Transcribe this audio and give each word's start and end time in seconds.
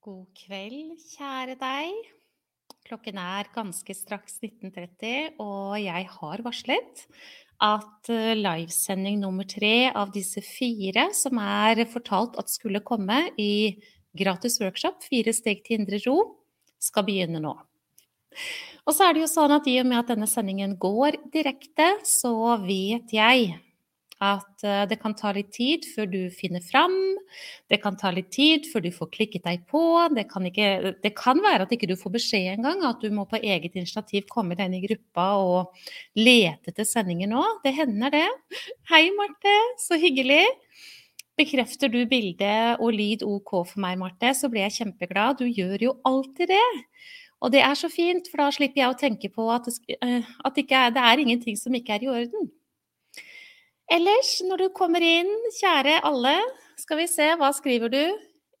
God 0.00 0.30
kveld, 0.32 0.94
kjære 1.12 1.58
deg. 1.60 2.06
Klokken 2.88 3.18
er 3.20 3.50
ganske 3.52 3.92
straks 3.92 4.38
19.30, 4.40 5.34
og 5.44 5.74
jeg 5.76 6.06
har 6.08 6.40
varslet 6.46 7.02
at 7.60 8.08
eh, 8.08 8.32
livesending 8.38 9.18
nummer 9.20 9.44
tre 9.44 9.90
av 9.92 10.08
disse 10.14 10.40
fire 10.40 11.10
som 11.12 11.36
er 11.44 11.84
fortalt 11.92 12.40
at 12.40 12.48
skulle 12.48 12.80
komme 12.80 13.26
i 13.36 13.76
gratis 14.16 14.56
workshop, 14.64 15.04
Fire 15.04 15.36
steg 15.36 15.60
til 15.66 15.82
indre 15.82 16.00
ro, 16.06 16.16
skal 16.80 17.04
begynne 17.04 17.44
nå. 17.44 17.52
Og 18.88 18.96
så 18.96 19.04
er 19.04 19.12
det 19.12 19.26
jo 19.26 19.32
sånn 19.34 19.52
at 19.52 19.68
i 19.68 19.82
og 19.82 19.90
med 19.90 20.00
at 20.00 20.14
denne 20.14 20.30
sendingen 20.32 20.78
går 20.80 21.20
direkte, 21.28 21.92
så 22.08 22.56
vet 22.64 23.12
jeg 23.12 23.52
at 24.20 24.64
eh, 24.68 24.82
det 24.90 24.98
kan 25.00 25.14
ta 25.16 25.32
litt 25.32 25.48
tid 25.54 25.86
før 25.88 26.08
du 26.12 26.18
finner 26.34 26.60
fram. 26.64 26.94
Det 27.72 27.80
kan 27.80 27.96
ta 28.00 28.12
litt 28.12 28.28
tid 28.34 28.68
før 28.68 28.84
du 28.84 28.90
får 28.92 29.10
klikket 29.14 29.46
deg 29.48 29.64
på. 29.70 29.82
Det 30.16 30.26
kan, 30.28 30.44
ikke, 30.46 30.94
det 31.00 31.14
kan 31.16 31.40
være 31.40 31.64
at 31.64 31.72
ikke 31.74 31.88
du 31.88 31.96
får 31.98 32.14
beskjed 32.18 32.58
engang, 32.58 32.84
at 32.84 33.00
du 33.00 33.08
må 33.14 33.24
på 33.30 33.40
eget 33.40 33.78
initiativ 33.80 34.28
komme 34.32 34.58
deg 34.58 34.68
inn 34.68 34.78
i 34.80 34.84
gruppa 34.84 35.26
og 35.40 35.86
lete 36.20 36.74
etter 36.74 36.88
sendinger 36.88 37.32
nå. 37.32 37.44
Det 37.64 37.72
hender, 37.78 38.12
det. 38.12 38.60
Hei, 38.92 39.06
Marte. 39.16 39.56
Så 39.80 39.96
hyggelig. 40.00 40.44
Bekrefter 41.40 41.88
du 41.88 42.02
bilde 42.04 42.52
og 42.76 42.92
lyd 42.92 43.24
OK 43.24 43.54
for 43.62 43.80
meg, 43.80 43.96
Marte, 44.02 44.34
så 44.36 44.52
blir 44.52 44.66
jeg 44.66 44.82
kjempeglad. 44.82 45.40
Du 45.40 45.48
gjør 45.48 45.88
jo 45.88 45.96
alltid 46.04 46.52
det. 46.52 46.70
Og 47.40 47.54
det 47.54 47.62
er 47.64 47.76
så 47.78 47.88
fint, 47.88 48.26
for 48.28 48.42
da 48.42 48.52
slipper 48.52 48.82
jeg 48.82 48.92
å 48.92 49.00
tenke 49.00 49.30
på 49.32 49.46
at, 49.48 49.64
det, 49.64 49.96
eh, 50.04 50.26
at 50.44 50.58
det, 50.58 50.66
det 50.68 51.04
er 51.08 51.22
ingenting 51.22 51.56
som 51.56 51.72
ikke 51.72 51.96
er 51.96 52.04
i 52.04 52.10
orden. 52.12 52.50
Ellers, 53.90 54.36
når 54.46 54.60
du 54.60 54.66
kommer 54.70 55.02
inn, 55.02 55.30
kjære 55.56 55.96
alle, 56.06 56.36
skal 56.78 57.00
vi 57.00 57.06
se, 57.10 57.26
hva 57.40 57.48
skriver 57.56 57.90
du? 57.90 58.02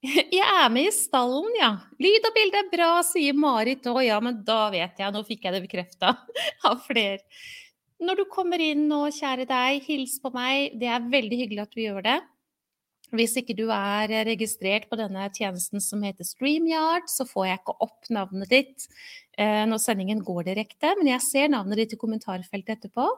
Jeg 0.32 0.42
er 0.42 0.72
med 0.72 0.88
i 0.88 0.94
stallen, 0.94 1.52
ja. 1.60 1.74
Lyd 2.02 2.26
og 2.26 2.34
bilde 2.34 2.58
er 2.58 2.70
bra, 2.72 2.88
sier 3.06 3.36
Marit. 3.38 3.86
Å 3.86 4.02
ja, 4.02 4.16
men 4.24 4.40
da 4.46 4.64
vet 4.72 4.98
jeg, 4.98 5.12
nå 5.14 5.22
fikk 5.28 5.44
jeg 5.46 5.54
det 5.54 5.62
bekrefta 5.68 6.14
av 6.70 6.80
flere. 6.86 7.20
Når 8.00 8.22
du 8.22 8.24
kommer 8.32 8.62
inn 8.64 8.86
nå, 8.90 9.04
kjære 9.12 9.46
deg, 9.46 9.84
hils 9.86 10.16
på 10.22 10.32
meg. 10.34 10.74
Det 10.80 10.88
er 10.90 11.08
veldig 11.12 11.40
hyggelig 11.44 11.66
at 11.66 11.76
du 11.76 11.82
gjør 11.84 12.02
det. 12.08 12.18
Hvis 13.16 13.34
ikke 13.40 13.56
du 13.58 13.64
er 13.74 14.12
registrert 14.28 14.86
på 14.90 14.98
denne 14.98 15.24
tjenesten 15.34 15.82
som 15.82 16.02
heter 16.06 16.26
StreamYard, 16.26 17.08
så 17.10 17.26
får 17.26 17.48
jeg 17.48 17.60
ikke 17.60 17.74
opp 17.86 18.10
navnet 18.14 18.52
ditt 18.52 18.86
eh, 19.34 19.64
når 19.66 19.80
sendingen 19.82 20.20
går 20.26 20.46
direkte, 20.46 20.92
men 20.98 21.10
jeg 21.10 21.24
ser 21.24 21.50
navnet 21.50 21.82
ditt 21.82 21.96
i 21.96 22.00
kommentarfeltet 22.00 22.76
etterpå. 22.76 23.08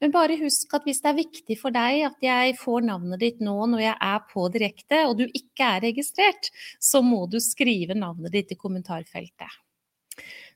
Men 0.00 0.14
bare 0.14 0.40
husk 0.40 0.72
at 0.78 0.88
hvis 0.88 1.02
det 1.04 1.12
er 1.12 1.20
viktig 1.20 1.58
for 1.60 1.74
deg 1.74 2.06
at 2.08 2.24
jeg 2.24 2.56
får 2.62 2.88
navnet 2.88 3.20
ditt 3.20 3.42
nå 3.44 3.58
når 3.74 3.84
jeg 3.84 3.96
er 4.08 4.22
på 4.32 4.46
direkte, 4.56 5.02
og 5.10 5.18
du 5.20 5.26
ikke 5.28 5.74
er 5.76 5.84
registrert, 5.90 6.48
så 6.80 7.04
må 7.04 7.26
du 7.28 7.36
skrive 7.42 7.98
navnet 7.98 8.32
ditt 8.32 8.56
i 8.56 8.60
kommentarfeltet. 8.60 9.60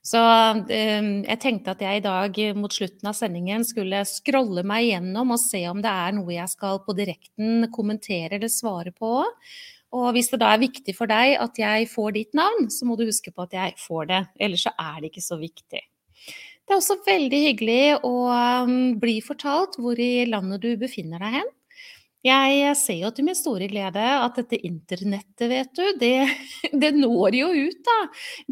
Så 0.06 0.20
ehm, 0.70 1.24
jeg 1.26 1.40
tenkte 1.42 1.72
at 1.74 1.82
jeg 1.82 1.98
i 1.98 2.04
dag 2.04 2.36
mot 2.58 2.72
slutten 2.72 3.08
av 3.10 3.16
sendingen 3.18 3.64
skulle 3.66 4.04
scrolle 4.06 4.62
meg 4.66 4.90
gjennom 4.92 5.34
og 5.34 5.42
se 5.42 5.64
om 5.70 5.80
det 5.82 5.90
er 5.90 6.14
noe 6.14 6.36
jeg 6.36 6.52
skal 6.52 6.78
på 6.84 6.94
direkten 6.98 7.66
kommentere 7.74 8.38
eller 8.38 8.52
svare 8.52 8.94
på. 8.94 9.24
Og 9.96 10.06
hvis 10.14 10.30
det 10.30 10.40
da 10.42 10.52
er 10.54 10.62
viktig 10.62 10.94
for 10.94 11.10
deg 11.10 11.34
at 11.42 11.58
jeg 11.58 11.90
får 11.90 12.14
ditt 12.18 12.38
navn, 12.38 12.70
så 12.70 12.86
må 12.86 12.98
du 12.98 13.06
huske 13.08 13.32
på 13.34 13.46
at 13.46 13.56
jeg 13.56 13.74
får 13.82 14.10
det. 14.12 14.22
Ellers 14.46 14.66
så 14.68 14.74
er 14.78 15.00
det 15.00 15.10
ikke 15.10 15.26
så 15.26 15.40
viktig. 15.40 15.82
Det 16.66 16.74
er 16.74 16.80
også 16.80 16.98
veldig 17.06 17.42
hyggelig 17.48 17.82
å 18.06 18.14
ehm, 18.34 18.78
bli 19.02 19.18
fortalt 19.26 19.78
hvor 19.80 19.98
i 20.02 20.26
landet 20.30 20.62
du 20.62 20.72
befinner 20.78 21.22
deg 21.22 21.40
hen. 21.40 21.55
Jeg 22.26 22.72
ser 22.80 22.96
jo 23.04 23.10
til 23.14 23.26
min 23.28 23.36
store 23.38 23.68
glede 23.70 24.02
at 24.02 24.38
dette 24.40 24.58
internettet, 24.66 25.44
vet 25.50 25.68
du, 25.76 25.84
det, 26.00 26.14
det, 26.82 26.90
når 26.96 27.36
jo 27.38 27.50
ut, 27.68 27.82
da. 27.86 27.98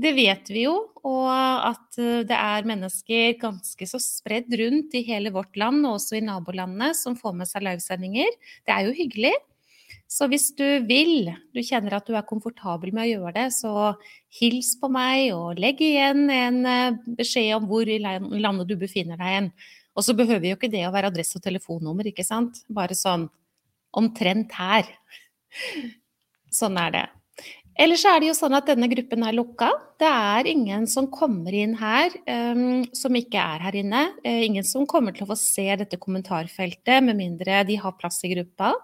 Det 0.05 0.12
vet 0.14 0.53
vi 0.53 0.66
jo. 0.66 0.77
Og 1.05 1.31
at 1.33 1.98
eh, 1.98 2.22
det 2.28 2.36
er 2.36 2.69
mennesker 2.69 3.34
ganske 3.41 3.88
så 3.88 4.00
spredd 4.03 4.54
rundt 4.60 4.94
i 4.94 5.03
hele 5.09 5.32
vårt 5.34 5.59
land, 5.59 5.82
og 5.88 5.98
også 5.98 6.21
i 6.21 6.22
nabolandene, 6.25 6.93
som 6.94 7.19
får 7.19 7.34
med 7.41 7.50
seg 7.50 7.66
livesendinger. 7.66 8.38
Det 8.65 8.76
er 8.76 8.87
jo 8.87 8.97
hyggelig. 9.00 9.34
Så 10.15 10.28
hvis 10.31 10.50
du 10.54 10.66
vil, 10.87 11.32
du 11.56 11.62
kjenner 11.65 11.97
at 11.97 12.06
du 12.06 12.15
er 12.15 12.27
komfortabel 12.28 12.93
med 12.94 13.09
å 13.09 13.10
gjøre 13.10 13.37
det, 13.41 13.47
så 13.56 13.94
hils 14.38 14.75
på 14.78 14.91
meg 14.93 15.32
og 15.34 15.59
legg 15.59 15.81
igjen 15.82 16.28
en 16.31 16.60
eh, 16.69 16.98
beskjed 17.19 17.56
om 17.59 17.66
hvor 17.71 17.91
i 17.91 17.98
landet 17.98 18.69
du 18.71 18.77
befinner 18.78 19.19
deg 19.19 19.38
hen. 19.41 19.54
Og 19.94 20.06
så 20.06 20.15
behøver 20.15 20.53
jo 20.53 20.59
ikke 20.59 20.71
det 20.71 20.84
å 20.87 20.93
være 20.94 21.10
adresse 21.10 21.38
og 21.38 21.43
telefonnummer, 21.43 22.06
ikke 22.10 22.27
sant. 22.27 22.62
Bare 22.71 22.94
sånn 22.98 23.27
omtrent 23.99 24.55
her. 24.59 24.88
Sånn 26.55 26.78
er 26.81 26.94
det. 26.94 27.05
Ellers 27.75 28.05
er 28.06 28.21
det 28.22 28.28
jo 28.28 28.37
sånn 28.38 28.55
at 28.55 28.69
denne 28.71 28.87
gruppen 28.91 29.25
er 29.27 29.34
lukka. 29.34 29.72
Det 29.99 30.06
er 30.06 30.47
ingen 30.47 30.84
som 30.91 31.09
kommer 31.10 31.55
inn 31.59 31.72
her 31.81 32.12
um, 32.54 32.84
som 32.94 33.16
ikke 33.19 33.41
er 33.41 33.65
her 33.66 33.78
inne. 33.81 34.03
Uh, 34.22 34.44
ingen 34.47 34.66
som 34.66 34.87
kommer 34.87 35.15
til 35.15 35.27
å 35.27 35.33
få 35.33 35.38
se 35.41 35.66
dette 35.81 35.99
kommentarfeltet 35.99 37.03
med 37.03 37.19
mindre 37.19 37.65
de 37.66 37.81
har 37.83 37.97
plass 37.99 38.21
i 38.22 38.31
gruppa. 38.37 38.77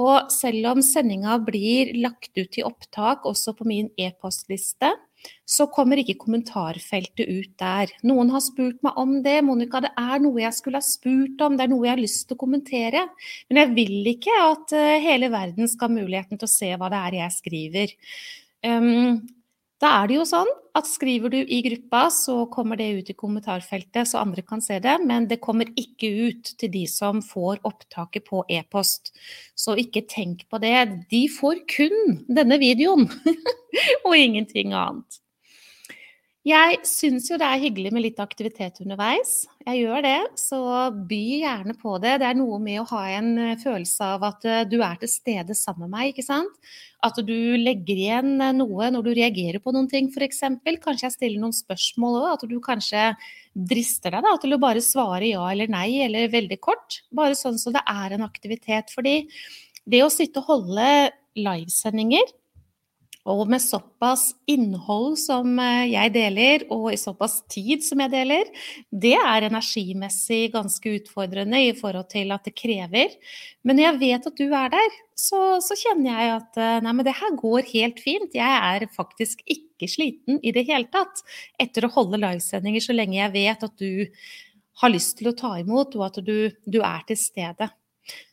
Og 0.00 0.28
selv 0.32 0.68
om 0.74 0.82
sendinga 0.84 1.38
blir 1.42 1.94
lagt 2.04 2.36
ut 2.36 2.60
i 2.60 2.66
opptak 2.66 3.24
også 3.28 3.56
på 3.56 3.66
min 3.68 3.88
e-postliste, 3.98 4.92
så 5.50 5.66
kommer 5.72 6.00
ikke 6.00 6.18
kommentarfeltet 6.20 7.26
ut 7.26 7.50
der. 7.60 7.90
Noen 8.06 8.30
har 8.34 8.42
spurt 8.44 8.78
meg 8.86 8.98
om 9.00 9.16
det. 9.24 9.40
Monica, 9.46 9.82
det 9.82 9.90
er 9.98 10.22
noe 10.22 10.42
jeg 10.44 10.56
skulle 10.56 10.80
ha 10.80 10.86
spurt 10.86 11.42
om, 11.42 11.56
det 11.58 11.66
er 11.66 11.72
noe 11.72 11.88
jeg 11.88 11.94
har 11.96 12.02
lyst 12.02 12.26
til 12.28 12.38
å 12.38 12.42
kommentere. 12.44 13.06
Men 13.50 13.62
jeg 13.64 13.74
vil 13.78 14.12
ikke 14.14 14.36
at 14.44 14.76
eh, 14.78 15.00
hele 15.02 15.32
verden 15.32 15.70
skal 15.70 15.90
ha 15.90 15.98
muligheten 15.98 16.40
til 16.40 16.48
å 16.48 16.52
se 16.54 16.70
hva 16.74 16.92
det 16.92 17.02
er 17.08 17.18
jeg 17.24 17.36
skriver. 17.40 17.98
Um, 18.66 19.20
da 19.80 19.90
er 20.02 20.10
det 20.10 20.16
jo 20.18 20.24
sånn 20.28 20.50
at 20.76 20.86
skriver 20.86 21.32
du 21.32 21.38
i 21.40 21.60
gruppa, 21.64 22.02
så 22.12 22.44
kommer 22.52 22.78
det 22.78 22.90
ut 22.98 23.08
i 23.10 23.16
kommentarfeltet 23.16 24.10
så 24.10 24.20
andre 24.20 24.44
kan 24.46 24.60
se 24.62 24.76
det, 24.82 24.98
men 25.06 25.26
det 25.30 25.40
kommer 25.42 25.70
ikke 25.80 26.10
ut 26.28 26.52
til 26.60 26.72
de 26.74 26.84
som 26.90 27.22
får 27.24 27.62
opptaket 27.66 28.28
på 28.28 28.44
e-post. 28.52 29.14
Så 29.58 29.78
ikke 29.80 30.04
tenk 30.10 30.44
på 30.52 30.60
det. 30.62 30.76
De 31.10 31.24
får 31.32 31.64
kun 31.72 32.20
denne 32.28 32.60
videoen, 32.60 33.08
og 34.06 34.14
ingenting 34.14 34.76
annet. 34.76 35.20
Jeg 36.48 36.78
syns 36.88 37.26
jo 37.28 37.36
det 37.36 37.44
er 37.44 37.60
hyggelig 37.60 37.90
med 37.92 38.00
litt 38.00 38.20
aktivitet 38.22 38.78
underveis. 38.80 39.42
Jeg 39.66 39.82
gjør 39.82 40.04
det, 40.06 40.20
så 40.40 40.60
by 41.10 41.18
gjerne 41.42 41.74
på 41.76 41.98
det. 42.00 42.14
Det 42.22 42.28
er 42.30 42.38
noe 42.38 42.56
med 42.64 42.78
å 42.80 42.86
ha 42.94 43.02
en 43.18 43.28
eh, 43.36 43.58
følelse 43.60 44.08
av 44.16 44.24
at 44.24 44.46
eh, 44.48 44.62
du 44.64 44.78
er 44.80 44.96
til 45.02 45.12
stede 45.12 45.52
sammen 45.58 45.90
med 45.90 45.98
meg, 45.98 46.14
ikke 46.14 46.24
sant. 46.24 46.72
At 47.04 47.20
du 47.28 47.36
legger 47.60 47.92
igjen 47.92 48.40
eh, 48.40 48.54
noe 48.56 48.88
når 48.88 49.04
du 49.04 49.12
reagerer 49.18 49.60
på 49.60 49.76
noen 49.76 49.90
ting, 49.92 50.08
f.eks. 50.08 50.40
Kanskje 50.80 51.10
jeg 51.10 51.16
stiller 51.18 51.44
noen 51.44 51.58
spørsmål 51.58 52.18
òg. 52.22 52.30
At 52.32 52.48
du 52.48 52.56
kanskje 52.64 53.04
drister 53.52 54.16
deg 54.16 54.24
da, 54.24 54.32
til 54.40 54.56
å 54.56 54.62
bare 54.64 54.80
svare 54.80 55.28
ja 55.28 55.44
eller 55.52 55.68
nei, 55.68 55.90
eller 56.06 56.32
veldig 56.32 56.60
kort. 56.64 57.02
Bare 57.12 57.36
sånn 57.36 57.60
så 57.60 57.76
det 57.76 57.84
er 57.84 58.16
en 58.16 58.24
aktivitet. 58.24 58.96
Fordi 58.96 59.26
det 59.84 60.06
å 60.06 60.12
sitte 60.12 60.40
og 60.40 60.54
holde 60.54 61.10
livesendinger 61.36 62.32
og 63.28 63.42
med 63.52 63.60
såpass 63.60 64.30
innhold 64.48 65.18
som 65.20 65.58
eh, 65.60 65.90
jeg 65.92 66.12
deler, 66.14 66.64
og 66.72 66.88
i 66.92 66.98
såpass 67.00 67.40
tid 67.52 67.84
som 67.84 68.00
jeg 68.00 68.12
deler, 68.14 68.48
det 68.88 69.16
er 69.18 69.46
energimessig 69.50 70.52
ganske 70.54 70.94
utfordrende 70.96 71.60
i 71.66 71.74
forhold 71.76 72.08
til 72.12 72.32
at 72.32 72.48
det 72.48 72.56
krever. 72.56 73.16
Men 73.62 73.76
når 73.76 73.86
jeg 73.86 74.00
vet 74.00 74.28
at 74.30 74.40
du 74.40 74.46
er 74.48 74.72
der, 74.72 74.98
så, 75.20 75.60
så 75.60 75.76
kjenner 75.76 76.10
jeg 76.14 76.34
at 76.38 76.60
eh, 76.64 76.82
nei, 76.86 76.96
men 76.96 77.06
det 77.06 77.18
her 77.20 77.36
går 77.38 77.68
helt 77.74 78.00
fint. 78.00 78.36
Jeg 78.40 78.60
er 78.72 78.88
faktisk 78.96 79.44
ikke 79.44 79.90
sliten 79.90 80.40
i 80.40 80.54
det 80.56 80.64
hele 80.70 80.88
tatt 80.92 81.20
etter 81.60 81.84
å 81.86 81.92
holde 81.92 82.20
livesendinger 82.20 82.84
så 82.84 82.96
lenge 82.96 83.20
jeg 83.20 83.36
vet 83.36 83.68
at 83.68 83.76
du 83.80 84.06
har 84.80 84.92
lyst 84.92 85.18
til 85.18 85.28
å 85.28 85.36
ta 85.36 85.58
imot, 85.60 85.92
og 85.98 86.08
at 86.08 86.22
du, 86.24 86.48
du 86.64 86.80
er 86.80 87.04
til 87.04 87.20
stede. 87.20 87.68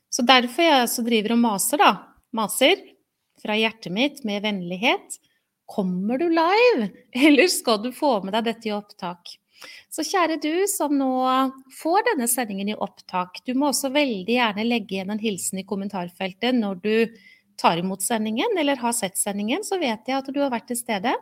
Så 0.07 0.23
derfor 0.23 0.63
jeg 0.63 0.85
også 0.85 1.03
driver 1.03 1.35
og 1.35 1.43
maser, 1.43 1.83
da. 1.83 1.91
Maser 2.37 2.79
fra 3.41 3.57
hjertet 3.57 3.93
mitt 3.93 4.23
med 4.27 4.43
vennlighet. 4.45 5.19
Kommer 5.67 6.21
du 6.21 6.29
live, 6.31 6.89
eller 7.27 7.51
skal 7.51 7.81
du 7.83 7.91
få 7.95 8.19
med 8.23 8.37
deg 8.37 8.49
dette 8.51 8.69
i 8.69 8.75
opptak? 8.75 9.37
Så 9.89 10.03
kjære 10.05 10.37
du 10.41 10.67
som 10.69 10.93
nå 10.93 11.11
får 11.79 12.03
denne 12.11 12.27
sendingen 12.29 12.69
i 12.69 12.77
opptak, 12.77 13.41
du 13.45 13.55
må 13.57 13.71
også 13.71 13.89
veldig 13.95 14.35
gjerne 14.35 14.67
legge 14.67 14.99
igjen 14.99 15.15
en 15.15 15.21
hilsen 15.21 15.63
i 15.63 15.65
kommentarfeltet 15.65 16.53
når 16.55 16.83
du 16.83 16.93
tar 17.57 17.77
imot 17.81 18.03
sendingen 18.05 18.59
eller 18.59 18.77
har 18.77 18.93
sett 18.93 19.17
sendingen, 19.17 19.63
så 19.65 19.79
vet 19.81 20.05
jeg 20.05 20.19
at 20.19 20.29
du 20.29 20.39
har 20.43 20.51
vært 20.53 20.67
til 20.69 20.77
stede. 20.77 21.13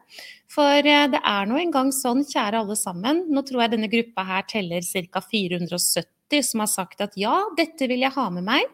For 0.51 0.83
eh, 0.83 1.07
det 1.11 1.21
er 1.23 1.47
nå 1.47 1.59
engang 1.61 1.94
sånn, 1.95 2.25
kjære 2.27 2.59
alle 2.59 2.75
sammen, 2.79 3.23
nå 3.31 3.45
tror 3.47 3.65
jeg 3.65 3.75
denne 3.77 3.91
gruppa 3.91 4.25
her 4.27 4.47
teller 4.51 4.83
ca. 4.83 5.23
470 5.23 6.44
som 6.44 6.63
har 6.63 6.71
sagt 6.71 7.06
at 7.06 7.15
ja, 7.19 7.38
dette 7.57 7.88
vil 7.88 8.03
jeg 8.03 8.15
ha 8.18 8.27
med 8.33 8.47
meg. 8.50 8.68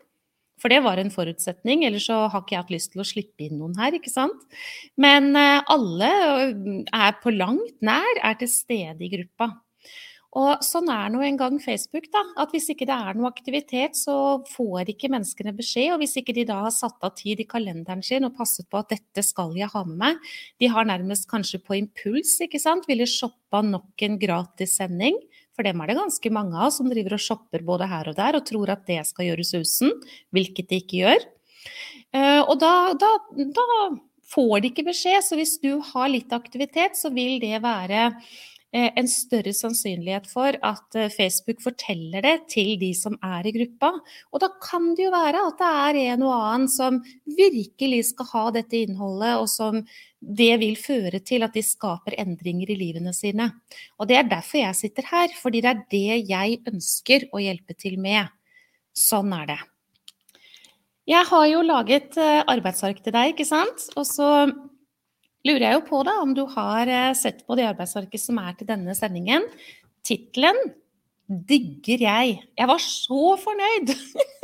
For 0.61 0.69
det 0.69 0.83
var 0.85 1.01
en 1.01 1.11
forutsetning, 1.13 1.85
ellers 1.87 2.05
så 2.09 2.27
har 2.29 2.43
ikke 2.43 2.55
jeg 2.55 2.63
hatt 2.63 2.75
lyst 2.75 2.93
til 2.93 3.01
å 3.01 3.07
slippe 3.07 3.47
inn 3.47 3.57
noen 3.57 3.73
her, 3.81 3.97
ikke 3.97 4.13
sant. 4.13 4.45
Men 5.01 5.33
eh, 5.39 5.57
alle 5.73 6.11
er 6.93 7.19
på 7.23 7.33
langt 7.33 7.81
nær 7.81 8.21
er 8.21 8.37
til 8.39 8.51
stede 8.51 9.07
i 9.07 9.11
gruppa. 9.15 9.51
Og 10.39 10.61
sånn 10.63 10.87
er 10.87 11.09
nå 11.11 11.19
en 11.27 11.35
gang 11.35 11.57
Facebook, 11.59 12.05
da. 12.13 12.21
At 12.39 12.53
hvis 12.55 12.69
ikke 12.71 12.85
det 12.87 12.95
er 12.95 13.17
noe 13.19 13.27
aktivitet, 13.27 13.97
så 13.99 14.39
får 14.47 14.93
ikke 14.93 15.09
menneskene 15.11 15.51
beskjed. 15.57 15.89
Og 15.91 15.99
hvis 15.99 16.15
ikke 16.21 16.35
de 16.37 16.45
da 16.47 16.61
har 16.63 16.71
satt 16.71 17.03
av 17.03 17.17
tid 17.19 17.41
i 17.43 17.47
kalenderen 17.49 18.03
sin 18.05 18.23
og 18.23 18.37
passet 18.37 18.69
på 18.71 18.79
at 18.79 18.93
dette 18.93 19.25
skal 19.27 19.51
jeg 19.59 19.67
ha 19.73 19.83
med 19.89 19.99
meg, 19.99 20.31
de 20.63 20.71
har 20.71 20.87
nærmest 20.87 21.27
kanskje 21.31 21.59
på 21.65 21.75
impuls, 21.81 22.37
ikke 22.47 22.61
sant, 22.63 22.87
ville 22.87 23.09
shoppa 23.09 23.59
nok 23.65 24.07
en 24.07 24.15
gratis 24.21 24.77
sending. 24.79 25.19
For 25.61 25.69
dem 25.69 25.81
er 25.83 25.91
det 25.91 25.99
ganske 25.99 26.29
mange 26.33 26.57
av 26.57 26.71
som 26.73 26.87
driver 26.89 27.13
og 27.13 27.21
shopper 27.21 27.61
både 27.61 27.85
her 27.85 28.07
og 28.09 28.15
der 28.17 28.33
og 28.39 28.47
tror 28.49 28.71
at 28.73 28.87
det 28.89 29.03
skal 29.05 29.27
gjøre 29.27 29.43
susen, 29.45 29.91
hvilket 30.33 30.71
det 30.71 30.79
ikke 30.81 31.03
gjør. 31.03 31.25
Eh, 32.17 32.39
og 32.41 32.55
da, 32.63 32.71
da, 32.97 33.11
da 33.37 33.67
får 34.33 34.55
de 34.63 34.71
ikke 34.71 34.87
beskjed. 34.89 35.21
Så 35.21 35.37
hvis 35.37 35.59
du 35.61 35.75
har 35.91 36.09
litt 36.09 36.33
aktivitet, 36.33 36.97
så 36.97 37.13
vil 37.13 37.37
det 37.43 37.61
være 37.61 38.07
en 38.71 39.07
større 39.11 39.51
sannsynlighet 39.55 40.29
for 40.31 40.55
at 40.63 40.95
eh, 40.95 41.11
Facebook 41.11 41.59
forteller 41.63 42.23
det 42.23 42.35
til 42.53 42.77
de 42.79 42.93
som 42.95 43.17
er 43.19 43.47
i 43.47 43.53
gruppa. 43.55 43.91
Og 44.31 44.43
da 44.43 44.47
kan 44.63 44.93
det 44.95 45.09
jo 45.09 45.11
være 45.11 45.41
at 45.49 45.59
det 45.59 45.71
er 45.81 45.99
en 46.13 46.23
og 46.27 46.35
annen 46.37 46.69
som 46.71 47.01
virkelig 47.27 48.05
skal 48.13 48.29
ha 48.31 48.45
dette 48.55 48.79
innholdet, 48.79 49.33
og 49.41 49.49
som 49.51 49.81
det 50.21 50.53
vil 50.61 50.77
føre 50.79 51.19
til 51.25 51.43
at 51.43 51.57
de 51.57 51.65
skaper 51.65 52.15
endringer 52.21 52.71
i 52.71 52.79
livene 52.79 53.11
sine. 53.17 53.49
Og 53.99 54.07
det 54.07 54.21
er 54.21 54.31
derfor 54.31 54.61
jeg 54.61 54.79
sitter 54.79 55.09
her, 55.11 55.35
fordi 55.41 55.65
det 55.65 55.73
er 55.73 55.83
det 55.91 56.21
jeg 56.31 56.61
ønsker 56.71 57.27
å 57.33 57.43
hjelpe 57.43 57.75
til 57.75 57.99
med. 57.99 58.31
Sånn 58.95 59.35
er 59.35 59.51
det. 59.51 59.61
Jeg 61.11 61.27
har 61.27 61.45
jo 61.49 61.63
laget 61.65 62.15
eh, 62.21 62.43
arbeidsark 62.47 63.03
til 63.03 63.15
deg, 63.17 63.33
ikke 63.33 63.49
sant. 63.49 63.89
Og 63.99 64.05
så 64.07 64.29
lurer 65.47 65.65
jeg 65.67 65.77
jo 65.77 65.83
på 65.87 66.03
da, 66.07 66.19
om 66.23 66.35
du 66.37 66.43
har 66.53 66.89
eh, 66.91 67.13
sett 67.17 67.43
på 67.47 67.57
det 67.59 67.67
arbeidsverket 67.71 68.21
som 68.21 68.39
er 68.41 68.55
til 68.57 68.69
denne 68.69 68.95
sendingen. 68.97 69.47
Tittelen 70.05 70.57
'Digger 71.31 72.01
jeg'. 72.03 72.39
Jeg 72.59 72.67
var 72.67 72.81
så 72.83 73.35
fornøyd 73.39 73.93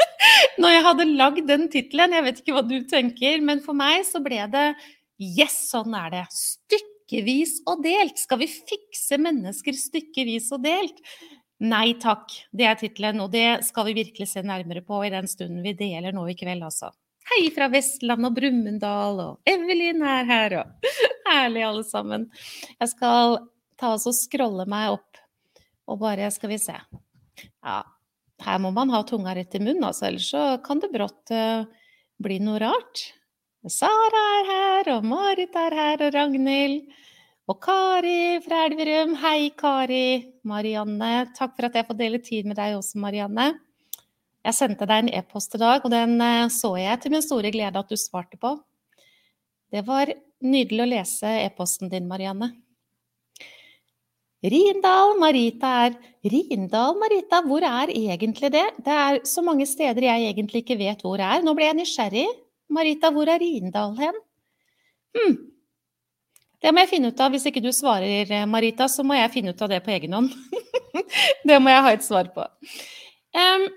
når 0.61 0.71
jeg 0.71 0.83
hadde 0.85 1.07
lagd 1.19 1.47
den 1.49 1.65
tittelen. 1.71 2.13
Jeg 2.15 2.23
vet 2.23 2.39
ikke 2.39 2.55
hva 2.55 2.63
du 2.63 2.77
tenker, 2.88 3.41
men 3.44 3.59
for 3.65 3.75
meg 3.75 4.05
så 4.07 4.23
ble 4.23 4.45
det 4.53 4.69
Yes, 5.17 5.57
sånn 5.71 5.95
er 5.97 6.11
det. 6.13 6.23
Stykkevis 6.31 7.57
og 7.67 7.81
delt. 7.83 8.19
Skal 8.21 8.39
vi 8.43 8.47
fikse 8.47 9.17
mennesker 9.19 9.75
stykkevis 9.75 10.51
og 10.55 10.61
delt? 10.63 11.01
Nei 11.57 11.95
takk, 11.97 12.29
det 12.53 12.67
er 12.69 12.77
tittelen, 12.77 13.19
og 13.23 13.31
det 13.33 13.65
skal 13.65 13.88
vi 13.89 13.97
virkelig 13.97 14.29
se 14.29 14.43
nærmere 14.45 14.83
på 14.85 15.01
i 15.01 15.09
den 15.09 15.25
stunden 15.27 15.63
vi 15.65 15.73
deler 15.73 16.13
nå 16.13 16.27
i 16.29 16.38
kveld, 16.38 16.61
altså. 16.67 16.91
Hei 17.27 17.50
fra 17.51 17.68
Vestland 17.68 18.24
og 18.24 18.38
Brumunddal, 18.38 19.18
og 19.19 19.50
Evelyn 19.51 20.00
er 20.07 20.27
her, 20.29 20.53
og 20.62 20.94
herlig 21.27 21.65
alle 21.68 21.83
sammen. 21.83 22.24
Jeg 22.77 22.91
skal 22.94 23.35
ta 23.79 23.91
oss 23.97 24.07
og 24.07 24.15
scrolle 24.15 24.63
meg 24.69 24.94
opp, 24.95 25.19
og 25.91 26.00
bare 26.06 26.29
skal 26.31 26.53
vi 26.53 26.59
se. 26.62 26.77
Ja, 27.44 27.81
her 28.45 28.63
må 28.63 28.71
man 28.71 28.94
ha 28.95 29.03
tunga 29.03 29.35
rett 29.35 29.59
i 29.59 29.62
munnen, 29.62 29.83
altså, 29.83 30.07
ellers 30.07 30.29
så 30.31 30.45
kan 30.63 30.79
det 30.79 30.94
brått 30.94 31.35
uh, 31.35 31.68
bli 32.24 32.39
noe 32.44 32.62
rart. 32.63 33.09
Sara 33.68 34.24
er 34.39 34.50
her, 34.53 34.94
og 34.95 35.12
Marit 35.12 35.56
er 35.59 35.75
her, 35.75 36.07
og 36.07 36.15
Ragnhild. 36.15 36.88
Og 37.47 37.59
Kari 37.63 38.39
fra 38.44 38.65
Elverum. 38.68 39.18
Hei, 39.19 39.50
Kari. 39.56 40.07
Marianne. 40.47 41.27
Takk 41.35 41.56
for 41.56 41.68
at 41.68 41.75
jeg 41.75 41.88
får 41.88 42.00
dele 42.00 42.19
tid 42.24 42.47
med 42.47 42.59
deg 42.59 42.75
også, 42.75 43.00
Marianne. 43.03 43.53
Jeg 44.47 44.55
sendte 44.55 44.88
deg 44.88 45.03
en 45.03 45.11
e-post 45.19 45.57
i 45.57 45.59
dag, 45.59 45.83
og 45.83 45.91
den 45.91 46.21
eh, 46.23 46.45
så 46.53 46.71
jeg 46.79 47.01
til 47.03 47.11
min 47.11 47.23
store 47.25 47.51
glede 47.51 47.81
at 47.81 47.89
du 47.91 47.99
svarte 47.99 48.39
på. 48.39 48.53
Det 49.73 49.81
var 49.83 50.13
nydelig 50.39 50.85
å 50.85 50.88
lese 50.88 51.31
e-posten 51.41 51.91
din, 51.91 52.07
Marianne. 52.07 52.53
Rindal, 54.45 55.17
Marita 55.19 55.71
er 55.88 55.97
Rindal, 56.23 56.95
Marita, 57.01 57.41
hvor 57.44 57.65
er 57.65 57.91
egentlig 57.91 58.51
det? 58.53 58.63
Det 58.85 58.94
er 58.94 59.19
så 59.27 59.41
mange 59.44 59.65
steder 59.67 60.05
jeg 60.05 60.29
egentlig 60.29 60.61
ikke 60.63 60.77
vet 60.79 61.01
hvor 61.03 61.19
er. 61.19 61.41
Nå 61.43 61.51
ble 61.57 61.67
jeg 61.67 61.79
nysgjerrig. 61.81 62.27
Marita, 62.71 63.11
hvor 63.11 63.27
er 63.33 63.41
Rindal 63.43 63.97
hen? 63.97 64.21
Hm. 65.17 65.35
Det 66.63 66.71
må 66.71 66.85
jeg 66.85 66.91
finne 66.93 67.11
ut 67.11 67.19
av. 67.19 67.33
Hvis 67.33 67.50
ikke 67.50 67.65
du 67.65 67.73
svarer, 67.75 68.31
eh, 68.31 68.47
Marita, 68.47 68.88
så 68.88 69.03
må 69.03 69.17
jeg 69.17 69.33
finne 69.33 69.51
ut 69.51 69.65
av 69.65 69.73
det 69.73 69.81
på 69.83 69.91
egen 69.97 70.15
hånd. 70.15 70.31
det 71.50 71.59
må 71.59 71.73
jeg 71.73 71.83
ha 71.89 71.93
et 71.97 72.07
svar 72.07 72.31
på. 72.38 72.47
Um, 73.35 73.67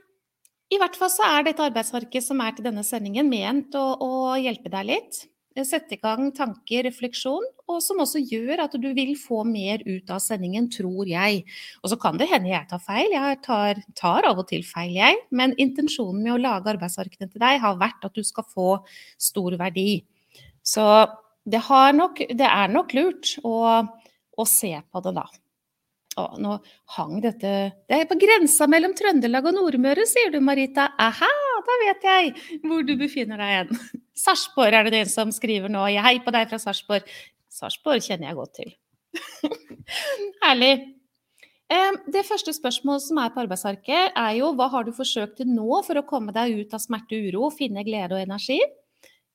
i 0.71 0.79
hvert 0.79 0.97
fall 0.99 1.11
så 1.11 1.27
er 1.27 1.49
dette 1.49 1.65
arbeidsarket 1.67 2.25
som 2.25 2.41
er 2.45 2.55
til 2.55 2.67
denne 2.69 2.85
sendingen, 2.87 3.29
ment 3.31 3.75
å, 3.79 3.85
å 3.99 4.39
hjelpe 4.39 4.71
deg 4.73 4.87
litt. 4.93 5.25
Sette 5.67 5.97
i 5.97 6.01
gang 6.01 6.29
tanker, 6.33 6.85
refleksjon, 6.87 7.45
og 7.69 7.81
som 7.83 7.99
også 8.01 8.21
gjør 8.23 8.63
at 8.65 8.77
du 8.81 8.87
vil 8.97 9.11
få 9.19 9.43
mer 9.45 9.83
ut 9.85 10.09
av 10.15 10.23
sendingen, 10.23 10.69
tror 10.73 11.11
jeg. 11.11 11.43
Og 11.83 11.91
så 11.93 11.99
kan 12.01 12.21
det 12.21 12.31
hende 12.31 12.53
jeg 12.53 12.69
tar 12.71 12.81
feil, 12.85 13.11
jeg 13.13 13.41
tar, 13.45 13.83
tar 13.99 14.29
av 14.31 14.41
og 14.41 14.47
til 14.49 14.63
feil, 14.65 14.95
jeg. 14.95 15.19
Men 15.35 15.57
intensjonen 15.61 16.23
med 16.23 16.37
å 16.37 16.41
lage 16.41 16.71
arbeidsarkene 16.73 17.29
til 17.29 17.43
deg 17.43 17.61
har 17.67 17.83
vært 17.83 18.07
at 18.07 18.17
du 18.17 18.23
skal 18.25 18.47
få 18.49 18.71
stor 19.21 19.59
verdi. 19.61 20.05
Så 20.63 20.87
det, 21.45 21.61
nok, 21.99 22.23
det 22.31 22.47
er 22.47 22.73
nok 22.73 22.95
lurt 22.97 23.35
å, 23.43 23.57
å 24.39 24.49
se 24.49 24.77
på 24.87 25.05
det, 25.05 25.17
da. 25.19 25.27
Å, 26.21 26.37
nå 26.43 26.57
hang 26.97 27.17
dette 27.25 27.51
Det 27.89 27.97
er 27.97 28.09
på 28.11 28.19
grensa 28.21 28.69
mellom 28.71 28.93
Trøndelag 28.99 29.49
og 29.49 29.57
Nordmøre, 29.57 30.05
sier 30.09 30.33
du, 30.35 30.41
Marita. 30.45 30.91
Aha, 31.01 31.33
da 31.67 31.81
vet 31.85 32.07
jeg 32.11 32.61
hvor 32.67 32.85
du 32.87 32.95
befinner 33.01 33.41
deg 33.41 33.55
igjen. 33.55 33.83
Sarpsborg 34.25 34.77
er 34.77 34.87
det 34.89 34.97
den 34.99 35.11
som 35.11 35.33
skriver 35.33 35.73
nå. 35.73 35.87
Jeg 35.95 36.05
hei 36.05 36.17
på 36.25 36.35
deg 36.35 36.51
fra 36.51 36.61
Sarpsborg. 36.61 37.09
Sarpsborg 37.51 38.05
kjenner 38.05 38.31
jeg 38.31 38.41
godt 38.41 38.57
til. 38.61 38.73
Herlig. 40.45 40.75
Det 42.11 42.25
første 42.27 42.51
spørsmålet 42.51 43.05
som 43.05 43.19
er 43.23 43.31
på 43.31 43.45
arbeidsarket, 43.45 44.17
er 44.19 44.33
jo 44.41 44.51
hva 44.59 44.67
har 44.73 44.87
du 44.87 44.91
forsøkt 44.95 45.37
til 45.39 45.53
nå 45.55 45.81
for 45.87 46.01
å 46.01 46.07
komme 46.07 46.35
deg 46.35 46.57
ut 46.59 46.75
av 46.75 46.83
smerte 46.83 47.15
og 47.15 47.29
uro, 47.31 47.51
finne 47.55 47.85
glede 47.87 48.17
og 48.17 48.25
energi? 48.25 48.59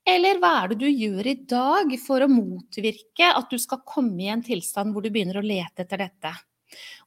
Eller 0.06 0.38
hva 0.42 0.52
er 0.62 0.74
det 0.74 0.82
du 0.84 0.90
gjør 0.90 1.30
i 1.32 1.38
dag 1.50 1.96
for 2.04 2.22
å 2.22 2.30
motvirke 2.30 3.32
at 3.32 3.48
du 3.50 3.58
skal 3.62 3.82
komme 3.88 4.20
i 4.22 4.30
en 4.34 4.44
tilstand 4.46 4.94
hvor 4.94 5.06
du 5.06 5.10
begynner 5.10 5.40
å 5.40 5.46
lete 5.46 5.86
etter 5.86 6.04
dette? 6.04 6.34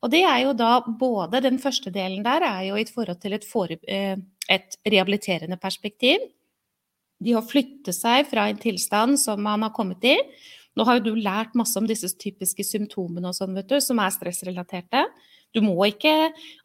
Og 0.02 0.12
det 0.12 0.22
er 0.25 0.43
jo 0.44 0.55
da 0.56 0.81
både 0.87 1.43
Den 1.44 1.58
første 1.62 1.90
delen 1.94 2.25
der 2.26 2.44
er 2.46 2.62
jo 2.69 2.78
i 2.78 2.87
forhold 2.88 3.20
til 3.22 3.37
et, 3.37 3.46
for, 3.46 3.70
eh, 3.70 4.16
et 4.49 4.78
rehabiliterende 4.87 5.58
perspektiv. 5.60 6.22
De 7.19 7.34
har 7.34 7.43
flyttet 7.43 7.96
seg 7.96 8.28
fra 8.31 8.46
en 8.49 8.60
tilstand 8.60 9.19
som 9.19 9.43
man 9.43 9.66
har 9.66 9.75
kommet 9.75 10.05
i. 10.06 10.16
Nå 10.78 10.87
har 10.87 10.99
jo 10.99 11.10
du 11.10 11.19
lært 11.19 11.56
masse 11.58 11.75
om 11.81 11.88
disse 11.88 12.12
typiske 12.22 12.62
symptomene 12.62 13.32
og 13.32 13.34
sånn, 13.34 13.56
vet 13.58 13.66
du, 13.70 13.81
som 13.82 13.99
er 13.99 14.14
stressrelaterte. 14.14 15.02
Du 15.56 15.62
må 15.64 15.75
ikke 15.88 16.12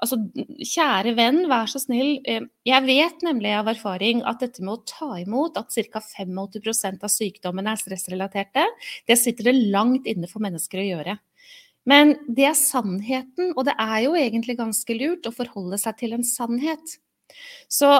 Altså, 0.03 0.19
kjære 0.59 1.13
venn, 1.17 1.45
vær 1.49 1.69
så 1.71 1.79
snill. 1.81 2.17
Eh, 2.27 2.43
jeg 2.67 2.85
vet 2.85 3.23
nemlig 3.25 3.53
av 3.55 3.71
erfaring 3.71 4.21
at 4.27 4.43
dette 4.43 4.61
med 4.61 4.73
å 4.75 4.83
ta 4.85 5.09
imot 5.21 5.57
at 5.57 5.71
ca. 5.71 6.01
85% 6.03 7.05
av 7.07 7.11
sykdommene 7.11 7.73
er 7.73 7.79
stressrelaterte, 7.79 8.65
det 9.07 9.17
sitter 9.17 9.49
det 9.49 9.71
langt 9.73 10.09
inne 10.09 10.27
for 10.27 10.43
mennesker 10.43 10.83
å 10.83 10.89
gjøre. 10.89 11.17
Men 11.89 12.15
det 12.31 12.47
er 12.47 12.57
sannheten, 12.57 13.51
og 13.57 13.65
det 13.67 13.75
er 13.81 14.03
jo 14.05 14.15
egentlig 14.15 14.55
ganske 14.59 14.95
lurt 14.95 15.27
å 15.27 15.35
forholde 15.35 15.79
seg 15.81 15.97
til 15.99 16.15
en 16.15 16.23
sannhet. 16.23 16.97
Så 17.71 17.91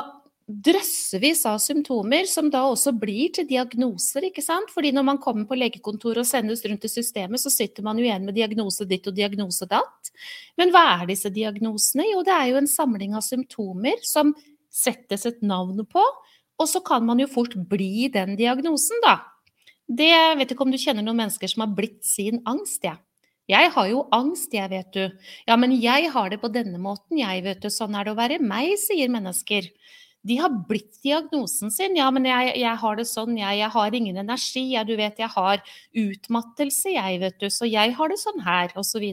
drøssevis 0.44 1.46
av 1.48 1.60
symptomer 1.64 2.28
som 2.28 2.50
da 2.52 2.66
også 2.68 2.92
blir 3.00 3.32
til 3.36 3.48
diagnoser, 3.48 4.28
ikke 4.28 4.44
sant. 4.44 4.72
Fordi 4.74 4.92
når 4.96 5.06
man 5.08 5.20
kommer 5.24 5.48
på 5.48 5.58
legekontoret 5.58 6.24
og 6.24 6.28
sendes 6.28 6.64
rundt 6.68 6.84
i 6.88 6.92
systemet, 6.92 7.42
så 7.42 7.52
sitter 7.54 7.86
man 7.86 8.00
jo 8.00 8.08
igjen 8.08 8.26
med 8.28 8.36
diagnose 8.38 8.88
ditt 8.90 9.08
og 9.08 9.16
diagnose 9.18 9.68
datt. 9.72 10.12
Men 10.60 10.74
hva 10.76 10.84
er 10.98 11.08
disse 11.12 11.32
diagnosene? 11.34 12.08
Jo, 12.12 12.24
det 12.28 12.36
er 12.36 12.52
jo 12.52 12.60
en 12.60 12.72
samling 12.72 13.16
av 13.16 13.24
symptomer 13.26 14.04
som 14.08 14.34
settes 14.74 15.28
et 15.30 15.44
navn 15.46 15.84
på, 15.86 16.04
og 16.60 16.70
så 16.70 16.82
kan 16.86 17.06
man 17.06 17.22
jo 17.22 17.30
fort 17.30 17.56
bli 17.70 18.10
den 18.14 18.36
diagnosen, 18.40 19.00
da. 19.06 19.20
Det 19.88 20.14
vet 20.40 20.54
ikke 20.54 20.64
om 20.66 20.72
du 20.72 20.80
kjenner 20.80 21.04
noen 21.06 21.20
mennesker 21.26 21.50
som 21.52 21.66
har 21.66 21.74
blitt 21.76 22.02
sin 22.08 22.40
angst, 22.50 22.84
jeg. 22.84 22.96
Ja. 22.96 23.13
Jeg 23.52 23.74
har 23.76 23.88
jo 23.92 24.06
angst, 24.16 24.54
jeg, 24.56 24.70
vet 24.72 24.94
du. 24.96 25.28
Ja, 25.50 25.58
men 25.60 25.74
jeg 25.76 26.08
har 26.14 26.32
det 26.32 26.40
på 26.40 26.52
denne 26.52 26.80
måten, 26.80 27.20
jeg, 27.20 27.44
vet 27.44 27.64
du. 27.64 27.68
Sånn 27.74 27.96
er 28.00 28.08
det 28.08 28.14
å 28.14 28.20
være 28.20 28.40
meg, 28.40 28.78
sier 28.80 29.12
mennesker. 29.12 29.68
De 30.24 30.38
har 30.40 30.54
blitt 30.70 31.02
diagnosen 31.04 31.72
sin. 31.74 31.98
Ja, 32.00 32.08
men 32.16 32.24
jeg, 32.30 32.54
jeg 32.62 32.80
har 32.80 32.96
det 32.96 33.06
sånn, 33.10 33.36
jeg, 33.36 33.58
jeg, 33.60 33.70
har 33.74 33.98
ingen 33.98 34.22
energi. 34.22 34.64
Ja, 34.72 34.86
du 34.88 34.94
vet, 34.96 35.20
jeg 35.20 35.28
har 35.34 35.60
utmattelse, 36.06 36.94
jeg, 36.96 37.20
vet 37.26 37.42
du. 37.44 37.50
Så 37.52 37.68
jeg 37.68 37.92
har 37.98 38.14
det 38.14 38.20
sånn 38.22 38.40
her, 38.46 38.72
osv. 38.80 39.04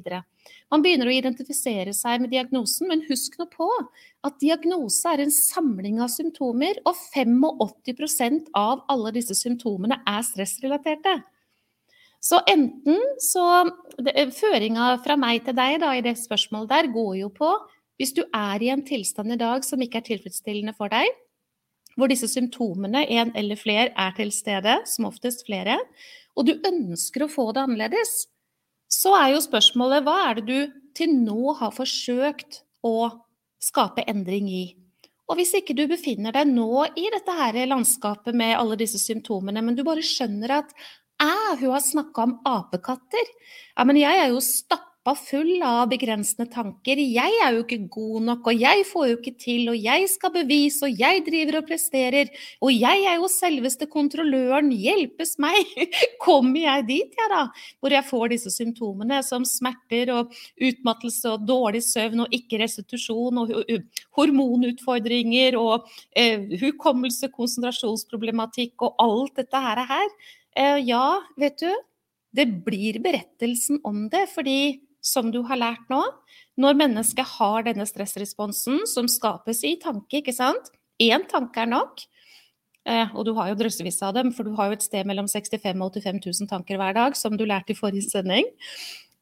Man 0.70 0.86
begynner 0.86 1.10
å 1.10 1.16
identifisere 1.16 1.90
seg 1.96 2.22
med 2.22 2.30
diagnosen, 2.30 2.86
men 2.92 3.02
husk 3.08 3.34
nå 3.40 3.48
på 3.50 3.66
at 4.22 4.38
diagnose 4.38 5.10
er 5.10 5.24
en 5.24 5.34
samling 5.34 5.98
av 5.98 6.14
symptomer, 6.14 6.78
og 6.86 6.94
85% 7.10 8.54
av 8.54 8.86
alle 8.94 9.10
disse 9.18 9.34
symptomene 9.34 9.98
er 10.06 10.22
stressrelaterte. 10.30 11.18
Så 12.20 12.40
enten 12.48 13.00
så 13.22 13.44
Føringa 14.36 14.92
fra 15.04 15.16
meg 15.20 15.44
til 15.46 15.56
deg 15.56 15.78
da, 15.80 15.94
i 15.96 16.04
det 16.04 16.18
spørsmålet 16.20 16.70
der 16.72 16.90
går 16.92 17.14
jo 17.22 17.30
på 17.32 17.50
hvis 18.00 18.14
du 18.16 18.22
er 18.32 18.62
i 18.64 18.70
en 18.72 18.84
tilstand 18.84 19.34
i 19.34 19.40
dag 19.40 19.64
som 19.64 19.80
ikke 19.84 20.00
er 20.00 20.06
tilfredsstillende 20.06 20.72
for 20.76 20.88
deg, 20.88 21.08
hvor 22.00 22.08
disse 22.08 22.30
symptomene, 22.32 23.02
en 23.12 23.32
eller 23.36 23.58
flere, 23.60 23.90
er 23.92 24.14
til 24.16 24.30
stede, 24.32 24.78
som 24.88 25.08
oftest 25.10 25.44
flere, 25.44 25.76
og 26.32 26.48
du 26.48 26.54
ønsker 26.64 27.26
å 27.26 27.28
få 27.28 27.50
det 27.52 27.66
annerledes, 27.66 28.14
så 28.90 29.12
er 29.18 29.34
jo 29.34 29.44
spørsmålet 29.44 30.06
hva 30.06 30.16
er 30.30 30.40
det 30.40 30.46
du 30.48 30.78
til 30.96 31.12
nå 31.12 31.52
har 31.60 31.74
forsøkt 31.76 32.62
å 32.86 33.10
skape 33.60 34.06
endring 34.08 34.48
i? 34.48 34.64
Og 35.30 35.36
hvis 35.38 35.52
ikke 35.60 35.76
du 35.78 35.84
befinner 35.90 36.34
deg 36.34 36.48
nå 36.50 36.86
i 36.98 37.04
dette 37.12 37.34
her 37.36 37.60
landskapet 37.70 38.34
med 38.34 38.56
alle 38.56 38.80
disse 38.80 38.98
symptomene, 38.98 39.60
men 39.62 39.76
du 39.78 39.84
bare 39.86 40.02
skjønner 40.02 40.56
at 40.56 40.72
æ, 41.20 41.32
hun 41.60 41.74
har 41.74 41.82
snakka 41.84 42.28
om 42.28 42.38
apekatter. 42.48 43.34
Ja, 43.76 43.84
men 43.84 43.98
jeg 44.00 44.20
er 44.20 44.30
jo 44.32 44.40
stappa 44.44 45.14
full 45.16 45.62
av 45.64 45.88
begrensende 45.88 46.44
tanker. 46.52 46.98
Jeg 47.00 47.36
er 47.40 47.54
jo 47.56 47.62
ikke 47.64 47.78
god 47.92 48.26
nok, 48.26 48.50
og 48.50 48.60
jeg 48.60 48.84
får 48.88 49.06
jo 49.08 49.16
ikke 49.16 49.32
til, 49.40 49.70
og 49.72 49.78
jeg 49.80 50.08
skal 50.12 50.32
bevise, 50.34 50.84
og 50.84 51.00
jeg 51.00 51.22
driver 51.26 51.60
og 51.60 51.68
presterer. 51.70 52.32
Og 52.60 52.74
jeg 52.74 53.06
er 53.08 53.16
jo 53.16 53.30
selveste 53.32 53.88
kontrolløren, 53.90 54.68
hjelpes 54.72 55.36
meg! 55.42 55.72
Kommer 56.26 56.60
jeg 56.66 56.86
dit, 56.90 57.16
jeg 57.16 57.32
da? 57.32 57.46
Hvor 57.80 57.96
jeg 57.96 58.08
får 58.10 58.26
disse 58.34 58.52
symptomene 58.52 59.22
som 59.26 59.46
smerter 59.48 60.12
og 60.16 60.36
utmattelse 60.60 61.32
og 61.32 61.46
dårlig 61.48 61.82
søvn 61.88 62.26
og 62.26 62.36
ikke 62.36 62.60
restitusjon 62.64 63.40
og 63.44 63.54
hormonutfordringer 64.18 65.56
og 65.60 65.88
eh, 66.12 66.44
hukommelse, 66.60 67.32
konsentrasjonsproblematikk 67.32 68.84
og 68.84 69.00
alt 69.00 69.40
dette 69.40 69.64
her. 69.64 70.12
Eh, 70.58 70.78
ja, 70.86 71.20
vet 71.38 71.58
du, 71.62 71.70
det 72.34 72.46
blir 72.66 73.00
berettelsen 73.02 73.80
om 73.86 74.08
det, 74.10 74.26
fordi 74.34 74.80
som 75.00 75.30
du 75.32 75.40
har 75.48 75.58
lært 75.60 75.86
nå, 75.90 76.00
når 76.60 76.76
mennesket 76.76 77.36
har 77.38 77.64
denne 77.64 77.86
stressresponsen 77.88 78.82
som 78.90 79.08
skapes 79.08 79.62
i 79.64 79.76
tanke, 79.80 80.20
ikke 80.20 80.36
sant 80.36 80.72
Én 81.00 81.22
tanke 81.24 81.62
er 81.62 81.68
nok, 81.70 82.02
eh, 82.84 83.08
og 83.16 83.24
du 83.24 83.30
har 83.32 83.48
jo 83.48 83.54
drøssevis 83.56 84.02
av 84.04 84.18
dem, 84.18 84.34
for 84.36 84.44
du 84.44 84.52
har 84.58 84.68
jo 84.68 84.76
et 84.76 84.84
sted 84.84 85.06
mellom 85.08 85.30
65 85.32 85.72
000 85.72 85.86
og 85.86 85.94
85 85.96 86.18
000 86.42 86.50
tanker 86.50 86.76
hver 86.76 86.92
dag, 86.92 87.16
som 87.16 87.38
du 87.40 87.46
lærte 87.48 87.72
i 87.72 87.78
forrige 87.78 88.04
sending. 88.04 88.50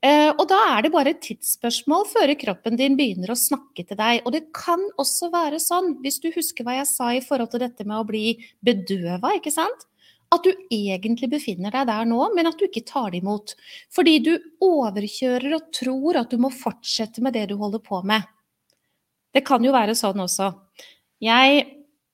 Eh, 0.03 0.33
og 0.33 0.43
da 0.51 0.59
er 0.73 0.83
det 0.83 0.91
bare 0.91 1.13
et 1.15 1.23
tidsspørsmål 1.23 2.09
før 2.11 2.33
kroppen 2.39 2.75
din 2.79 2.99
begynner 2.99 3.31
å 3.31 3.39
snakke 3.39 3.87
til 3.87 3.99
deg. 3.99 4.25
Og 4.27 4.35
det 4.35 4.49
kan 4.55 4.83
også 4.99 5.31
være 5.31 5.63
sånn, 5.63 6.01
hvis 6.03 6.19
du 6.23 6.33
husker 6.35 6.67
hva 6.67 6.81
jeg 6.81 6.91
sa 6.91 7.13
i 7.15 7.23
forhold 7.23 7.55
til 7.55 7.63
dette 7.63 7.87
med 7.87 8.01
å 8.01 8.07
bli 8.07 8.35
bedøva, 8.59 9.37
ikke 9.39 9.55
sant 9.55 9.87
at 10.35 10.45
du 10.45 10.51
egentlig 10.75 11.31
befinner 11.33 11.73
deg 11.73 11.89
der 11.89 12.09
nå, 12.09 12.21
men 12.37 12.51
at 12.51 12.59
du 12.61 12.67
ikke 12.67 12.85
tar 12.89 13.13
det 13.13 13.23
imot. 13.23 13.55
Fordi 13.95 14.19
du 14.25 14.35
overkjører 14.65 15.57
og 15.57 15.71
tror 15.75 16.21
at 16.21 16.33
du 16.33 16.41
må 16.43 16.53
fortsette 16.53 17.25
med 17.25 17.37
det 17.39 17.47
du 17.51 17.57
holder 17.61 17.83
på 17.85 18.03
med. 18.07 18.27
Det 19.33 19.45
kan 19.47 19.65
jo 19.65 19.73
være 19.75 19.97
sånn 19.97 20.21
også. 20.25 20.53
Jeg 21.25 21.65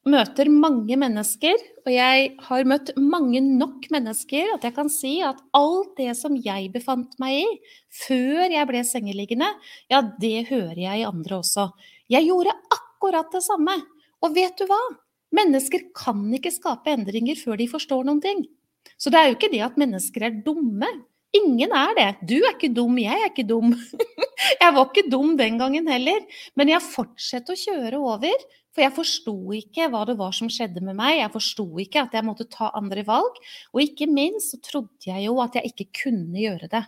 møter 0.09 0.51
mange 0.53 0.97
mennesker, 1.01 1.57
og 1.85 1.91
jeg 1.93 2.27
har 2.47 2.69
møtt 2.69 2.93
mange 3.01 3.41
nok 3.45 3.89
mennesker 3.93 4.53
at 4.55 4.67
jeg 4.67 4.77
kan 4.77 4.91
si 4.93 5.15
at 5.25 5.41
alt 5.57 5.95
det 5.99 6.13
som 6.19 6.37
jeg 6.37 6.71
befant 6.75 7.17
meg 7.23 7.41
i 7.41 7.47
før 8.05 8.45
jeg 8.53 8.69
ble 8.69 8.85
sengeliggende, 8.87 9.49
ja, 9.93 10.03
det 10.21 10.47
hører 10.51 10.81
jeg 10.83 11.03
i 11.03 11.09
andre 11.09 11.41
også. 11.41 11.71
Jeg 12.13 12.29
gjorde 12.29 12.57
akkurat 12.77 13.33
det 13.33 13.43
samme. 13.47 13.79
Og 14.25 14.33
vet 14.37 14.57
du 14.61 14.69
hva? 14.69 14.81
Mennesker 15.35 15.89
kan 15.97 16.23
ikke 16.37 16.53
skape 16.55 16.93
endringer 16.95 17.39
før 17.41 17.59
de 17.61 17.69
forstår 17.71 18.07
noen 18.07 18.23
ting. 18.23 18.45
Så 19.01 19.11
det 19.11 19.21
er 19.21 19.31
jo 19.31 19.39
ikke 19.39 19.53
det 19.53 19.63
at 19.67 19.79
mennesker 19.81 20.29
er 20.29 20.43
dumme. 20.47 20.91
Ingen 21.35 21.73
er 21.75 21.95
det. 21.99 22.11
Du 22.31 22.37
er 22.39 22.53
ikke 22.53 22.71
dum, 22.75 22.99
jeg 23.01 23.19
er 23.19 23.31
ikke 23.33 23.47
dum. 23.49 23.73
jeg 24.63 24.75
var 24.77 24.85
ikke 24.87 25.09
dum 25.11 25.33
den 25.41 25.59
gangen 25.59 25.89
heller, 25.91 26.21
men 26.55 26.71
jeg 26.71 26.87
fortsatte 26.87 27.57
å 27.57 27.59
kjøre 27.59 27.99
over. 27.99 28.45
For 28.75 28.83
jeg 28.83 28.95
forsto 28.97 29.35
ikke 29.55 29.87
hva 29.91 30.01
det 30.09 30.17
var 30.19 30.33
som 30.35 30.49
skjedde 30.51 30.83
med 30.83 30.97
meg, 30.99 31.21
jeg 31.21 31.31
forsto 31.31 31.67
ikke 31.79 32.09
at 32.09 32.15
jeg 32.17 32.27
måtte 32.27 32.49
ta 32.51 32.73
andre 32.75 33.05
valg. 33.07 33.39
Og 33.71 33.85
ikke 33.85 34.09
minst 34.11 34.55
så 34.55 34.59
trodde 34.67 35.07
jeg 35.07 35.27
jo 35.29 35.39
at 35.43 35.59
jeg 35.59 35.71
ikke 35.71 36.03
kunne 36.03 36.43
gjøre 36.43 36.71
det. 36.73 36.83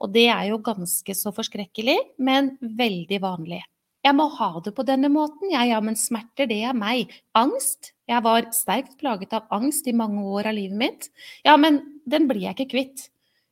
Og 0.00 0.12
det 0.16 0.28
er 0.32 0.46
jo 0.48 0.62
ganske 0.64 1.16
så 1.16 1.32
forskrekkelig, 1.36 1.98
men 2.24 2.54
veldig 2.80 3.20
vanlig. 3.24 3.60
Jeg 4.06 4.14
må 4.14 4.28
ha 4.38 4.52
det 4.62 4.70
på 4.76 4.84
denne 4.86 5.10
måten. 5.10 5.50
Ja, 5.50 5.64
ja, 5.66 5.80
men 5.82 5.98
smerter, 5.98 6.46
det 6.46 6.60
er 6.68 6.76
meg. 6.78 7.10
Angst? 7.34 7.90
Jeg 8.06 8.22
var 8.22 8.46
sterkt 8.54 8.94
plaget 9.00 9.34
av 9.34 9.48
angst 9.50 9.88
i 9.90 9.94
mange 9.96 10.22
år 10.22 10.52
av 10.52 10.54
livet 10.54 10.78
mitt. 10.78 11.08
Ja, 11.46 11.56
men 11.58 11.80
den 12.06 12.28
blir 12.30 12.44
jeg 12.44 12.54
ikke 12.54 12.70
kvitt. 12.76 13.08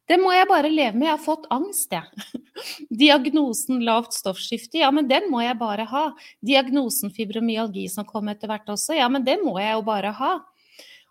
Det 0.07 0.19
må 0.21 0.35
jeg 0.35 0.47
bare 0.47 0.71
leve 0.71 0.95
med. 0.95 1.09
Jeg 1.09 1.17
har 1.17 1.25
fått 1.25 1.49
angst, 1.55 1.95
jeg. 1.97 2.45
Diagnosen 3.03 3.83
lavt 3.87 4.15
stoffskifte, 4.15 4.79
ja, 4.83 4.93
men 4.95 5.09
den 5.11 5.27
må 5.33 5.43
jeg 5.43 5.59
bare 5.59 5.89
ha. 5.91 6.05
Diagnosen 6.45 7.11
fibromyalgi 7.17 7.89
som 7.91 8.07
kom 8.07 8.31
etter 8.31 8.53
hvert 8.53 8.71
også, 8.77 8.95
ja, 9.01 9.09
men 9.11 9.25
det 9.27 9.41
må 9.43 9.57
jeg 9.59 9.75
jo 9.75 9.83
bare 9.89 10.13
ha. 10.21 10.35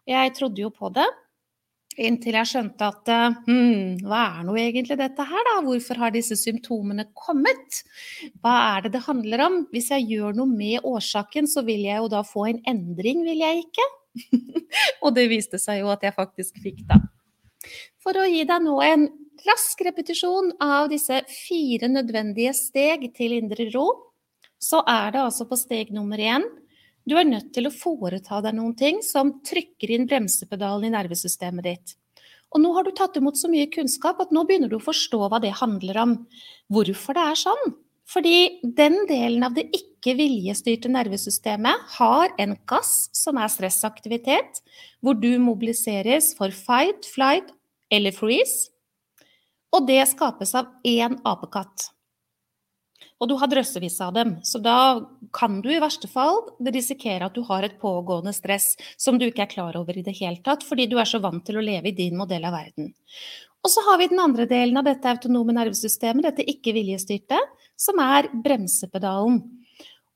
Jeg 0.07 0.35
trodde 0.37 0.63
jo 0.63 0.71
på 0.71 0.93
det. 0.93 1.09
Inntil 2.01 2.37
jeg 2.39 2.49
skjønte 2.49 2.87
at 2.89 3.09
hm, 3.45 3.99
hva 4.07 4.21
er 4.39 4.45
nå 4.47 4.55
egentlig 4.57 4.97
dette 4.97 5.25
her, 5.29 5.47
da? 5.49 5.55
Hvorfor 5.65 5.99
har 6.01 6.13
disse 6.13 6.37
symptomene 6.39 7.05
kommet? 7.17 7.83
Hva 8.41 8.53
er 8.73 8.85
det 8.85 8.95
det 8.95 9.03
handler 9.05 9.45
om? 9.45 9.59
Hvis 9.73 9.91
jeg 9.93 10.07
gjør 10.09 10.37
noe 10.39 10.49
med 10.49 10.87
årsaken, 10.89 11.49
så 11.49 11.65
vil 11.67 11.85
jeg 11.85 12.01
jo 12.01 12.09
da 12.13 12.23
få 12.25 12.47
en 12.49 12.63
endring, 12.69 13.21
vil 13.27 13.43
jeg 13.45 13.65
ikke? 13.65 13.89
og 15.03 15.13
det 15.17 15.27
viste 15.31 15.61
seg 15.61 15.83
jo 15.83 15.91
at 15.93 16.05
jeg 16.05 16.17
faktisk 16.17 16.57
fikk, 16.63 16.81
da. 16.89 17.01
For 18.03 18.17
å 18.19 18.25
gi 18.27 18.41
deg 18.47 18.65
nå 18.65 18.79
en 18.83 19.05
rask 19.47 19.79
repetisjon 19.85 20.51
av 20.63 20.89
disse 20.91 21.21
fire 21.29 21.89
nødvendige 21.91 22.53
steg 22.57 23.09
til 23.17 23.37
indre 23.37 23.69
ro, 23.73 23.87
så 24.63 24.81
er 24.87 25.13
det 25.13 25.23
altså 25.23 25.47
på 25.47 25.57
steg 25.59 25.91
nummer 25.93 26.19
én 26.19 26.45
du 27.09 27.17
er 27.19 27.27
nødt 27.27 27.51
til 27.55 27.67
å 27.67 27.73
foreta 27.73 28.39
deg 28.43 28.55
noen 28.57 28.75
ting 28.79 29.01
som 29.03 29.37
trykker 29.45 29.91
inn 29.91 30.07
bremsepedalen 30.07 30.87
i 30.87 30.93
nervesystemet 30.93 31.67
ditt. 31.67 31.95
Og 32.53 32.61
nå 32.61 32.73
har 32.75 32.85
du 32.85 32.93
tatt 32.95 33.17
imot 33.17 33.39
så 33.39 33.49
mye 33.49 33.71
kunnskap 33.73 34.21
at 34.21 34.33
nå 34.33 34.43
begynner 34.45 34.69
du 34.69 34.77
å 34.77 34.83
forstå 34.83 35.19
hva 35.25 35.39
det 35.41 35.55
handler 35.57 35.99
om. 36.03 36.19
Hvorfor 36.71 37.17
det 37.17 37.23
er 37.31 37.39
sånn. 37.39 37.73
Fordi 38.09 38.59
den 38.77 38.99
delen 39.09 39.45
av 39.47 39.55
det 39.57 39.65
ikke-viljestyrte 39.73 40.91
nervesystemet 40.91 41.95
har 41.95 42.33
en 42.39 42.55
gass 42.69 43.07
som 43.15 43.39
er 43.41 43.49
stressaktivitet, 43.49 44.59
hvor 45.01 45.17
du 45.17 45.31
mobiliseres 45.41 46.33
for 46.37 46.53
fight, 46.53 47.07
flight 47.09 47.49
eller 47.93 48.13
freeze. 48.13 48.69
Og 49.73 49.87
det 49.87 50.03
skapes 50.11 50.53
av 50.59 50.69
én 50.85 51.17
apekatt. 51.25 51.89
Og 53.21 53.29
du 53.29 53.35
har 53.39 53.49
drøssevis 53.51 53.99
av 54.03 54.13
dem. 54.17 54.35
Så 54.43 54.59
da 54.63 55.05
kan 55.35 55.61
du 55.63 55.69
i 55.71 55.81
verste 55.81 56.09
fall 56.11 56.41
risikere 56.65 57.29
at 57.29 57.37
du 57.37 57.43
har 57.47 57.63
et 57.63 57.79
pågående 57.81 58.33
stress 58.35 58.73
som 58.99 59.19
du 59.19 59.27
ikke 59.29 59.45
er 59.45 59.53
klar 59.53 59.77
over 59.79 59.97
i 59.97 60.05
det 60.05 60.15
hele 60.19 60.41
tatt, 60.43 60.65
fordi 60.65 60.89
du 60.91 60.97
er 60.99 61.09
så 61.09 61.21
vant 61.23 61.45
til 61.45 61.59
å 61.59 61.63
leve 61.63 61.91
i 61.91 61.97
din 61.97 62.17
modell 62.19 62.43
av 62.49 62.57
verden. 62.57 62.91
Og 63.63 63.71
så 63.71 63.83
har 63.87 63.99
vi 64.01 64.09
den 64.11 64.19
andre 64.19 64.45
delen 64.49 64.77
av 64.79 64.87
dette 64.89 65.07
autonome 65.07 65.55
nervesystemet, 65.55 66.25
dette 66.25 66.47
ikke-viljestyrte, 66.51 67.37
som 67.79 68.01
er 68.03 68.27
bremsepedalen. 68.43 69.39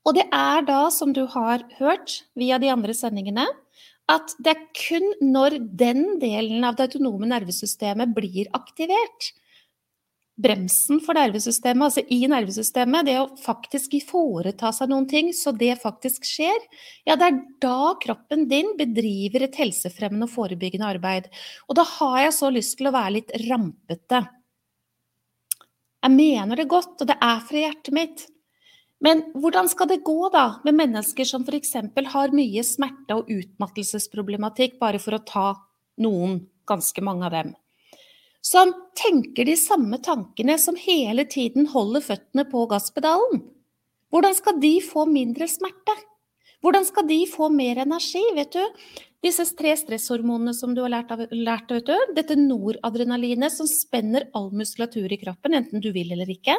Og 0.04 0.16
det 0.16 0.26
er 0.32 0.66
da, 0.68 0.82
som 0.92 1.14
du 1.16 1.24
har 1.32 1.64
hørt 1.78 2.22
via 2.38 2.58
de 2.60 2.68
andre 2.72 2.94
sendingene, 2.96 3.46
at 4.08 4.32
det 4.40 4.54
er 4.54 4.68
kun 4.76 5.10
når 5.20 5.58
den 5.80 6.04
delen 6.20 6.64
av 6.64 6.76
det 6.76 6.88
autonome 6.88 7.28
nervesystemet 7.28 8.14
blir 8.16 8.48
aktivert, 8.56 9.32
bremsen 10.38 11.00
for 11.02 11.18
nervesystemet, 11.18 11.88
altså 11.88 12.04
i 12.14 12.20
nervesystemet, 12.30 13.08
det 13.08 13.16
å 13.18 13.26
faktisk 13.42 13.96
foreta 14.06 14.70
seg 14.74 14.92
noen 14.92 15.08
ting 15.10 15.32
så 15.34 15.52
det 15.56 15.74
faktisk 15.82 16.26
skjer, 16.28 16.58
ja, 17.08 17.16
det 17.18 17.26
er 17.26 17.38
da 17.62 17.92
kroppen 18.02 18.46
din 18.50 18.74
bedriver 18.78 19.48
et 19.48 19.58
helsefremmende 19.58 20.28
og 20.28 20.34
forebyggende 20.36 20.90
arbeid. 20.94 21.28
Og 21.66 21.78
da 21.80 21.86
har 21.98 22.20
jeg 22.28 22.36
så 22.38 22.52
lyst 22.54 22.78
til 22.78 22.90
å 22.90 22.94
være 22.94 23.16
litt 23.18 23.34
rampete. 23.48 24.24
Jeg 25.98 26.14
mener 26.14 26.60
det 26.60 26.70
godt, 26.70 27.00
og 27.02 27.10
det 27.10 27.18
er 27.18 27.40
fra 27.44 27.64
hjertet 27.64 27.94
mitt. 27.94 28.26
Men 29.02 29.28
hvordan 29.38 29.70
skal 29.70 29.90
det 29.90 30.02
gå 30.06 30.30
da 30.34 30.60
med 30.66 30.78
mennesker 30.78 31.26
som 31.26 31.44
f.eks. 31.46 31.74
har 32.14 32.34
mye 32.34 32.64
smerte 32.66 33.18
og 33.18 33.30
utmattelsesproblematikk, 33.30 34.78
bare 34.78 35.02
for 35.02 35.18
å 35.18 35.24
ta 35.26 35.48
noen, 36.02 36.44
ganske 36.66 37.02
mange 37.02 37.26
av 37.26 37.34
dem? 37.34 37.56
Som 38.44 38.72
tenker 38.96 39.48
de 39.48 39.56
samme 39.58 39.98
tankene, 40.02 40.58
som 40.58 40.78
hele 40.78 41.24
tiden 41.28 41.68
holder 41.72 42.04
føttene 42.04 42.46
på 42.48 42.66
gasspedalen. 42.70 43.42
Hvordan 44.12 44.36
skal 44.38 44.60
de 44.62 44.78
få 44.84 45.04
mindre 45.10 45.48
smerte? 45.50 45.96
Hvordan 46.64 46.86
skal 46.88 47.06
de 47.06 47.20
få 47.30 47.50
mer 47.54 47.82
energi, 47.84 48.22
vet 48.34 48.56
du? 48.56 48.62
Disse 49.22 49.44
tre 49.58 49.74
stresshormonene 49.78 50.54
som 50.54 50.74
du 50.74 50.80
har 50.84 50.92
lært, 50.92 51.10
av, 51.14 51.24
lært 51.34 51.70
vet 51.74 51.90
du, 51.90 52.14
dette 52.14 52.38
noradrenalinet 52.38 53.52
som 53.54 53.66
spenner 53.70 54.28
all 54.38 54.52
muskulatur 54.54 55.10
i 55.10 55.18
kroppen, 55.20 55.56
enten 55.58 55.82
du 55.82 55.90
vil 55.94 56.14
eller 56.14 56.30
ikke. 56.30 56.56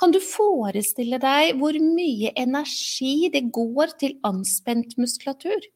Kan 0.00 0.12
du 0.12 0.18
forestille 0.24 1.20
deg 1.20 1.58
hvor 1.60 1.76
mye 1.76 2.32
energi 2.40 3.28
det 3.32 3.44
går 3.54 3.92
til 4.00 4.16
anspent 4.26 4.96
muskulatur? 5.00 5.68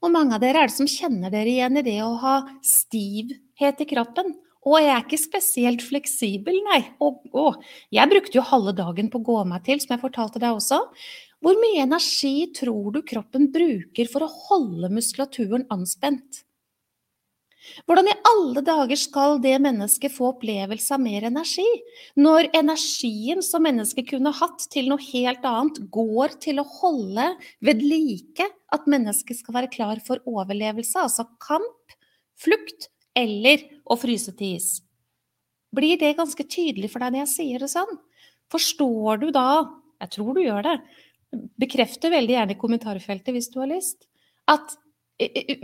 Hvor 0.00 0.12
mange 0.12 0.36
av 0.36 0.40
dere 0.40 0.64
er 0.64 0.70
det 0.70 0.78
som 0.78 0.88
kjenner 0.88 1.32
dere 1.32 1.52
igjen 1.52 1.76
i 1.76 1.84
det 1.84 1.98
å 2.00 2.14
ha 2.22 2.36
stivhet 3.60 3.84
i 3.84 3.90
kroppen? 3.94 4.34
Og 4.60 4.76
jeg 4.76 4.92
er 4.92 5.04
ikke 5.06 5.20
spesielt 5.20 5.82
fleksibel, 5.84 6.58
nei. 6.66 6.82
Å, 7.00 7.14
å. 7.32 7.46
Jeg 7.92 8.10
brukte 8.10 8.36
jo 8.36 8.44
halve 8.44 8.74
dagen 8.76 9.08
på 9.08 9.20
å 9.20 9.24
gå 9.24 9.40
meg 9.48 9.64
til, 9.64 9.80
som 9.80 9.94
jeg 9.94 10.02
fortalte 10.02 10.40
deg 10.40 10.52
også. 10.52 10.82
Hvor 11.40 11.56
mye 11.56 11.86
energi 11.86 12.50
tror 12.52 12.92
du 12.92 13.00
kroppen 13.00 13.48
bruker 13.52 14.10
for 14.12 14.26
å 14.26 14.34
holde 14.50 14.92
muskulaturen 14.92 15.64
anspent? 15.72 16.44
Hvordan 17.88 18.08
i 18.08 18.18
alle 18.28 18.60
dager 18.64 19.00
skal 19.00 19.40
det 19.40 19.54
mennesket 19.60 20.12
få 20.12 20.30
opplevelse 20.34 20.92
av 20.96 21.00
mer 21.00 21.24
energi, 21.28 21.68
når 22.16 22.50
energien 22.56 23.40
som 23.44 23.64
mennesket 23.64 24.08
kunne 24.12 24.32
hatt 24.36 24.64
til 24.72 24.88
noe 24.92 25.00
helt 25.10 25.44
annet, 25.48 25.80
går 25.92 26.36
til 26.40 26.60
å 26.60 26.68
holde 26.80 27.30
ved 27.64 27.84
like 27.84 28.48
at 28.72 28.88
mennesket 28.88 29.40
skal 29.40 29.60
være 29.60 29.72
klar 29.72 30.00
for 30.04 30.20
overlevelse, 30.28 31.04
altså 31.04 31.28
kamp, 31.40 31.96
flukt 32.40 32.90
eller 33.16 33.66
å 33.84 33.96
fryse 34.00 34.34
til 34.38 34.56
is? 34.58 34.80
Blir 35.74 35.98
det 36.00 36.16
ganske 36.18 36.44
tydelig 36.50 36.90
for 36.92 37.02
deg 37.02 37.14
når 37.14 37.24
jeg 37.24 37.32
sier 37.34 37.62
det 37.62 37.70
sånn? 37.70 37.98
Forstår 38.50 39.20
du 39.22 39.30
da, 39.34 39.48
jeg 40.02 40.14
tror 40.16 40.34
du 40.34 40.42
gjør 40.42 40.66
det, 40.66 40.76
bekrefter 41.60 42.10
veldig 42.10 42.34
gjerne 42.34 42.56
i 42.56 42.60
kommentarfeltet 42.60 43.34
hvis 43.36 43.50
du 43.52 43.60
har 43.62 43.70
lyst, 43.70 44.08
at 44.50 44.74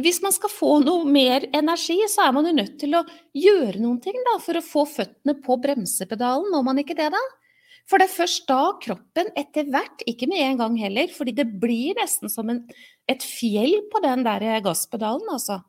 hvis 0.04 0.20
man 0.20 0.34
skal 0.36 0.52
få 0.52 0.74
noe 0.84 1.06
mer 1.08 1.46
energi, 1.56 1.96
så 2.12 2.26
er 2.26 2.34
man 2.36 2.44
jo 2.48 2.52
nødt 2.58 2.74
til 2.80 2.92
å 2.98 3.06
gjøre 3.32 3.80
noen 3.80 3.98
ting 4.04 4.18
da, 4.28 4.36
for 4.42 4.58
å 4.58 4.64
få 4.64 4.84
føttene 4.90 5.36
på 5.40 5.56
bremsepedalen. 5.62 6.50
Må 6.52 6.60
man 6.66 6.82
ikke 6.82 6.96
det, 6.98 7.08
da? 7.14 7.22
For 7.88 8.02
det 8.02 8.08
er 8.08 8.16
først 8.18 8.44
da 8.50 8.74
kroppen 8.82 9.30
etter 9.38 9.68
hvert, 9.70 10.04
ikke 10.10 10.28
med 10.28 10.42
en 10.42 10.60
gang 10.60 10.76
heller, 10.80 11.08
fordi 11.14 11.32
det 11.38 11.46
blir 11.62 11.96
nesten 11.96 12.28
som 12.32 12.50
en, 12.52 12.64
et 13.08 13.24
fjell 13.24 13.78
på 13.92 14.02
den 14.04 14.26
der 14.26 14.44
gasspedalen, 14.64 15.24
altså. 15.32 15.62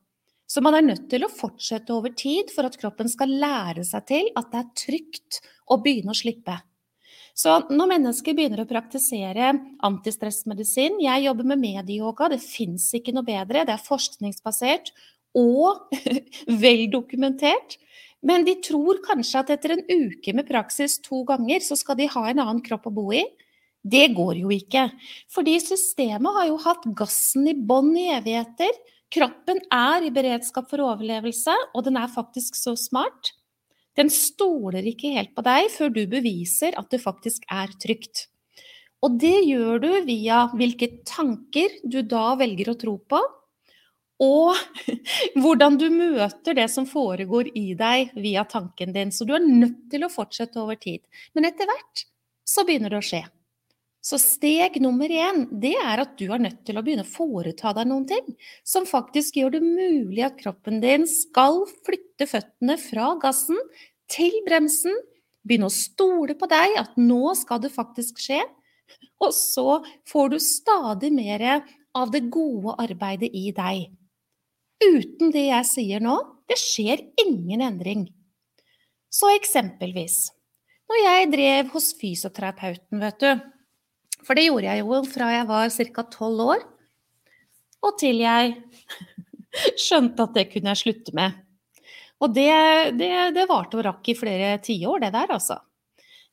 Så 0.48 0.64
man 0.64 0.78
er 0.78 0.86
nødt 0.86 1.10
til 1.12 1.26
å 1.26 1.32
fortsette 1.32 1.92
over 1.92 2.14
tid 2.16 2.54
for 2.56 2.68
at 2.68 2.78
kroppen 2.80 3.12
skal 3.12 3.34
lære 3.42 3.84
seg 3.88 4.08
til 4.08 4.30
at 4.40 4.50
det 4.54 4.62
er 4.62 4.74
trygt 4.80 5.42
å 5.68 5.80
begynne 5.84 6.16
å 6.16 6.18
slippe. 6.18 6.56
Så 7.38 7.60
når 7.70 7.92
mennesker 7.92 8.34
begynner 8.34 8.64
å 8.64 8.70
praktisere 8.70 9.52
antistressmedisin 9.86 10.98
Jeg 11.04 11.28
jobber 11.28 11.46
med 11.52 11.62
medieyoga, 11.62 12.32
det 12.34 12.40
fins 12.42 12.88
ikke 12.98 13.14
noe 13.14 13.28
bedre. 13.28 13.66
Det 13.68 13.76
er 13.76 13.84
forskningsbasert 13.84 14.90
og 15.38 15.92
vel 16.64 16.88
dokumentert. 16.90 17.78
Men 18.26 18.48
de 18.48 18.56
tror 18.66 19.04
kanskje 19.06 19.44
at 19.44 19.52
etter 19.54 19.76
en 19.76 19.84
uke 19.86 20.34
med 20.34 20.48
praksis 20.48 20.98
to 21.06 21.22
ganger, 21.28 21.62
så 21.62 21.78
skal 21.78 22.00
de 22.00 22.10
ha 22.10 22.26
en 22.32 22.42
annen 22.42 22.64
kropp 22.66 22.90
å 22.90 22.96
bo 22.96 23.12
i. 23.14 23.22
Det 23.88 24.08
går 24.18 24.42
jo 24.42 24.50
ikke. 24.52 24.88
Fordi 25.32 25.60
systemet 25.62 26.40
har 26.40 26.50
jo 26.50 26.58
hatt 26.64 26.88
gassen 26.98 27.46
i 27.48 27.54
bånn 27.54 27.94
i 27.96 28.10
evigheter. 28.18 28.74
Kroppen 29.14 29.60
er 29.72 30.04
i 30.04 30.14
beredskap 30.14 30.68
for 30.70 30.84
overlevelse, 30.84 31.54
og 31.74 31.86
den 31.88 32.00
er 32.00 32.12
faktisk 32.12 32.58
så 32.60 32.76
smart 32.80 33.34
den 33.98 34.12
stoler 34.14 34.86
ikke 34.86 35.16
helt 35.16 35.34
på 35.36 35.44
deg 35.46 35.72
før 35.74 35.94
du 35.94 36.04
beviser 36.10 36.76
at 36.78 36.92
det 36.94 37.02
faktisk 37.02 37.48
er 37.50 37.72
trygt. 37.82 38.28
Og 39.02 39.18
det 39.22 39.36
gjør 39.48 39.82
du 39.82 39.90
via 40.06 40.46
hvilke 40.58 40.90
tanker 41.08 41.80
du 41.86 42.04
da 42.06 42.36
velger 42.38 42.72
å 42.72 42.78
tro 42.78 42.96
på, 43.10 43.22
og 44.22 44.58
hvordan 45.42 45.78
du 45.82 45.88
møter 45.94 46.58
det 46.58 46.68
som 46.74 46.88
foregår 46.90 47.52
i 47.58 47.72
deg 47.78 48.14
via 48.18 48.46
tanken 48.50 48.94
din. 48.94 49.14
Så 49.14 49.26
du 49.26 49.36
er 49.38 49.46
nødt 49.46 49.88
til 49.92 50.06
å 50.06 50.14
fortsette 50.14 50.62
over 50.62 50.78
tid. 50.82 51.04
Men 51.38 51.50
etter 51.50 51.70
hvert 51.70 52.06
så 52.48 52.66
begynner 52.66 52.94
det 52.94 53.02
å 53.02 53.06
skje. 53.06 53.24
Så 54.08 54.16
steg 54.22 54.78
nummer 54.80 55.12
én, 55.12 55.42
det 55.52 55.74
er 55.76 56.00
at 56.00 56.14
du 56.20 56.30
er 56.32 56.40
nødt 56.40 56.62
til 56.68 56.78
å 56.80 56.84
begynne 56.86 57.04
å 57.04 57.10
foreta 57.10 57.74
deg 57.76 57.90
noen 57.90 58.06
ting 58.08 58.28
som 58.64 58.86
faktisk 58.88 59.40
gjør 59.40 59.58
det 59.58 59.64
mulig 59.66 60.24
at 60.24 60.38
kroppen 60.40 60.80
din 60.84 61.04
skal 61.12 61.66
flytte 61.84 62.28
føttene 62.30 62.78
fra 62.80 63.10
gassen 63.20 63.60
til 64.12 64.38
bremsen. 64.46 64.96
Begynne 65.44 65.68
å 65.68 65.76
stole 65.76 66.38
på 66.40 66.48
deg, 66.48 66.78
at 66.80 66.96
nå 67.00 67.34
skal 67.36 67.60
det 67.64 67.74
faktisk 67.74 68.22
skje. 68.24 68.40
Og 69.20 69.34
så 69.36 69.82
får 70.08 70.32
du 70.32 70.38
stadig 70.44 71.12
mer 71.12 71.44
av 71.98 72.14
det 72.14 72.24
gode 72.32 72.78
arbeidet 72.80 73.34
i 73.36 73.50
deg. 73.56 73.90
Uten 74.88 75.36
det 75.36 75.50
jeg 75.50 75.68
sier 75.68 76.04
nå, 76.04 76.16
det 76.48 76.60
skjer 76.62 77.04
ingen 77.26 77.66
endring. 77.66 78.08
Så 79.12 79.34
eksempelvis, 79.36 80.30
når 80.88 81.04
jeg 81.04 81.30
drev 81.36 81.76
hos 81.76 81.92
fysioterapeuten, 82.00 83.02
vet 83.04 83.24
du, 83.24 83.48
for 84.28 84.36
det 84.36 84.50
gjorde 84.50 84.68
jeg 84.68 84.84
jo 84.84 85.02
fra 85.08 85.32
jeg 85.32 85.48
var 85.48 85.72
ca. 85.72 86.04
tolv 86.12 86.44
år, 86.56 86.66
og 87.88 87.98
til 88.02 88.20
jeg 88.20 88.58
skjønte 89.86 90.28
at 90.28 90.36
det 90.36 90.50
kunne 90.52 90.74
jeg 90.74 90.84
slutte 90.84 91.16
med. 91.16 91.40
Og 92.18 92.34
det, 92.34 92.52
det, 92.98 93.12
det 93.36 93.48
varte 93.50 93.78
og 93.80 93.86
rakk 93.86 94.12
i 94.12 94.18
flere 94.18 94.58
tiår, 94.64 95.06
det 95.06 95.14
der, 95.14 95.34
altså. 95.38 95.62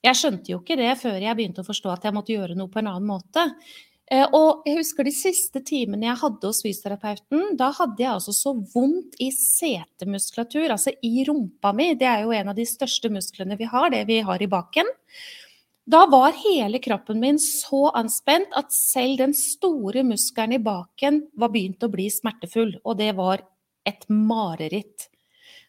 Jeg 0.05 0.19
skjønte 0.21 0.53
jo 0.53 0.61
ikke 0.61 0.77
det 0.77 0.93
før 1.01 1.17
jeg 1.17 1.37
begynte 1.37 1.63
å 1.63 1.67
forstå 1.67 1.93
at 1.93 2.05
jeg 2.05 2.13
måtte 2.17 2.35
gjøre 2.35 2.57
noe 2.59 2.73
på 2.73 2.81
en 2.81 2.91
annen 2.91 3.09
måte. 3.09 3.45
Eh, 4.13 4.25
og 4.37 4.67
jeg 4.69 4.83
husker 4.83 5.07
de 5.07 5.15
siste 5.17 5.63
timene 5.65 6.11
jeg 6.11 6.21
hadde 6.21 6.51
hos 6.51 6.61
fysioterapeuten. 6.65 7.55
Da 7.61 7.71
hadde 7.73 8.05
jeg 8.05 8.11
altså 8.13 8.35
så 8.37 8.53
vondt 8.75 9.17
i 9.25 9.31
setemuskulatur, 9.33 10.67
altså 10.75 10.93
i 11.05 11.25
rumpa 11.29 11.73
mi. 11.77 11.93
Det 12.01 12.09
er 12.11 12.27
jo 12.27 12.35
en 12.37 12.53
av 12.53 12.59
de 12.59 12.67
største 12.69 13.09
musklene 13.13 13.57
vi 13.61 13.69
har, 13.71 13.89
det 13.95 14.05
vi 14.11 14.21
har 14.27 14.45
i 14.45 14.51
baken. 14.51 14.93
Da 15.85 16.07
var 16.09 16.33
hele 16.33 16.79
kroppen 16.81 17.21
min 17.21 17.39
så 17.39 17.91
anspent 17.93 18.55
at 18.57 18.73
selv 18.73 19.19
den 19.21 19.35
store 19.37 20.05
muskelen 20.07 20.57
i 20.57 20.63
baken 20.63 21.27
var 21.37 21.53
begynt 21.53 21.85
å 21.85 21.91
bli 21.93 22.07
smertefull, 22.13 22.79
og 22.85 22.97
det 23.03 23.11
var 23.19 23.45
et 23.85 24.07
mareritt. 24.09 25.11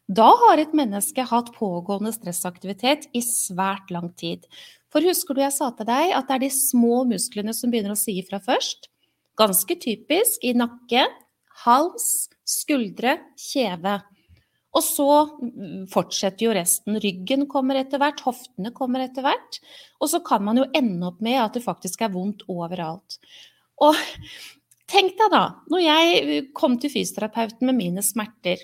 Da 0.07 0.29
har 0.45 0.61
et 0.61 0.73
menneske 0.77 1.25
hatt 1.27 1.51
pågående 1.57 2.13
stressaktivitet 2.15 3.09
i 3.17 3.23
svært 3.25 3.91
lang 3.91 4.11
tid. 4.15 4.45
For 4.93 5.03
husker 5.03 5.35
du 5.35 5.41
jeg 5.41 5.55
sa 5.55 5.71
til 5.75 5.89
deg 5.89 6.13
at 6.15 6.29
det 6.29 6.37
er 6.37 6.43
de 6.45 6.51
små 6.53 7.03
musklene 7.09 7.55
som 7.57 7.73
begynner 7.73 7.95
å 7.95 7.99
si 7.99 8.19
ifra 8.21 8.39
først? 8.39 8.87
Ganske 9.35 9.75
typisk 9.81 10.45
i 10.47 10.53
nakke, 10.55 11.09
hals, 11.65 12.29
skuldre, 12.47 13.17
kjeve. 13.35 13.97
Og 14.75 14.83
så 14.83 15.07
fortsetter 15.91 16.49
jo 16.49 16.55
resten. 16.55 16.99
Ryggen 16.99 17.45
kommer 17.51 17.79
etter 17.79 18.01
hvert, 18.01 18.23
hoftene 18.25 18.73
kommer 18.75 19.05
etter 19.05 19.23
hvert. 19.23 19.59
Og 20.03 20.11
så 20.11 20.19
kan 20.25 20.43
man 20.43 20.59
jo 20.59 20.69
ende 20.75 21.07
opp 21.07 21.21
med 21.23 21.39
at 21.39 21.55
det 21.55 21.63
faktisk 21.63 22.03
er 22.03 22.13
vondt 22.15 22.43
overalt. 22.51 23.19
Og 23.83 23.95
tenk 24.91 25.15
deg 25.19 25.31
da, 25.31 25.45
når 25.71 25.85
jeg 25.85 26.41
kom 26.57 26.75
til 26.81 26.91
fysioterapeuten 26.91 27.71
med 27.71 27.79
mine 27.79 28.03
smerter, 28.05 28.59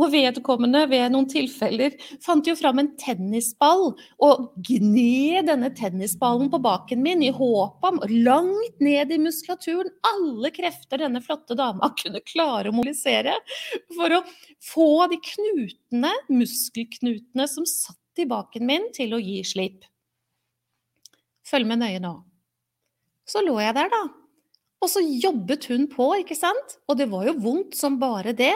og 0.00 0.12
vedkommende 0.14 0.86
ved 0.90 1.12
noen 1.12 1.28
tilfeller 1.30 1.96
fant 2.24 2.46
jo 2.48 2.56
fram 2.58 2.80
en 2.80 2.90
tennisball 3.00 3.90
og 4.24 4.46
gned 4.66 5.50
denne 5.50 5.70
tennisballen 5.76 6.50
på 6.52 6.60
baken 6.64 7.02
min 7.04 7.24
i 7.26 7.32
håp 7.34 7.84
om, 7.86 8.00
langt 8.24 8.80
ned 8.82 9.12
i 9.12 9.20
muskulaturen, 9.20 9.92
alle 10.12 10.52
krefter 10.54 11.04
denne 11.04 11.22
flotte 11.24 11.56
dama 11.58 11.92
kunne 12.00 12.24
klare 12.26 12.70
å 12.72 12.76
mobilisere 12.76 13.36
for 13.94 14.16
å 14.16 14.24
få 14.72 14.90
de 15.12 15.20
knutene, 15.30 16.14
muskelknutene 16.32 17.48
som 17.50 17.68
satt 17.68 17.96
i 18.20 18.28
baken 18.28 18.66
min, 18.66 18.88
til 18.96 19.14
å 19.16 19.22
gi 19.22 19.40
slipp. 19.46 19.84
Følg 21.46 21.68
med 21.68 21.80
nøye 21.82 22.00
nå. 22.02 22.14
Så 23.28 23.42
lå 23.46 23.56
jeg 23.62 23.76
der, 23.76 23.90
da. 23.92 24.02
Og 24.80 24.88
så 24.88 25.02
jobbet 25.04 25.66
hun 25.70 25.86
på, 25.92 26.08
ikke 26.22 26.36
sant? 26.38 26.78
Og 26.88 26.98
det 27.00 27.10
var 27.12 27.26
jo 27.28 27.36
vondt 27.42 27.76
som 27.78 27.98
bare 28.00 28.32
det. 28.36 28.54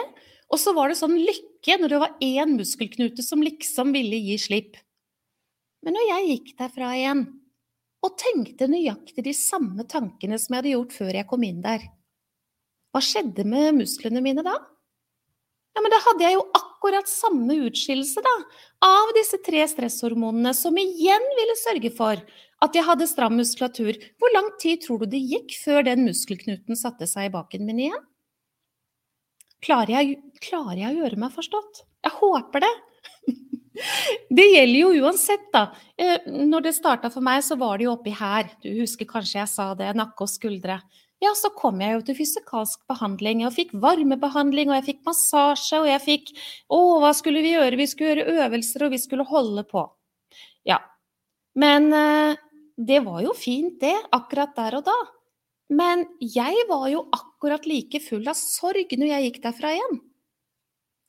Og 0.53 0.61
så 0.61 0.75
var 0.77 0.91
det 0.91 0.99
sånn 0.99 1.15
lykke 1.17 1.79
når 1.81 1.91
det 1.91 2.01
var 2.03 2.19
én 2.23 2.53
muskelknute 2.59 3.25
som 3.25 3.41
liksom 3.43 3.95
ville 3.95 4.19
gi 4.27 4.37
slipp. 4.41 4.77
Men 5.85 5.97
når 5.97 6.07
jeg 6.09 6.29
gikk 6.29 6.53
derfra 6.59 6.93
igjen 6.97 7.25
og 8.05 8.15
tenkte 8.21 8.69
nøyaktig 8.69 9.25
de 9.25 9.33
samme 9.37 9.85
tankene 9.89 10.37
som 10.41 10.53
jeg 10.53 10.61
hadde 10.61 10.73
gjort 10.75 10.95
før 10.95 11.17
jeg 11.17 11.29
kom 11.29 11.45
inn 11.45 11.61
der, 11.65 11.83
hva 12.93 13.01
skjedde 13.03 13.43
med 13.49 13.81
musklene 13.81 14.21
mine 14.23 14.45
da? 14.45 14.55
Ja, 15.75 15.81
men 15.83 15.91
da 15.91 15.99
hadde 15.99 16.23
jeg 16.23 16.37
jo 16.37 16.45
akkurat 16.55 17.09
samme 17.11 17.57
utskillelse, 17.67 18.21
da, 18.23 18.33
av 18.87 19.09
disse 19.17 19.41
tre 19.43 19.65
stresshormonene, 19.67 20.53
som 20.55 20.77
igjen 20.79 21.25
ville 21.35 21.55
sørge 21.59 21.91
for 21.97 22.21
at 22.63 22.77
jeg 22.77 22.87
hadde 22.87 23.07
stram 23.11 23.35
muskulatur. 23.35 23.97
Hvor 24.21 24.31
lang 24.31 24.47
tid 24.61 24.85
tror 24.85 25.03
du 25.03 25.09
det 25.11 25.19
gikk 25.19 25.57
før 25.59 25.83
den 25.89 26.05
muskelknuten 26.07 26.79
satte 26.79 27.09
seg 27.11 27.27
i 27.27 27.33
baken 27.33 27.67
min 27.67 27.81
igjen? 27.89 28.05
Klarer 29.63 29.95
jeg, 29.99 30.17
klarer 30.43 30.81
jeg 30.81 30.91
å 30.91 31.03
gjøre 31.03 31.21
meg 31.21 31.35
forstått? 31.35 31.85
Jeg 32.05 32.17
håper 32.19 32.65
det. 32.65 32.73
Det 34.31 34.43
gjelder 34.47 34.77
jo 34.79 35.03
uansett, 35.03 35.49
da. 35.51 35.65
Eh, 35.99 36.29
når 36.31 36.69
det 36.69 36.71
starta 36.77 37.09
for 37.11 37.25
meg, 37.25 37.41
så 37.43 37.57
var 37.59 37.75
det 37.75 37.89
jo 37.89 37.95
oppi 37.97 38.13
her. 38.15 38.47
Du 38.63 38.69
husker 38.77 39.07
kanskje 39.09 39.41
jeg 39.41 39.51
sa 39.51 39.65
det, 39.75 39.89
nakke 39.99 40.23
og 40.23 40.31
skuldre. 40.31 40.77
Ja, 41.23 41.31
så 41.35 41.49
kom 41.55 41.79
jeg 41.83 41.95
jo 41.95 42.01
til 42.07 42.17
fysikalsk 42.17 42.81
behandling, 42.91 43.41
Jeg 43.45 43.55
fikk 43.55 43.75
varmebehandling, 43.83 44.71
og 44.71 44.77
jeg 44.79 44.87
fikk 44.89 45.03
massasje, 45.07 45.79
og 45.79 45.87
jeg 45.87 46.03
fikk 46.03 46.33
Å, 46.71 46.79
hva 47.03 47.11
skulle 47.15 47.43
vi 47.43 47.53
gjøre? 47.55 47.79
Vi 47.79 47.87
skulle 47.87 48.13
gjøre 48.13 48.45
øvelser, 48.45 48.85
og 48.85 48.95
vi 48.95 49.01
skulle 49.03 49.27
holde 49.27 49.63
på. 49.67 49.85
Ja. 50.67 50.81
Men 51.55 51.91
eh, 51.95 52.35
det 52.75 53.03
var 53.05 53.21
jo 53.23 53.35
fint, 53.37 53.79
det, 53.81 53.95
akkurat 54.15 54.55
der 54.55 54.79
og 54.79 54.87
da. 54.87 54.97
Men 55.71 56.05
jeg 56.19 56.67
var 56.69 56.89
jo 56.91 57.07
akkurat 57.09 57.34
like 57.65 57.99
full 58.01 58.27
av 58.27 58.37
sorg 58.39 58.95
når 58.97 59.07
jeg 59.07 59.25
gikk 59.27 59.41
derfra 59.43 59.73
igjen. 59.75 59.99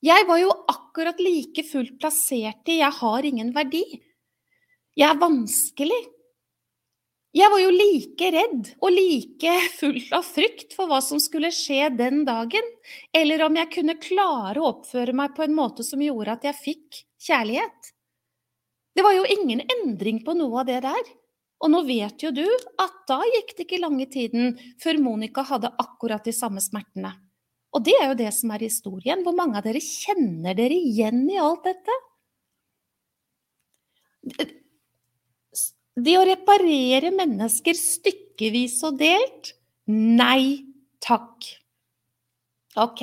Jeg 0.04 0.26
var 0.28 0.38
jo 0.38 0.50
akkurat 0.68 1.20
like 1.20 1.64
fullt 1.64 1.96
plassert 1.98 2.68
i 2.68 2.78
'jeg 2.78 2.92
har 2.92 3.24
ingen 3.24 3.52
verdi'. 3.52 4.00
Jeg 4.96 5.08
er 5.10 5.18
vanskelig. 5.18 6.02
Jeg 7.36 7.50
var 7.52 7.60
jo 7.60 7.70
like 7.70 8.30
redd 8.32 8.70
og 8.80 8.90
like 8.92 9.56
full 9.80 9.98
av 10.12 10.24
frykt 10.24 10.72
for 10.76 10.88
hva 10.88 11.02
som 11.02 11.20
skulle 11.20 11.50
skje 11.52 11.90
den 11.96 12.24
dagen, 12.24 12.64
eller 13.12 13.44
om 13.44 13.56
jeg 13.56 13.72
kunne 13.74 13.98
klare 14.00 14.60
å 14.60 14.70
oppføre 14.72 15.12
meg 15.12 15.34
på 15.36 15.44
en 15.44 15.56
måte 15.56 15.84
som 15.84 16.00
gjorde 16.00 16.32
at 16.32 16.44
jeg 16.44 16.62
fikk 16.62 17.04
kjærlighet. 17.26 17.92
Det 18.96 19.04
var 19.04 19.12
jo 19.12 19.26
ingen 19.28 19.60
endring 19.60 20.22
på 20.24 20.32
noe 20.38 20.62
av 20.62 20.66
det 20.70 20.80
der. 20.86 21.15
Og 21.64 21.72
nå 21.72 21.82
vet 21.88 22.20
jo 22.20 22.32
du 22.36 22.44
at 22.82 22.96
da 23.08 23.20
gikk 23.24 23.54
det 23.56 23.64
ikke 23.64 23.80
lange 23.80 24.06
tiden 24.12 24.56
før 24.82 24.98
Monica 25.00 25.44
hadde 25.46 25.72
akkurat 25.80 26.26
de 26.26 26.34
samme 26.36 26.60
smertene. 26.60 27.14
Og 27.76 27.84
det 27.84 27.94
er 28.00 28.10
jo 28.10 28.18
det 28.18 28.30
som 28.36 28.52
er 28.54 28.64
historien. 28.64 29.22
Hvor 29.24 29.36
mange 29.36 29.58
av 29.58 29.66
dere 29.66 29.82
kjenner 29.84 30.56
dere 30.56 30.76
igjen 30.76 31.24
i 31.32 31.40
alt 31.40 31.66
dette? 31.66 31.96
Det 35.96 36.16
å 36.18 36.24
reparere 36.28 37.12
mennesker 37.14 37.76
stykkevis 37.76 38.78
og 38.88 38.98
delt? 39.00 39.54
Nei 39.88 40.66
takk. 41.04 41.52
Ok, 42.76 43.02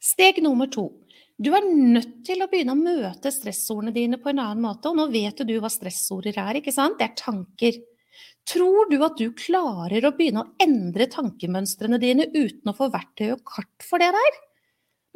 steg 0.00 0.40
nummer 0.44 0.70
to. 0.72 0.88
Du 1.40 1.48
er 1.56 1.64
nødt 1.64 2.18
til 2.28 2.42
å 2.44 2.50
begynne 2.52 2.74
å 2.74 2.80
møte 2.80 3.32
stressordene 3.32 3.94
dine 3.96 4.18
på 4.20 4.28
en 4.28 4.42
annen 4.42 4.60
måte. 4.60 4.90
Og 4.90 4.98
nå 4.98 5.06
vet 5.12 5.40
jo 5.40 5.46
du 5.48 5.54
hva 5.62 5.70
stressorder 5.72 6.36
er, 6.36 6.58
ikke 6.60 6.74
sant? 6.74 6.98
Det 7.00 7.06
er 7.08 7.16
tanker. 7.16 7.78
Tror 8.50 8.90
du 8.90 8.98
at 9.06 9.16
du 9.16 9.30
klarer 9.36 10.04
å 10.04 10.12
begynne 10.16 10.44
å 10.44 10.50
endre 10.60 11.08
tankemønstrene 11.08 12.00
dine 12.02 12.28
uten 12.34 12.72
å 12.72 12.76
få 12.76 12.90
verktøy 12.92 13.30
og 13.32 13.44
kart 13.48 13.86
for 13.86 14.02
det 14.02 14.10
der? 14.16 14.38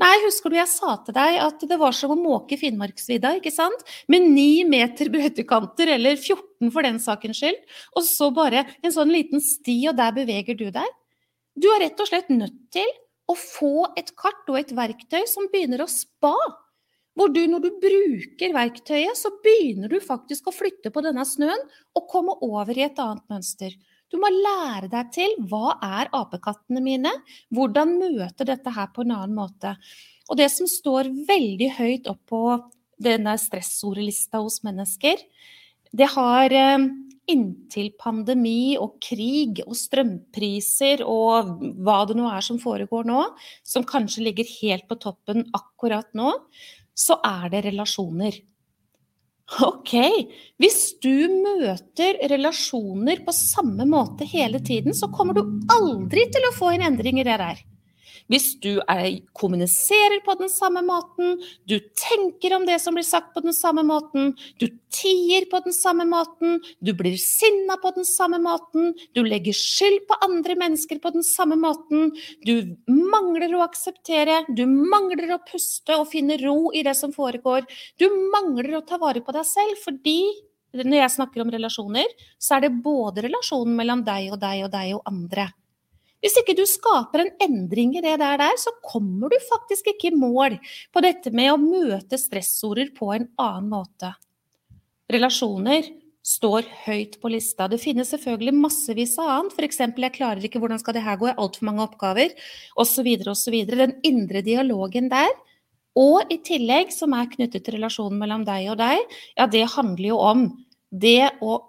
Nei, 0.00 0.14
husker 0.24 0.50
du 0.50 0.56
jeg 0.56 0.70
sa 0.72 0.96
til 1.04 1.14
deg 1.14 1.36
at 1.44 1.60
det 1.70 1.76
var 1.78 1.94
som 1.94 2.10
å 2.10 2.18
måke 2.18 2.56
Finnmarksvidda, 2.58 3.36
ikke 3.38 3.52
sant? 3.54 3.84
Med 4.10 4.24
ni 4.26 4.64
meter 4.66 5.12
brøytekanter, 5.12 5.92
eller 5.94 6.16
14 6.16 6.72
for 6.74 6.88
den 6.88 6.98
sakens 7.02 7.38
skyld, 7.38 7.60
og 7.94 8.08
så 8.08 8.32
bare 8.34 8.64
en 8.80 8.94
sånn 8.94 9.12
liten 9.14 9.44
sti, 9.44 9.76
og 9.92 10.00
der 10.00 10.16
beveger 10.16 10.58
du 10.58 10.66
deg. 10.74 11.00
Du 11.54 11.68
er 11.70 11.84
rett 11.84 12.00
og 12.02 12.10
slett 12.10 12.32
nødt 12.32 12.58
til 12.74 12.90
å 13.30 13.36
få 13.38 13.88
et 13.98 14.12
kart 14.18 14.48
og 14.52 14.60
et 14.60 14.74
verktøy 14.76 15.24
som 15.30 15.48
begynner 15.52 15.84
å 15.84 15.90
spa. 15.90 16.34
Hvor 17.14 17.30
du, 17.30 17.44
når 17.46 17.62
du 17.62 17.68
bruker 17.78 18.54
verktøyet, 18.56 19.14
så 19.14 19.30
begynner 19.44 19.92
du 19.92 20.00
faktisk 20.02 20.48
å 20.50 20.54
flytte 20.54 20.90
på 20.90 21.02
denne 21.04 21.22
snøen 21.28 21.60
og 21.94 22.08
komme 22.10 22.34
over 22.42 22.74
i 22.74 22.88
et 22.88 22.98
annet 22.98 23.22
mønster. 23.30 23.76
Du 24.10 24.18
må 24.20 24.30
lære 24.30 24.90
deg 24.90 25.12
til 25.14 25.36
hva 25.50 25.76
er 25.82 26.10
apekattene 26.14 26.82
mine, 26.82 27.12
hvordan 27.54 27.96
møte 28.00 28.46
dette 28.46 28.74
her 28.74 28.90
på 28.94 29.06
en 29.06 29.14
annen 29.14 29.36
måte. 29.38 29.76
Og 30.28 30.38
det 30.40 30.50
som 30.52 30.68
står 30.70 31.12
veldig 31.28 31.70
høyt 31.78 32.10
opp 32.10 32.22
på 32.30 32.42
denne 33.02 33.36
stressordlista 33.38 34.42
hos 34.42 34.60
mennesker, 34.66 35.22
det 35.94 36.10
har 36.14 36.54
eh, 36.54 36.86
inntil 37.30 37.90
pandemi 38.00 38.76
og 38.80 38.98
krig 39.02 39.62
og 39.64 39.76
strømpriser 39.78 41.04
og 41.08 41.54
hva 41.84 42.00
det 42.08 42.16
nå 42.18 42.28
er 42.30 42.44
som 42.44 42.60
foregår 42.62 43.06
nå, 43.08 43.20
som 43.64 43.86
kanskje 43.88 44.26
ligger 44.28 44.50
helt 44.60 44.88
på 44.90 44.98
toppen 45.02 45.46
akkurat 45.56 46.10
nå, 46.16 46.34
så 46.94 47.18
er 47.24 47.48
det 47.52 47.64
relasjoner. 47.68 48.36
Ok, 49.64 49.92
hvis 50.56 50.94
du 51.04 51.28
møter 51.28 52.16
relasjoner 52.32 53.20
på 53.26 53.34
samme 53.36 53.84
måte 53.88 54.24
hele 54.28 54.60
tiden, 54.64 54.96
så 54.96 55.10
kommer 55.12 55.36
du 55.36 55.42
aldri 55.74 56.24
til 56.32 56.48
å 56.48 56.54
få 56.56 56.72
en 56.74 56.86
endring 56.88 57.20
i 57.20 57.26
det 57.26 57.36
der. 57.42 57.60
Hvis 58.32 58.54
du 58.64 58.78
er, 58.88 59.20
kommuniserer 59.36 60.22
på 60.24 60.36
den 60.38 60.48
samme 60.48 60.80
måten, 60.86 61.36
du 61.68 61.76
tenker 61.98 62.54
om 62.56 62.64
det 62.64 62.78
som 62.80 62.96
blir 62.96 63.04
sagt 63.04 63.34
på 63.34 63.42
den 63.44 63.52
samme 63.52 63.84
måten, 63.84 64.32
du 64.56 64.66
tier 64.94 65.44
på 65.50 65.60
den 65.64 65.74
samme 65.76 66.06
måten, 66.08 66.56
du 66.80 66.94
blir 66.96 67.18
sinna 67.20 67.76
på 67.82 67.92
den 67.96 68.06
samme 68.08 68.40
måten, 68.40 68.94
du 69.12 69.20
legger 69.26 69.56
skyld 69.56 70.06
på 70.08 70.16
andre 70.24 70.56
mennesker 70.56 71.02
på 71.04 71.12
den 71.12 71.26
samme 71.26 71.58
måten, 71.60 72.14
du 72.48 72.78
mangler 72.88 73.52
å 73.58 73.64
akseptere, 73.66 74.40
du 74.48 74.64
mangler 74.64 75.36
å 75.36 75.42
puste 75.44 75.98
og 75.98 76.08
finne 76.14 76.38
ro 76.40 76.72
i 76.72 76.84
det 76.86 76.96
som 76.96 77.12
foregår, 77.12 77.68
du 78.00 78.08
mangler 78.32 78.78
å 78.78 78.86
ta 78.88 78.96
vare 79.02 79.20
på 79.24 79.36
deg 79.36 79.44
selv 79.48 79.84
fordi 79.84 80.18
når 80.74 80.96
jeg 81.04 81.12
snakker 81.14 81.44
om 81.44 81.52
relasjoner, 81.54 82.08
så 82.40 82.56
er 82.56 82.64
det 82.64 82.72
både 82.82 83.28
relasjonen 83.28 83.76
mellom 83.78 84.00
deg 84.06 84.32
og 84.34 84.40
deg 84.42 84.64
og 84.66 84.72
deg 84.72 84.96
og 84.96 85.04
andre. 85.06 85.46
Hvis 86.24 86.38
ikke 86.40 86.54
du 86.56 86.62
skaper 86.64 87.20
en 87.20 87.34
endring 87.44 87.90
i 87.98 88.00
det 88.00 88.14
der, 88.16 88.38
der, 88.40 88.54
så 88.56 88.72
kommer 88.80 89.28
du 89.28 89.36
faktisk 89.44 89.90
ikke 89.92 90.08
i 90.08 90.16
mål 90.16 90.56
på 90.94 91.02
dette 91.04 91.28
med 91.36 91.52
å 91.52 91.60
møte 91.60 92.16
stressorder 92.16 92.94
på 92.96 93.10
en 93.12 93.28
annen 93.36 93.68
måte. 93.74 94.14
Relasjoner 95.12 95.90
står 96.24 96.64
høyt 96.86 97.18
på 97.20 97.28
lista. 97.28 97.66
Det 97.68 97.76
finnes 97.82 98.08
selvfølgelig 98.14 98.54
massevis 98.56 99.18
av 99.20 99.28
annet. 99.34 99.52
F.eks.: 99.52 99.82
Jeg 99.84 100.14
klarer 100.14 100.46
ikke, 100.48 100.62
hvordan 100.62 100.80
skal 100.80 100.96
det 100.96 101.04
her 101.04 101.18
gå, 101.20 101.28
jeg 101.28 101.36
har 101.36 101.44
altfor 101.44 101.68
mange 101.68 101.84
oppgaver, 101.84 102.32
osv., 102.80 103.10
osv. 103.28 103.58
Den 103.68 103.98
indre 104.02 104.40
dialogen 104.40 105.12
der. 105.12 105.28
Og 105.94 106.32
i 106.32 106.40
tillegg, 106.42 106.90
som 106.90 107.12
er 107.14 107.28
knyttet 107.30 107.66
til 107.66 107.76
relasjonen 107.76 108.18
mellom 108.18 108.48
deg 108.48 108.72
og 108.72 108.80
deg, 108.80 109.04
ja, 109.36 109.46
det 109.46 109.68
handler 109.76 110.08
jo 110.08 110.18
om 110.24 110.48
det 110.90 111.28
å 111.44 111.60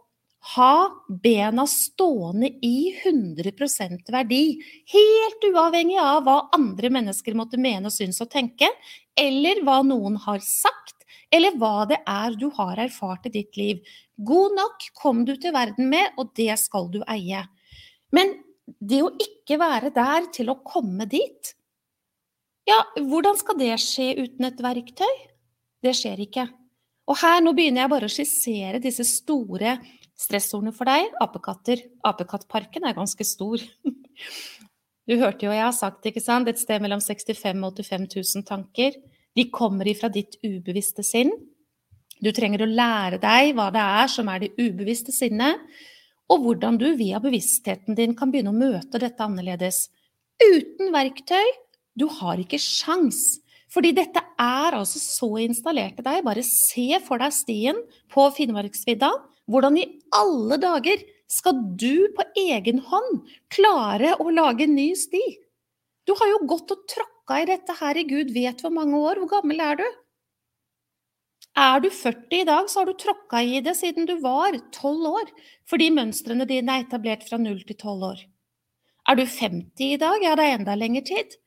ha 0.45 1.05
bena 1.23 1.65
stående 1.67 2.51
i 2.61 2.93
100% 3.03 4.11
verdi, 4.13 4.59
helt 4.93 5.47
uavhengig 5.49 5.97
av 6.01 6.21
hva 6.25 6.35
andre 6.53 6.91
mennesker 6.93 7.37
måtte 7.37 7.57
mene 7.61 7.89
og 7.89 7.95
synes 7.95 8.21
og 8.21 8.29
tenke, 8.33 8.69
eller 9.17 9.63
hva 9.65 9.79
noen 9.87 10.19
har 10.21 10.43
sagt, 10.45 11.07
eller 11.33 11.57
hva 11.57 11.87
det 11.89 11.97
er 12.05 12.37
du 12.37 12.51
har 12.53 12.77
erfart 12.83 13.25
i 13.25 13.33
ditt 13.39 13.57
liv. 13.57 13.81
God 14.15 14.53
nok 14.59 14.85
kom 15.01 15.25
du 15.25 15.33
til 15.33 15.55
verden 15.55 15.89
med, 15.89 16.13
og 16.21 16.35
det 16.37 16.53
skal 16.61 16.91
du 16.93 17.01
eie. 17.09 17.41
Men 18.13 18.37
det 18.79 19.01
å 19.01 19.13
ikke 19.21 19.57
være 19.61 19.91
der 19.95 20.29
til 20.35 20.53
å 20.53 20.59
komme 20.65 21.09
dit, 21.09 21.55
ja, 22.69 22.79
hvordan 22.97 23.37
skal 23.37 23.57
det 23.59 23.73
skje 23.81 24.13
uten 24.21 24.47
et 24.47 24.61
verktøy? 24.61 25.17
Det 25.85 25.93
skjer 25.93 26.21
ikke. 26.25 26.47
Og 27.09 27.17
her, 27.21 27.41
nå 27.45 27.53
begynner 27.53 27.83
jeg 27.83 27.91
bare 27.91 28.07
å 28.09 28.13
skissere 28.13 28.81
disse 28.81 29.05
store 29.05 29.77
Stressordene 30.15 30.71
for 30.75 30.87
deg, 30.87 31.09
apekatter. 31.21 31.81
Apekattparken 32.07 32.87
er 32.87 32.95
ganske 32.95 33.27
stor. 33.27 33.61
Du 35.05 35.13
hørte 35.19 35.45
jo 35.45 35.51
jeg 35.53 35.61
har 35.61 35.75
sagt, 35.75 36.05
ikke 36.07 36.23
sant, 36.23 36.47
et 36.49 36.57
sted 36.57 36.81
mellom 36.81 37.01
65 37.03 37.59
og 37.61 37.81
85 37.83 38.07
000 38.15 38.45
tanker. 38.47 38.95
De 39.35 39.49
kommer 39.53 39.85
ifra 39.91 40.09
ditt 40.09 40.39
ubevisste 40.41 41.03
sinn. 41.05 41.33
Du 42.23 42.31
trenger 42.33 42.63
å 42.63 42.71
lære 42.71 43.19
deg 43.21 43.51
hva 43.57 43.67
det 43.75 43.83
er 43.83 44.09
som 44.09 44.31
er 44.31 44.45
det 44.45 44.53
ubevisste 44.55 45.13
sinnet, 45.13 45.59
og 46.31 46.41
hvordan 46.41 46.79
du 46.81 46.87
via 46.97 47.19
bevisstheten 47.21 47.97
din 47.97 48.15
kan 48.17 48.31
begynne 48.33 48.53
å 48.53 48.57
møte 48.57 49.01
dette 49.03 49.21
annerledes. 49.21 49.89
Uten 50.41 50.89
verktøy, 50.95 51.51
du 51.93 52.07
har 52.21 52.39
ikke 52.41 52.57
sjans. 52.61 53.43
Fordi 53.69 53.91
dette 53.93 54.23
er 54.39 54.77
altså 54.77 54.97
så 55.03 55.29
installert 55.43 55.99
i 55.99 56.05
deg. 56.05 56.23
Bare 56.25 56.41
se 56.47 56.87
for 57.05 57.21
deg 57.21 57.35
stien 57.35 57.77
på 58.09 58.25
Finnmarksvidda 58.33 59.11
hvordan 59.51 59.77
i 59.81 59.85
alle 60.15 60.57
dager 60.61 61.03
skal 61.31 61.57
du 61.79 62.07
på 62.15 62.25
egen 62.37 62.81
hånd 62.85 63.25
klare 63.53 64.15
å 64.21 64.29
lage 64.33 64.65
en 64.65 64.75
ny 64.77 64.91
sti? 64.97 65.23
Du 66.05 66.13
har 66.17 66.31
jo 66.31 66.45
gått 66.49 66.73
og 66.73 66.85
tråkka 66.89 67.41
i 67.41 67.47
dette 67.49 67.75
her 67.79 67.97
i 67.97 68.05
Gud 68.07 68.33
vet 68.33 68.61
hvor 68.61 68.73
mange 68.73 68.97
år. 68.97 69.21
Hvor 69.21 69.31
gammel 69.39 69.61
er 69.65 69.79
du? 69.81 69.85
Er 71.55 71.79
du 71.79 71.87
40 71.89 72.41
i 72.41 72.45
dag, 72.47 72.69
så 72.69 72.81
har 72.81 72.89
du 72.89 72.97
tråkka 72.99 73.39
i 73.41 73.61
det 73.63 73.77
siden 73.79 74.05
du 74.09 74.17
var 74.19 74.57
12 74.75 75.07
år, 75.07 75.29
fordi 75.69 75.87
mønstrene 75.95 76.47
dine 76.49 76.73
er 76.73 76.83
etablert 76.83 77.23
fra 77.29 77.39
0 77.39 77.61
til 77.63 77.77
12 77.77 78.05
år. 78.09 78.23
Er 79.07 79.15
du 79.15 79.23
50 79.23 79.93
i 79.95 79.99
dag, 80.01 80.19
ja, 80.25 80.33
det 80.35 80.45
er 80.45 80.57
enda 80.59 80.75
lengre 80.75 81.05
tid. 81.07 81.37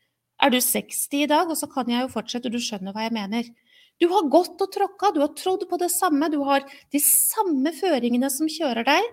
Er 0.41 0.55
du 0.55 0.61
60 0.63 1.25
i 1.25 1.27
dag, 1.29 1.51
og 1.51 1.59
så 1.61 1.69
kan 1.71 1.91
jeg 1.91 2.07
jo 2.07 2.13
fortsette, 2.15 2.51
du 2.51 2.57
skjønner 2.63 2.95
hva 2.97 3.05
jeg 3.05 3.15
mener. 3.19 3.51
Du 3.99 4.07
har 4.13 4.29
gått 4.31 4.61
og 4.63 4.71
tråkka, 4.75 5.13
du 5.15 5.23
har 5.25 5.33
trodd 5.35 5.65
på 5.69 5.79
det 5.81 5.91
samme, 5.91 6.31
du 6.31 6.39
har 6.47 6.67
de 6.95 7.01
samme 7.03 7.73
føringene 7.75 8.31
som 8.31 8.51
kjører 8.51 8.87
deg. 8.87 9.09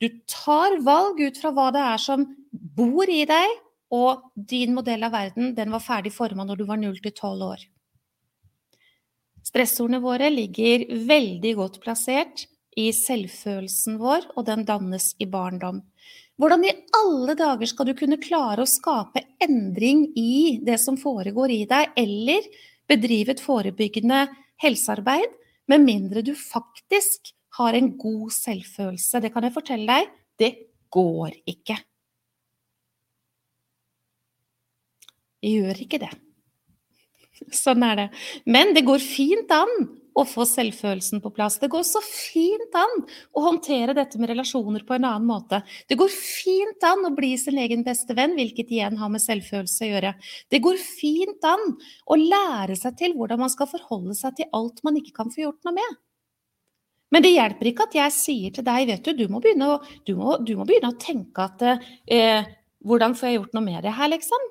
Du 0.00 0.08
tar 0.30 0.78
valg 0.84 1.20
ut 1.20 1.40
fra 1.40 1.52
hva 1.52 1.68
det 1.74 1.82
er 1.84 2.00
som 2.00 2.24
bor 2.50 3.10
i 3.10 3.26
deg, 3.28 3.58
og 3.92 4.30
din 4.34 4.72
modell 4.76 5.02
av 5.04 5.12
verden 5.12 5.52
den 5.56 5.74
var 5.74 5.82
ferdig 5.82 6.14
forma 6.14 6.46
når 6.46 6.60
du 6.60 6.64
var 6.68 6.80
0 6.80 6.96
til 7.02 7.12
12 7.12 7.44
år. 7.44 7.66
Stressordene 9.50 10.00
våre 10.02 10.30
ligger 10.30 10.86
veldig 11.08 11.52
godt 11.58 11.80
plassert 11.82 12.46
i 12.78 12.90
selvfølelsen 12.94 13.98
vår, 14.00 14.28
og 14.38 14.46
den 14.46 14.64
dannes 14.68 15.10
i 15.18 15.26
barndom. 15.28 15.82
Hvordan 16.40 16.64
i 16.64 16.72
alle 16.96 17.34
dager 17.36 17.68
skal 17.68 17.90
du 17.90 17.94
kunne 17.98 18.20
klare 18.22 18.64
å 18.64 18.68
skape 18.68 19.26
endring 19.42 20.06
i 20.16 20.60
det 20.64 20.78
som 20.80 20.96
foregår 21.00 21.52
i 21.52 21.64
deg, 21.68 21.90
eller 22.00 22.46
bedrive 22.90 23.34
et 23.34 23.42
forebyggende 23.42 24.24
helsearbeid, 24.60 25.36
med 25.70 25.84
mindre 25.86 26.24
du 26.26 26.32
faktisk 26.34 27.30
har 27.58 27.76
en 27.78 27.92
god 27.98 28.30
selvfølelse. 28.34 29.20
Det 29.22 29.30
kan 29.34 29.46
jeg 29.46 29.54
fortelle 29.54 29.86
deg, 29.86 30.10
det 30.40 30.50
går 30.90 31.36
ikke. 31.50 31.78
Jeg 35.40 35.62
gjør 35.62 35.80
ikke 35.86 36.00
det. 36.02 36.10
Sånn 37.56 37.82
er 37.86 37.96
det. 37.96 38.08
Men 38.44 38.74
det 38.76 38.84
går 38.84 39.00
fint 39.00 39.50
an 39.54 39.72
å 40.16 40.24
få 40.28 40.46
selvfølelsen 40.48 41.22
på 41.22 41.32
plass. 41.34 41.58
Det 41.62 41.70
går 41.72 41.84
så 41.86 42.02
fint 42.04 42.76
an 42.78 43.04
å 43.36 43.44
håndtere 43.44 43.94
dette 43.96 44.20
med 44.20 44.32
relasjoner 44.32 44.84
på 44.86 44.96
en 44.96 45.06
annen 45.08 45.28
måte. 45.28 45.62
Det 45.88 45.98
går 46.00 46.12
fint 46.14 46.86
an 46.86 47.06
å 47.08 47.14
bli 47.16 47.32
sin 47.40 47.58
egen 47.62 47.84
beste 47.86 48.16
venn, 48.18 48.36
hvilket 48.38 48.72
igjen 48.74 48.98
har 49.00 49.12
med 49.12 49.24
selvfølelse 49.24 49.86
å 49.86 49.90
gjøre. 49.92 50.14
Det 50.50 50.62
går 50.64 50.78
fint 50.82 51.48
an 51.48 51.74
å 52.06 52.20
lære 52.20 52.78
seg 52.78 52.98
til 53.00 53.16
hvordan 53.18 53.44
man 53.44 53.52
skal 53.52 53.70
forholde 53.70 54.16
seg 54.18 54.38
til 54.38 54.50
alt 54.56 54.84
man 54.86 54.98
ikke 55.00 55.16
kan 55.22 55.32
få 55.32 55.46
gjort 55.46 55.60
noe 55.66 55.78
med. 55.78 55.98
Men 57.10 57.24
det 57.26 57.34
hjelper 57.34 57.72
ikke 57.72 57.88
at 57.88 57.96
jeg 57.98 58.14
sier 58.14 58.54
til 58.54 58.66
deg, 58.66 58.86
vet 58.86 59.06
du, 59.06 59.12
du 59.18 59.26
må 59.32 59.40
begynne 59.42 59.72
å, 59.74 59.80
du 60.06 60.14
må, 60.18 60.36
du 60.46 60.54
må 60.58 60.66
begynne 60.68 60.92
å 60.92 61.00
tenke 61.00 61.48
at 61.48 61.66
eh, 61.66 62.56
Hvordan 62.80 63.12
får 63.12 63.26
jeg 63.28 63.34
gjort 63.34 63.56
noe 63.58 63.64
med 63.66 63.82
det 63.84 63.90
her, 63.92 64.08
liksom? 64.08 64.44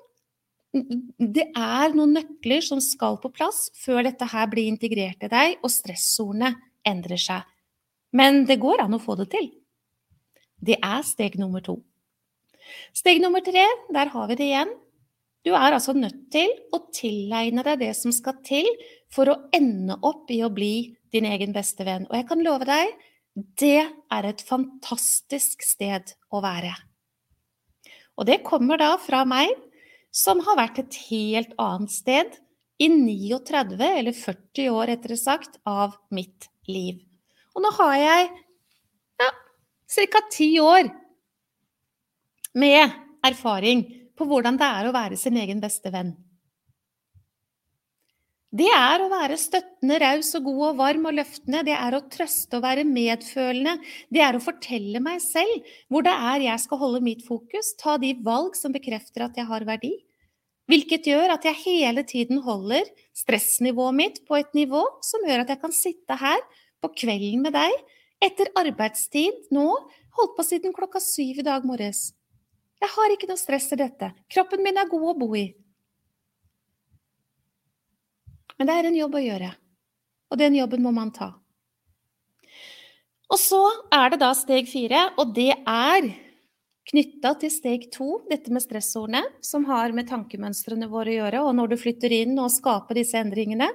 Det 0.73 1.47
er 1.57 1.95
noen 1.97 2.13
nøkler 2.19 2.61
som 2.61 2.81
skal 2.83 3.17
på 3.21 3.31
plass 3.33 3.69
før 3.79 4.03
dette 4.05 4.27
her 4.29 4.49
blir 4.51 4.69
integrert 4.69 5.23
i 5.25 5.31
deg, 5.31 5.55
og 5.65 5.73
stressordene 5.73 6.53
endrer 6.87 7.21
seg. 7.21 7.47
Men 8.13 8.43
det 8.49 8.59
går 8.61 8.83
an 8.83 8.97
å 8.97 9.01
få 9.01 9.15
det 9.19 9.29
til. 9.33 9.49
Det 10.59 10.77
er 10.83 11.01
steg 11.07 11.39
nummer 11.39 11.63
to. 11.65 11.79
Steg 12.93 13.21
nummer 13.23 13.41
tre, 13.41 13.65
der 13.89 14.11
har 14.13 14.29
vi 14.29 14.37
det 14.37 14.49
igjen. 14.49 14.71
Du 15.45 15.53
er 15.55 15.71
altså 15.71 15.95
nødt 15.95 16.27
til 16.33 16.51
å 16.75 16.81
tilegne 16.93 17.63
deg 17.65 17.79
det 17.81 17.93
som 17.97 18.13
skal 18.13 18.41
til 18.45 18.67
for 19.09 19.31
å 19.31 19.37
ende 19.55 19.95
opp 20.05 20.29
i 20.33 20.41
å 20.43 20.51
bli 20.53 20.91
din 21.13 21.25
egen 21.29 21.55
beste 21.55 21.85
venn. 21.87 22.05
Og 22.09 22.17
jeg 22.17 22.27
kan 22.29 22.43
love 22.45 22.67
deg, 22.67 22.91
det 23.57 23.87
er 23.87 24.27
et 24.27 24.43
fantastisk 24.45 25.63
sted 25.65 26.13
å 26.29 26.43
være. 26.43 26.75
Og 28.19 28.27
det 28.27 28.41
kommer 28.45 28.81
da 28.81 28.91
fra 28.99 29.23
meg 29.25 29.53
som 30.11 30.41
har 30.45 30.57
vært 30.59 30.79
et 30.81 30.99
helt 31.09 31.51
annet 31.61 31.93
sted 31.93 32.37
i 32.79 32.87
39, 32.89 33.75
eller 33.83 34.15
40 34.15 34.71
år 34.71 34.91
rettere 34.93 35.17
sagt, 35.19 35.59
av 35.67 35.97
mitt 36.15 36.47
liv. 36.69 37.01
Og 37.55 37.63
nå 37.65 37.71
har 37.75 37.95
jeg 37.99 38.29
ja, 39.19 39.29
ca. 40.07 40.21
ti 40.31 40.49
år 40.63 40.89
med 42.59 42.95
erfaring 43.25 43.83
på 44.15 44.27
hvordan 44.27 44.57
det 44.59 44.69
er 44.79 44.87
å 44.87 44.95
være 44.95 45.19
sin 45.19 45.37
egen 45.39 45.59
beste 45.63 45.91
venn. 45.91 46.13
Det 48.49 48.65
er 48.73 49.03
å 49.03 49.11
være 49.11 49.35
støttende, 49.37 49.99
raus 50.01 50.31
og 50.39 50.47
god 50.47 50.61
og 50.71 50.77
varm 50.79 51.03
og 51.05 51.13
løftende. 51.19 51.61
Det 51.67 51.75
er 51.75 51.93
å 51.93 52.01
trøste 52.09 52.57
og 52.57 52.63
være 52.65 52.85
medfølende. 52.87 53.75
Det 54.09 54.23
er 54.25 54.33
å 54.33 54.41
fortelle 54.41 55.01
meg 55.05 55.21
selv 55.21 55.67
hvor 55.85 56.05
det 56.07 56.15
er 56.15 56.45
jeg 56.47 56.63
skal 56.63 56.81
holde 56.81 57.03
mitt 57.05 57.21
fokus, 57.27 57.75
ta 57.77 57.99
de 58.01 58.15
valg 58.25 58.57
som 58.57 58.73
bekrefter 58.73 59.27
at 59.27 59.37
jeg 59.37 59.45
har 59.51 59.67
verdi. 59.69 59.93
Hvilket 60.69 61.11
gjør 61.11 61.35
at 61.35 61.45
jeg 61.45 61.61
hele 61.61 62.01
tiden 62.09 62.41
holder 62.45 62.89
stressnivået 63.17 63.97
mitt 64.01 64.19
på 64.25 64.37
et 64.37 64.51
nivå 64.57 64.81
som 65.05 65.25
gjør 65.25 65.45
at 65.45 65.53
jeg 65.53 65.61
kan 65.61 65.73
sitte 65.73 66.17
her 66.17 66.41
på 66.81 66.93
kvelden 67.03 67.45
med 67.45 67.53
deg 67.57 67.73
etter 68.25 68.49
arbeidstid 68.57 69.49
nå, 69.53 69.69
holdt 70.17 70.37
på 70.37 70.45
siden 70.45 70.73
klokka 70.73 71.01
syv 71.01 71.41
i 71.41 71.45
dag 71.45 71.65
morges. 71.65 72.15
Jeg 72.81 72.95
har 72.97 73.13
ikke 73.13 73.29
noe 73.29 73.39
stress 73.39 73.69
i 73.75 73.79
dette. 73.79 74.09
Kroppen 74.31 74.65
min 74.65 74.77
er 74.77 74.89
god 74.89 75.11
å 75.13 75.17
bo 75.21 75.33
i. 75.37 75.51
Men 78.59 78.67
det 78.67 78.75
er 78.75 78.89
en 78.89 78.97
jobb 78.97 79.13
å 79.15 79.23
gjøre, 79.23 79.53
og 80.29 80.39
den 80.41 80.57
jobben 80.59 80.83
må 80.83 80.91
man 80.91 81.13
ta. 81.15 81.31
Og 83.29 83.37
så 83.39 83.61
er 83.93 84.11
det 84.11 84.19
da 84.23 84.33
steg 84.35 84.67
fire, 84.67 85.05
og 85.21 85.31
det 85.37 85.53
er 85.55 86.09
knytta 86.89 87.35
til 87.39 87.51
steg 87.53 87.87
to, 87.93 88.23
dette 88.29 88.51
med 88.51 88.63
stressordene, 88.63 89.21
som 89.45 89.67
har 89.69 89.93
med 89.95 90.09
tankemønstrene 90.09 90.89
våre 90.89 91.13
å 91.13 91.17
gjøre. 91.19 91.43
Og 91.45 91.55
når 91.55 91.71
du 91.71 91.77
flytter 91.79 92.15
inn 92.23 92.33
og 92.41 92.51
skaper 92.51 92.97
disse 92.97 93.19
endringene, 93.21 93.69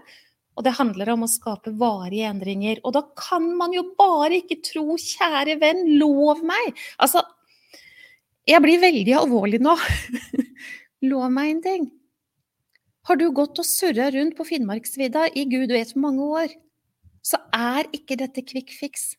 og 0.54 0.66
det 0.66 0.74
handler 0.76 1.14
om 1.14 1.24
å 1.26 1.30
skape 1.30 1.72
varige 1.78 2.28
endringer. 2.30 2.82
Og 2.86 2.94
da 2.94 3.02
kan 3.18 3.46
man 3.58 3.74
jo 3.74 3.86
bare 3.98 4.38
ikke 4.42 4.60
tro, 4.66 4.98
kjære 5.00 5.58
venn, 5.62 5.84
lov 5.98 6.42
meg! 6.46 6.74
Altså, 7.02 7.22
jeg 8.46 8.62
blir 8.62 8.82
veldig 8.82 9.16
alvorlig 9.22 9.62
nå. 9.64 9.74
lov 11.10 11.30
meg 11.34 11.54
en 11.54 11.62
ting. 11.64 11.88
Har 13.04 13.20
du 13.20 13.26
gått 13.36 13.58
og 13.60 13.66
surra 13.68 14.08
rundt 14.14 14.36
på 14.38 14.46
Finnmarksvidda 14.48 15.26
i 15.36 15.44
gud 15.50 15.72
vet 15.74 15.92
hvor 15.92 16.06
mange 16.06 16.28
år, 16.40 16.54
så 17.24 17.40
er 17.52 17.88
ikke 17.96 18.16
dette 18.20 18.44
quick 18.44 18.72
fix. 18.72 19.12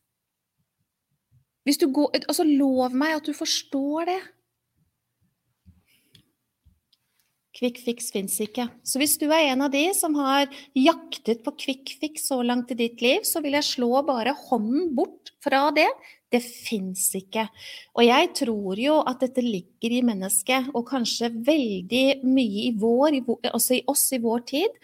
Går 1.65 2.17
Altså, 2.29 2.45
lov 2.45 2.93
meg 2.93 3.15
at 3.17 3.25
du 3.25 3.33
forstår 3.33 4.09
det. 4.09 4.19
Quick 7.55 7.77
fix 7.79 8.09
fins 8.11 8.35
ikke. 8.43 8.65
Så 8.83 8.99
hvis 8.99 9.15
du 9.21 9.29
er 9.29 9.53
en 9.53 9.63
av 9.63 9.71
de 9.71 9.85
som 9.95 10.15
har 10.19 10.49
jaktet 10.75 11.39
på 11.45 11.53
quick 11.61 11.93
fix 12.01 12.27
så 12.27 12.41
langt 12.43 12.73
i 12.73 12.79
ditt 12.81 12.99
liv, 13.03 13.23
så 13.23 13.39
vil 13.43 13.55
jeg 13.55 13.69
slå 13.69 14.01
bare 14.07 14.35
hånden 14.49 14.89
bort 14.97 15.31
fra 15.43 15.69
det. 15.75 15.87
Det 16.33 16.41
fins 16.43 17.07
ikke. 17.15 17.45
Og 17.95 18.03
jeg 18.03 18.31
tror 18.41 18.81
jo 18.81 18.97
at 19.07 19.23
dette 19.23 19.43
ligger 19.45 19.95
i 19.95 20.03
mennesket, 20.03 20.67
og 20.75 20.89
kanskje 20.89 21.31
veldig 21.47 22.05
mye 22.27 22.65
i 22.65 22.73
vår, 22.75 23.21
altså 23.53 23.77
i 23.77 23.85
oss 23.87 24.09
i 24.11 24.19
vår 24.23 24.43
tid. 24.51 24.81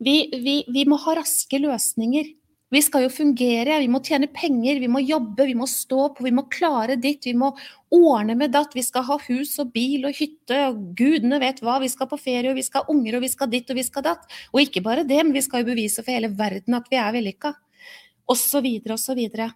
Vi, 0.00 0.16
vi, 0.44 0.60
vi 0.68 0.84
må 0.88 1.00
ha 1.00 1.16
raske 1.16 1.60
løsninger. 1.60 2.34
Vi 2.70 2.78
skal 2.86 3.02
jo 3.02 3.10
fungere, 3.10 3.80
vi 3.82 3.88
må 3.90 3.98
tjene 4.06 4.28
penger, 4.30 4.78
vi 4.78 4.88
må 4.90 5.00
jobbe, 5.02 5.42
vi 5.48 5.56
må 5.58 5.66
stå 5.66 6.04
på, 6.14 6.22
vi 6.22 6.30
må 6.34 6.44
klare 6.54 6.94
ditt, 7.02 7.26
vi 7.26 7.34
må 7.34 7.48
ordne 7.90 8.36
med 8.38 8.52
datt, 8.54 8.76
vi 8.78 8.84
skal 8.86 9.02
ha 9.08 9.16
hus 9.24 9.56
og 9.58 9.72
bil 9.74 10.06
og 10.06 10.14
hytte, 10.14 10.60
og 10.68 10.92
gudene 10.98 11.40
vet 11.42 11.58
hva, 11.66 11.80
vi 11.82 11.90
skal 11.90 12.06
på 12.12 12.20
ferie, 12.20 12.52
og 12.52 12.60
vi 12.60 12.66
skal 12.66 12.84
ha 12.84 12.94
unger, 12.94 13.18
og 13.18 13.24
vi 13.26 13.32
skal 13.32 13.50
ditt, 13.50 13.72
og 13.74 13.80
vi 13.80 13.86
skal 13.88 14.06
datt. 14.06 14.30
Og 14.54 14.62
ikke 14.62 14.84
bare 14.86 15.02
det, 15.08 15.18
men 15.24 15.34
vi 15.34 15.42
skal 15.42 15.64
jo 15.64 15.70
bevise 15.72 16.04
for 16.06 16.14
hele 16.14 16.30
verden 16.38 16.78
at 16.78 16.86
vi 16.92 17.00
er 17.02 17.10
vellykka. 17.18 17.52
Og 18.30 18.38
så 18.38 18.62
videre 18.62 18.94
og 18.94 19.02
så 19.02 19.18
videre. 19.18 19.50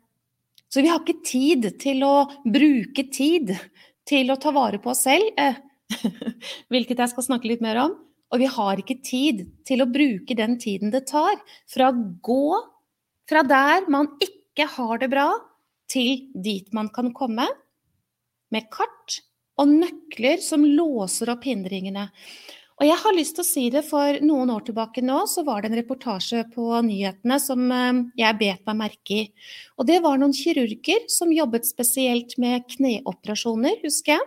Så 0.66 0.82
vi 0.82 0.90
har 0.90 0.98
ikke 0.98 1.22
tid 1.22 1.70
til 1.78 2.02
å 2.02 2.26
bruke 2.42 3.06
tid 3.14 3.54
til 4.10 4.34
å 4.34 4.40
ta 4.42 4.50
vare 4.50 4.82
på 4.82 4.90
oss 4.90 5.06
selv, 5.06 5.30
eh, 5.38 5.62
hvilket 6.74 6.98
jeg 6.98 7.14
skal 7.14 7.30
snakke 7.30 7.52
litt 7.52 7.62
mer 7.62 7.78
om. 7.86 7.94
Og 8.34 8.42
vi 8.42 8.50
har 8.50 8.80
ikke 8.82 8.98
tid 9.06 9.44
til 9.62 9.84
å 9.84 9.86
bruke 9.86 10.34
den 10.34 10.58
tiden 10.58 10.90
det 10.90 11.06
tar 11.06 11.38
fra 11.70 11.92
å 11.92 12.06
gå 12.26 12.73
fra 13.28 13.44
der 13.46 13.86
man 13.92 14.10
ikke 14.22 14.68
har 14.76 14.98
det 15.02 15.10
bra, 15.12 15.28
til 15.90 16.30
dit 16.34 16.72
man 16.74 16.88
kan 16.94 17.12
komme, 17.14 17.46
med 18.54 18.68
kart 18.72 19.20
og 19.60 19.70
nøkler 19.70 20.40
som 20.42 20.64
låser 20.66 21.32
opp 21.32 21.46
hindringene. 21.46 22.08
Og 22.80 22.88
jeg 22.88 22.98
har 23.04 23.14
lyst 23.14 23.36
til 23.36 23.44
å 23.44 23.46
si 23.46 23.64
det, 23.70 23.84
for 23.86 24.18
noen 24.24 24.50
år 24.50 24.64
tilbake 24.66 25.02
nå 25.04 25.20
så 25.30 25.44
var 25.46 25.62
det 25.62 25.70
en 25.70 25.78
reportasje 25.78 26.40
på 26.54 26.72
nyhetene 26.82 27.38
som 27.42 27.68
eh, 27.70 28.00
jeg 28.18 28.38
bet 28.40 28.64
meg 28.66 28.80
merke 28.80 29.18
i. 29.20 29.26
Og 29.78 29.86
det 29.86 30.00
var 30.02 30.18
noen 30.18 30.34
kirurger 30.34 31.06
som 31.12 31.34
jobbet 31.34 31.68
spesielt 31.68 32.34
med 32.42 32.66
kneoperasjoner, 32.74 33.78
husker 33.84 34.16
jeg. 34.16 34.26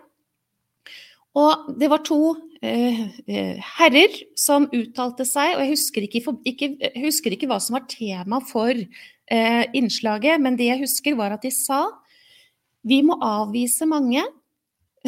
Og 1.38 1.74
det 1.78 1.92
var 1.92 2.06
to 2.08 2.22
herrer 2.62 4.16
som 4.40 4.66
uttalte 4.74 5.26
seg, 5.28 5.56
og 5.56 5.62
jeg 5.62 5.74
husker 5.76 6.08
ikke, 6.08 6.22
ikke, 6.50 6.70
husker 7.04 7.36
ikke 7.36 7.50
hva 7.52 7.60
som 7.62 7.78
var 7.78 7.86
tema 7.92 8.40
for 8.42 8.74
eh, 8.74 9.64
innslaget, 9.78 10.42
men 10.42 10.58
det 10.58 10.72
jeg 10.72 10.82
husker, 10.82 11.18
var 11.20 11.36
at 11.36 11.46
de 11.46 11.54
sa 11.54 11.86
vi 12.88 13.02
må 13.04 13.18
avvise 13.24 13.88
mange. 13.90 14.24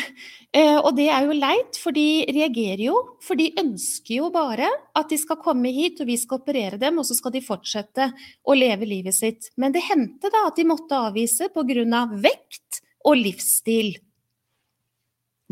eh, 0.56 0.76
og 0.76 0.90
det 0.96 1.08
er 1.12 1.26
jo 1.26 1.36
leit, 1.36 1.78
for 1.80 1.96
de 1.96 2.24
reagerer 2.32 2.86
jo. 2.86 2.96
For 3.24 3.38
de 3.38 3.50
ønsker 3.60 4.18
jo 4.18 4.30
bare 4.34 4.68
at 4.96 5.12
de 5.12 5.18
skal 5.20 5.40
komme 5.42 5.72
hit, 5.74 6.00
og 6.00 6.10
vi 6.10 6.18
skal 6.20 6.40
operere 6.40 6.80
dem, 6.80 7.00
og 7.00 7.08
så 7.08 7.16
skal 7.18 7.34
de 7.34 7.44
fortsette 7.44 8.10
å 8.46 8.56
leve 8.56 8.88
livet 8.88 9.16
sitt. 9.16 9.50
Men 9.60 9.76
det 9.76 9.84
hendte 9.88 10.32
da 10.32 10.46
at 10.48 10.58
de 10.58 10.68
måtte 10.68 11.04
avvise 11.10 11.50
pga. 11.52 11.84
Av 11.96 12.12
vekt 12.22 12.80
og 13.06 13.18
livsstil. 13.20 13.94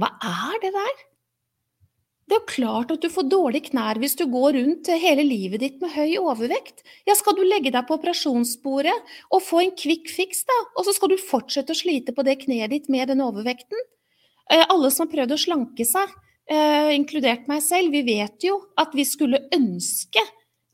Hva 0.00 0.08
er 0.24 0.62
det 0.62 0.72
der? 0.74 1.02
Det 2.24 2.36
er 2.36 2.40
jo 2.40 2.48
klart 2.48 2.92
at 2.94 3.02
du 3.04 3.10
får 3.12 3.26
dårlige 3.28 3.68
knær 3.68 3.98
hvis 4.00 4.16
du 4.16 4.24
går 4.32 4.56
rundt 4.56 4.88
hele 5.02 5.26
livet 5.26 5.60
ditt 5.60 5.82
med 5.82 5.92
høy 5.92 6.16
overvekt. 6.22 6.80
Ja, 7.04 7.16
skal 7.18 7.36
du 7.36 7.42
legge 7.44 7.72
deg 7.74 7.84
på 7.84 7.98
operasjonsbordet 7.98 8.94
og 9.28 9.42
få 9.44 9.60
en 9.60 9.74
quick 9.76 10.08
fix, 10.08 10.40
da, 10.48 10.60
og 10.72 10.86
så 10.86 10.94
skal 10.96 11.12
du 11.12 11.18
fortsette 11.20 11.74
å 11.74 11.80
slite 11.82 12.16
på 12.16 12.24
det 12.24 12.38
kneet 12.46 12.72
ditt 12.72 12.88
med 12.92 13.12
den 13.12 13.20
overvekten? 13.24 13.76
Eh, 14.52 14.64
alle 14.64 14.88
som 14.92 15.04
har 15.04 15.12
prøvd 15.12 15.36
å 15.36 15.40
slanke 15.40 15.84
seg, 15.88 16.16
eh, 16.48 16.94
inkludert 16.96 17.44
meg 17.50 17.60
selv, 17.64 17.92
vi 17.92 18.02
vet 18.08 18.48
jo 18.48 18.56
at 18.80 18.96
vi 18.96 19.04
skulle 19.08 19.44
ønske 19.52 20.24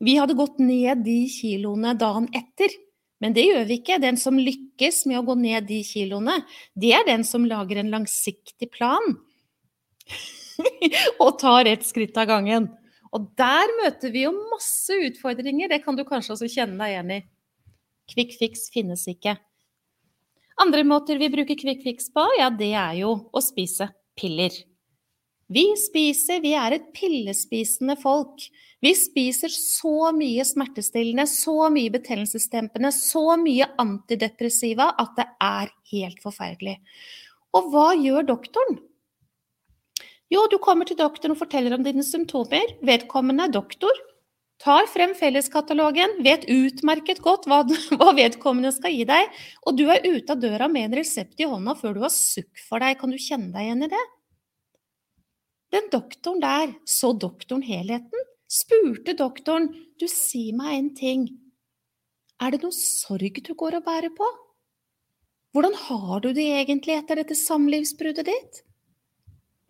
vi 0.01 0.17
hadde 0.17 0.37
gått 0.37 0.57
ned 0.57 1.03
de 1.05 1.19
kiloene 1.29 1.93
dagen 1.93 2.25
etter. 2.33 2.73
Men 3.21 3.35
det 3.37 3.45
gjør 3.45 3.67
vi 3.69 3.77
ikke. 3.77 3.99
Den 4.01 4.17
som 4.17 4.39
lykkes 4.41 5.03
med 5.09 5.19
å 5.19 5.25
gå 5.27 5.35
ned 5.37 5.67
de 5.69 5.81
kiloene, 5.85 6.39
det 6.73 6.95
er 6.97 7.05
den 7.05 7.25
som 7.27 7.45
lager 7.45 7.77
en 7.77 7.93
langsiktig 7.93 8.71
plan 8.73 9.13
og 11.23 11.37
tar 11.41 11.69
ett 11.69 11.85
skritt 11.87 12.17
av 12.17 12.29
gangen. 12.31 12.69
Og 13.11 13.27
der 13.39 13.71
møter 13.81 14.13
vi 14.13 14.25
jo 14.25 14.33
masse 14.53 14.95
utfordringer, 15.09 15.71
det 15.71 15.81
kan 15.83 15.97
du 15.97 16.05
kanskje 16.07 16.35
også 16.37 16.51
kjenne 16.51 16.79
deg 16.79 16.95
igjen 16.95 17.15
i. 17.17 17.21
Quick 18.11 18.35
fix 18.39 18.69
finnes 18.73 19.03
ikke. 19.11 19.35
Andre 20.61 20.83
måter 20.87 21.19
vi 21.19 21.31
bruker 21.31 21.57
quick 21.59 21.83
fix 21.83 22.11
på, 22.13 22.23
ja, 22.39 22.49
det 22.53 22.73
er 22.77 22.99
jo 23.01 23.15
å 23.31 23.43
spise 23.43 23.89
piller. 24.19 24.53
Vi 25.51 25.65
spiser, 25.75 26.39
vi 26.39 26.53
er 26.55 26.77
et 26.77 26.91
pillespisende 26.95 27.97
folk. 27.99 28.45
Vi 28.81 28.93
spiser 28.95 29.51
så 29.51 30.11
mye 30.15 30.45
smertestillende, 30.47 31.25
så 31.27 31.67
mye 31.73 31.91
betennelsesdempende, 31.91 32.93
så 32.95 33.35
mye 33.41 33.67
antidepressiva 33.81 34.93
at 35.01 35.11
det 35.17 35.27
er 35.43 35.73
helt 35.91 36.23
forferdelig. 36.23 36.77
Og 37.57 37.67
hva 37.73 37.89
gjør 37.99 38.29
doktoren? 38.29 38.79
Jo, 40.31 40.45
du 40.47 40.55
kommer 40.63 40.87
til 40.87 40.95
doktoren 40.99 41.35
og 41.35 41.41
forteller 41.41 41.75
om 41.75 41.83
dine 41.83 42.05
symptomer. 42.07 42.77
Vedkommende 42.87 43.49
er 43.49 43.53
doktor. 43.53 43.91
Tar 44.61 44.85
frem 44.87 45.15
felleskatalogen, 45.17 46.19
vet 46.23 46.45
utmerket 46.53 47.19
godt 47.25 47.47
hva, 47.49 47.63
hva, 47.97 48.11
vedkommende 48.15 48.71
skal 48.75 48.93
gi 48.93 49.07
deg, 49.09 49.29
og 49.65 49.79
du 49.79 49.87
er 49.89 50.05
ute 50.05 50.35
av 50.35 50.39
døra 50.39 50.69
med 50.69 50.87
en 50.87 50.97
resept 51.01 51.41
i 51.41 51.49
hånda 51.49 51.73
før 51.79 51.97
du 51.97 52.03
har 52.05 52.13
sukk 52.13 52.61
for 52.67 52.83
deg. 52.83 52.99
Kan 53.01 53.11
du 53.11 53.17
kjenne 53.19 53.49
deg 53.55 53.67
igjen 53.67 53.87
i 53.87 53.91
det? 53.91 54.03
Den 55.71 55.89
doktoren 55.91 56.43
der, 56.43 56.75
så 56.85 57.11
doktoren 57.17 57.65
helheten? 57.65 58.27
Spurte 58.51 59.15
doktoren, 59.17 59.71
du 59.99 60.05
si 60.11 60.51
meg 60.55 60.77
en 60.77 60.89
ting, 60.95 61.27
er 62.41 62.53
det 62.53 62.63
noe 62.63 62.73
sorg 62.73 63.37
du 63.45 63.53
går 63.57 63.77
og 63.77 63.85
bærer 63.85 64.11
på? 64.17 64.27
Hvordan 65.53 65.75
har 65.87 66.21
du 66.23 66.31
det 66.33 66.47
egentlig 66.61 66.95
etter 66.95 67.19
dette 67.19 67.37
samlivsbruddet 67.37 68.27
ditt? 68.29 68.61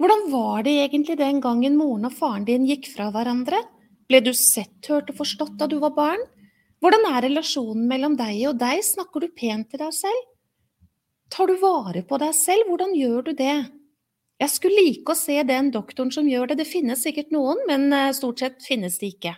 Hvordan 0.02 0.24
var 0.32 0.64
det 0.66 0.72
egentlig 0.82 1.14
den 1.20 1.38
gangen 1.44 1.76
moren 1.78 2.08
og 2.08 2.14
faren 2.18 2.46
din 2.48 2.64
gikk 2.66 2.88
fra 2.90 3.12
hverandre? 3.14 3.60
Ble 4.10 4.22
du 4.26 4.32
sett, 4.34 4.80
hørt 4.90 5.12
og 5.14 5.20
forstått 5.20 5.60
da 5.60 5.68
du 5.70 5.76
var 5.84 5.94
barn? 5.94 6.24
Hvordan 6.82 7.06
er 7.12 7.28
relasjonen 7.28 7.84
mellom 7.86 8.16
deg 8.18 8.40
og 8.50 8.58
deg, 8.58 8.82
snakker 8.82 9.22
du 9.22 9.28
pent 9.38 9.70
til 9.70 9.84
deg 9.84 9.94
selv? 9.94 10.24
Tar 11.30 11.52
du 11.52 11.60
vare 11.62 12.02
på 12.02 12.18
deg 12.18 12.34
selv, 12.34 12.66
hvordan 12.72 12.96
gjør 12.98 13.28
du 13.30 13.32
det? 13.38 13.60
Jeg 14.42 14.50
skulle 14.50 14.88
like 14.88 15.14
å 15.14 15.20
se 15.20 15.38
den 15.46 15.70
doktoren 15.70 16.10
som 16.10 16.26
gjør 16.26 16.50
det. 16.50 16.64
Det 16.64 16.72
finnes 16.72 17.06
sikkert 17.06 17.30
noen, 17.36 17.62
men 17.70 17.94
eh, 17.94 18.10
stort 18.18 18.42
sett 18.42 18.58
finnes 18.66 18.98
de 18.98 19.12
ikke. 19.14 19.36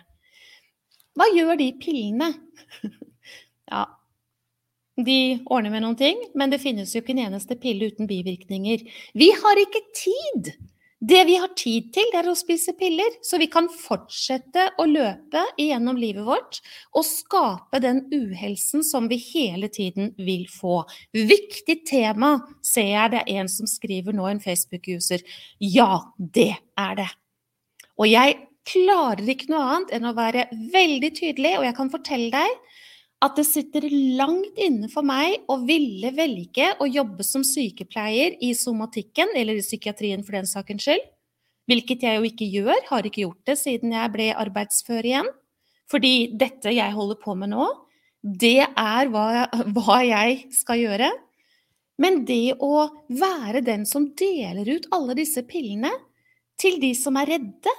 Hva 1.12 1.28
gjør 1.36 1.60
de 1.60 1.68
pillene? 1.76 2.30
ja, 3.74 3.84
de 4.96 5.40
ordner 5.50 5.72
med 5.74 5.82
noen 5.82 5.98
ting, 5.98 6.20
men 6.38 6.52
det 6.52 6.62
finnes 6.62 6.92
jo 6.94 7.02
ikke 7.02 7.16
en 7.16 7.24
eneste 7.26 7.56
pille 7.58 7.90
uten 7.90 8.06
bivirkninger. 8.10 8.84
Vi 9.18 9.30
har 9.40 9.60
ikke 9.64 9.82
tid 9.96 10.54
det 11.04 11.24
vi 11.28 11.34
har 11.36 11.50
tid 11.58 11.90
til, 11.92 12.06
det 12.12 12.20
er 12.22 12.28
å 12.30 12.36
spise 12.38 12.72
piller, 12.78 13.16
så 13.24 13.36
vi 13.40 13.48
kan 13.52 13.66
fortsette 13.68 14.70
å 14.80 14.86
løpe 14.88 15.42
igjennom 15.60 15.98
livet 16.00 16.24
vårt 16.24 16.60
og 16.96 17.04
skape 17.04 17.80
den 17.82 18.04
uhelsen 18.12 18.84
som 18.86 19.10
vi 19.10 19.18
hele 19.20 19.68
tiden 19.72 20.14
vil 20.16 20.46
få. 20.48 20.80
Viktig 21.12 21.82
tema, 21.90 22.38
ser 22.64 22.88
jeg 22.94 23.12
det 23.12 23.22
er 23.24 23.42
en 23.42 23.52
som 23.52 23.68
skriver 23.68 24.16
nå, 24.16 24.30
en 24.30 24.40
Facebook-user. 24.40 25.26
Ja, 25.60 26.06
det 26.16 26.54
er 26.80 26.98
det. 27.02 27.10
Og 28.00 28.08
jeg 28.08 28.38
klarer 28.64 29.28
ikke 29.28 29.50
noe 29.52 29.66
annet 29.74 29.92
enn 29.98 30.08
å 30.08 30.16
være 30.16 30.48
veldig 30.72 31.12
tydelig, 31.18 31.58
og 31.58 31.68
jeg 31.68 31.76
kan 31.76 31.92
fortelle 31.92 32.32
deg 32.32 32.73
at 33.22 33.38
det 33.38 33.46
sitter 33.48 33.86
langt 34.18 34.58
inne 34.60 34.88
for 34.92 35.06
meg 35.06 35.46
å 35.48 35.56
ville 35.64 36.10
velge 36.16 36.72
å 36.82 36.88
jobbe 36.88 37.24
som 37.24 37.44
sykepleier 37.46 38.36
i 38.44 38.52
somatikken, 38.58 39.32
eller 39.36 39.56
i 39.58 39.64
psykiatrien 39.64 40.24
for 40.26 40.36
den 40.36 40.48
sakens 40.50 40.84
skyld. 40.84 41.04
Hvilket 41.70 42.04
jeg 42.04 42.18
jo 42.18 42.28
ikke 42.28 42.48
gjør, 42.50 42.80
har 42.90 43.06
ikke 43.08 43.24
gjort 43.24 43.48
det 43.48 43.56
siden 43.56 43.94
jeg 43.96 44.12
ble 44.12 44.28
arbeidsfør 44.36 45.08
igjen. 45.08 45.30
Fordi 45.88 46.14
dette 46.36 46.72
jeg 46.74 46.96
holder 46.96 47.20
på 47.20 47.36
med 47.38 47.54
nå, 47.54 47.68
det 48.24 48.64
er 48.64 49.08
hva, 49.12 49.46
hva 49.76 50.00
jeg 50.04 50.44
skal 50.56 50.80
gjøre. 50.80 51.10
Men 52.00 52.24
det 52.28 52.56
å 52.64 52.88
være 53.12 53.62
den 53.64 53.84
som 53.88 54.10
deler 54.18 54.68
ut 54.68 54.88
alle 54.92 55.16
disse 55.16 55.44
pillene 55.46 55.92
til 56.60 56.80
de 56.82 56.92
som 56.98 57.16
er 57.20 57.30
redde, 57.36 57.74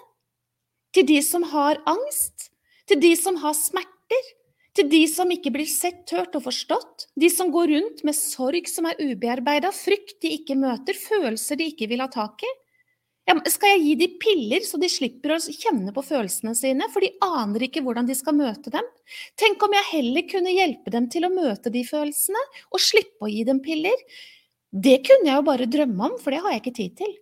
til 0.95 1.07
de 1.09 1.19
som 1.25 1.43
har 1.51 1.81
angst, 1.89 2.49
til 2.87 3.01
de 3.01 3.11
som 3.19 3.37
har 3.41 3.55
smerter, 3.57 4.29
til 4.75 4.89
de 4.91 5.01
som 5.07 5.31
ikke 5.31 5.53
blir 5.55 5.69
sett, 5.71 6.03
hørt 6.11 6.35
og 6.35 6.43
forstått, 6.49 7.07
de 7.15 7.29
som 7.31 7.51
går 7.53 7.71
rundt 7.71 8.03
med 8.07 8.17
sorg 8.17 8.67
som 8.67 8.89
er 8.89 8.99
ubearbeida, 8.99 9.71
frykt 9.75 10.19
de 10.25 10.33
ikke 10.35 10.57
møter, 10.59 10.97
følelser 10.99 11.59
de 11.59 11.69
ikke 11.71 11.87
vil 11.91 12.03
ha 12.03 12.09
tak 12.11 12.43
i. 12.43 12.51
Ja, 13.25 13.33
skal 13.49 13.71
jeg 13.73 13.81
gi 13.81 13.93
de 14.03 14.07
piller 14.21 14.65
så 14.67 14.77
de 14.77 14.89
slipper 14.91 15.33
å 15.33 15.39
kjenne 15.41 15.89
på 15.95 16.03
følelsene 16.05 16.53
sine, 16.57 16.85
for 16.93 17.01
de 17.01 17.15
aner 17.25 17.65
ikke 17.65 17.81
hvordan 17.81 18.05
de 18.05 18.17
skal 18.17 18.37
møte 18.37 18.69
dem? 18.73 18.85
Tenk 19.39 19.63
om 19.65 19.73
jeg 19.73 19.91
heller 19.95 20.27
kunne 20.29 20.53
hjelpe 20.53 20.93
dem 20.93 21.09
til 21.09 21.25
å 21.25 21.33
møte 21.33 21.73
de 21.73 21.81
følelsene, 21.87 22.43
og 22.69 22.83
slippe 22.83 23.25
å 23.25 23.31
gi 23.31 23.41
dem 23.47 23.63
piller? 23.65 24.05
Det 24.69 24.99
kunne 25.07 25.31
jeg 25.31 25.39
jo 25.39 25.47
bare 25.47 25.71
drømme 25.71 26.11
om, 26.11 26.19
for 26.21 26.35
det 26.35 26.43
har 26.43 26.53
jeg 26.53 26.65
ikke 26.65 26.77
tid 26.83 26.95
til. 27.01 27.17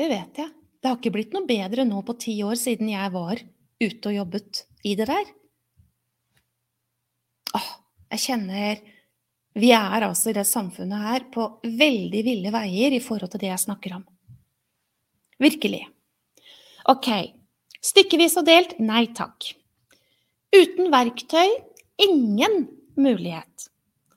Det 0.00 0.08
vet 0.08 0.42
jeg. 0.42 0.50
Det 0.82 0.90
har 0.90 0.98
ikke 0.98 1.14
blitt 1.14 1.34
noe 1.36 1.46
bedre 1.46 1.84
nå 1.86 2.00
på 2.02 2.16
ti 2.18 2.40
år 2.42 2.56
siden 2.58 2.88
jeg 2.90 3.12
var 3.14 3.44
ute 3.82 4.10
og 4.10 4.18
jobbet 4.20 4.64
i 4.86 4.94
det 4.98 5.08
der. 5.10 5.30
Åh, 7.58 7.70
jeg 8.14 8.24
kjenner 8.26 8.82
Vi 9.52 9.68
er 9.76 10.06
altså 10.06 10.30
i 10.30 10.36
det 10.38 10.46
samfunnet 10.48 11.04
her 11.04 11.26
på 11.32 11.44
veldig 11.62 12.22
ville 12.24 12.52
veier 12.54 12.94
i 12.96 13.02
forhold 13.04 13.34
til 13.34 13.42
det 13.42 13.50
jeg 13.50 13.64
snakker 13.66 13.98
om. 13.98 14.06
Virkelig. 15.42 15.82
Ok. 16.88 17.10
Stykkevis 17.82 18.38
og 18.40 18.46
delt 18.46 18.78
nei 18.80 19.08
takk. 19.12 19.50
Uten 20.56 20.88
verktøy 20.92 21.50
ingen 22.00 22.64
mulighet. 22.96 23.68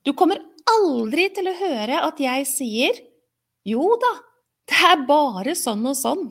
Du 0.06 0.14
kommer 0.14 0.40
aldri 0.70 1.28
til 1.34 1.50
å 1.50 1.58
høre 1.58 2.00
at 2.06 2.20
jeg 2.22 2.48
sier 2.50 3.04
jo 3.66 3.96
da, 4.02 4.14
det 4.70 4.82
er 4.92 5.06
bare 5.08 5.56
sånn 5.58 5.86
og 5.90 5.98
sånn. 5.98 6.28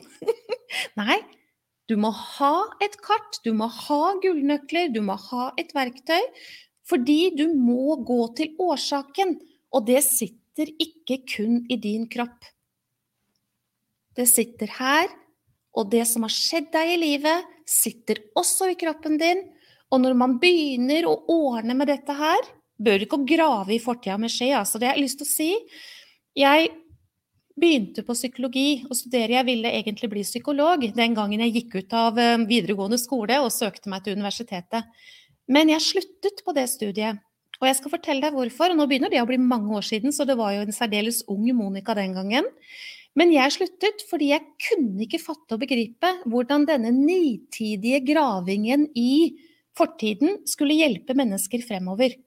Nei, 0.99 1.17
du 1.89 1.95
må 2.01 2.09
ha 2.09 2.55
et 2.81 2.95
kart, 3.03 3.39
du 3.45 3.51
må 3.53 3.67
ha 3.69 4.15
gullnøkler, 4.23 4.89
du 4.93 5.01
må 5.05 5.17
ha 5.29 5.51
et 5.61 5.73
verktøy. 5.75 6.23
Fordi 6.85 7.31
du 7.33 7.47
må 7.57 7.97
gå 8.05 8.19
til 8.37 8.53
årsaken, 8.61 9.35
og 9.73 9.87
det 9.87 10.03
sitter 10.05 10.69
ikke 10.81 11.19
kun 11.25 11.63
i 11.69 11.77
din 11.81 12.05
kropp. 12.09 12.45
Det 14.15 14.27
sitter 14.29 14.69
her, 14.77 15.09
og 15.75 15.89
det 15.91 16.05
som 16.07 16.23
har 16.23 16.33
skjedd 16.33 16.69
deg 16.73 16.93
i 16.93 16.99
livet, 17.01 17.49
sitter 17.67 18.21
også 18.37 18.69
i 18.71 18.77
kroppen 18.79 19.17
din. 19.19 19.41
Og 19.91 20.01
når 20.01 20.15
man 20.17 20.37
begynner 20.41 21.09
å 21.09 21.17
ordne 21.31 21.75
med 21.77 21.89
dette 21.91 22.13
her, 22.15 22.47
bør 22.77 23.05
ikke 23.05 23.23
grave 23.27 23.75
i 23.75 23.81
fortida 23.81 24.17
med 24.21 24.31
skje. 24.31 24.53
Altså, 24.55 24.79
det 24.79 24.89
har 24.89 24.97
jeg 24.97 25.07
lyst 25.07 25.19
til 25.21 25.27
å 25.27 25.33
si. 25.33 25.51
Jeg 26.37 26.71
begynte 27.59 28.03
på 28.05 28.15
psykologi 28.15 28.83
og 28.89 28.97
studere. 28.97 29.37
Jeg 29.37 29.47
ville 29.47 29.71
egentlig 29.71 30.09
bli 30.11 30.23
psykolog 30.27 30.83
den 30.95 31.15
gangen 31.17 31.43
jeg 31.45 31.53
gikk 31.55 31.77
ut 31.79 31.95
av 31.95 32.19
eh, 32.19 32.41
videregående 32.47 32.99
skole 32.99 33.39
og 33.43 33.53
søkte 33.53 33.91
meg 33.91 34.03
til 34.05 34.17
universitetet. 34.17 34.89
Men 35.47 35.71
jeg 35.71 35.85
sluttet 35.85 36.43
på 36.45 36.55
det 36.57 36.67
studiet. 36.71 37.21
Og 37.61 37.69
jeg 37.69 37.77
skal 37.77 37.93
fortelle 37.93 38.25
deg 38.25 38.35
hvorfor. 38.35 38.73
og 38.73 38.79
Nå 38.79 38.87
begynner 38.89 39.13
det 39.13 39.21
å 39.23 39.29
bli 39.29 39.39
mange 39.39 39.71
år 39.77 39.85
siden, 39.87 40.11
så 40.11 40.27
det 40.27 40.35
var 40.39 40.55
jo 40.55 40.65
en 40.65 40.75
særdeles 40.75 41.21
ung 41.31 41.47
Monica 41.55 41.95
den 41.95 42.17
gangen. 42.17 42.49
Men 43.15 43.31
jeg 43.31 43.53
sluttet 43.55 44.03
fordi 44.09 44.33
jeg 44.33 44.43
kunne 44.59 45.05
ikke 45.05 45.21
fatte 45.23 45.55
og 45.55 45.61
begripe 45.63 46.09
hvordan 46.27 46.67
denne 46.67 46.91
nitidige 46.91 48.01
gravingen 48.03 48.89
i 48.91 49.37
fortiden 49.75 50.41
skulle 50.49 50.75
hjelpe 50.75 51.15
mennesker 51.15 51.63
fremover. 51.63 52.17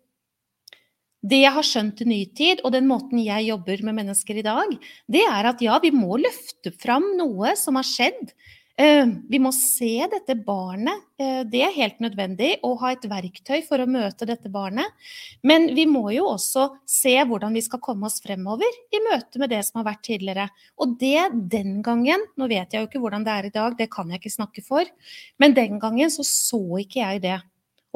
Det 1.18 1.40
jeg 1.42 1.54
har 1.54 1.66
skjønt 1.66 2.04
i 2.04 2.06
ny 2.06 2.20
tid, 2.38 2.60
og 2.62 2.72
den 2.76 2.86
måten 2.86 3.18
jeg 3.18 3.48
jobber 3.48 3.82
med 3.86 3.96
mennesker 3.98 4.38
i 4.38 4.46
dag, 4.46 4.76
det 5.10 5.24
er 5.26 5.50
at 5.50 5.64
ja, 5.64 5.80
vi 5.82 5.90
må 5.90 6.20
løfte 6.20 6.70
fram 6.78 7.16
noe 7.18 7.56
som 7.58 7.78
har 7.80 7.86
skjedd. 7.86 8.36
Eh, 8.78 9.08
vi 9.26 9.40
må 9.42 9.50
se 9.50 10.06
dette 10.06 10.36
barnet. 10.46 11.02
Eh, 11.18 11.40
det 11.50 11.64
er 11.66 11.74
helt 11.74 11.98
nødvendig 11.98 12.52
å 12.62 12.76
ha 12.78 12.92
et 12.94 13.08
verktøy 13.10 13.64
for 13.66 13.82
å 13.82 13.88
møte 13.90 14.28
dette 14.30 14.46
barnet. 14.54 14.94
Men 15.42 15.66
vi 15.74 15.88
må 15.90 16.04
jo 16.14 16.28
også 16.36 16.68
se 16.86 17.16
hvordan 17.18 17.58
vi 17.58 17.64
skal 17.66 17.82
komme 17.82 18.06
oss 18.06 18.22
fremover 18.22 18.78
i 18.94 19.02
møte 19.08 19.42
med 19.42 19.50
det 19.50 19.64
som 19.66 19.80
har 19.80 19.88
vært 19.90 20.06
tidligere. 20.06 20.46
Og 20.78 20.94
det 21.02 21.26
den 21.50 21.80
gangen, 21.82 22.22
nå 22.38 22.46
vet 22.46 22.70
jeg 22.70 22.84
jo 22.84 22.92
ikke 22.92 23.02
hvordan 23.02 23.26
det 23.26 23.34
er 23.34 23.50
i 23.50 23.54
dag, 23.58 23.74
det 23.80 23.90
kan 23.90 24.14
jeg 24.14 24.22
ikke 24.22 24.36
snakke 24.38 24.62
for, 24.62 24.94
men 25.42 25.58
den 25.58 25.82
gangen 25.82 26.14
så 26.14 26.22
så 26.22 26.62
ikke 26.78 27.02
jeg 27.02 27.26
det. 27.26 27.40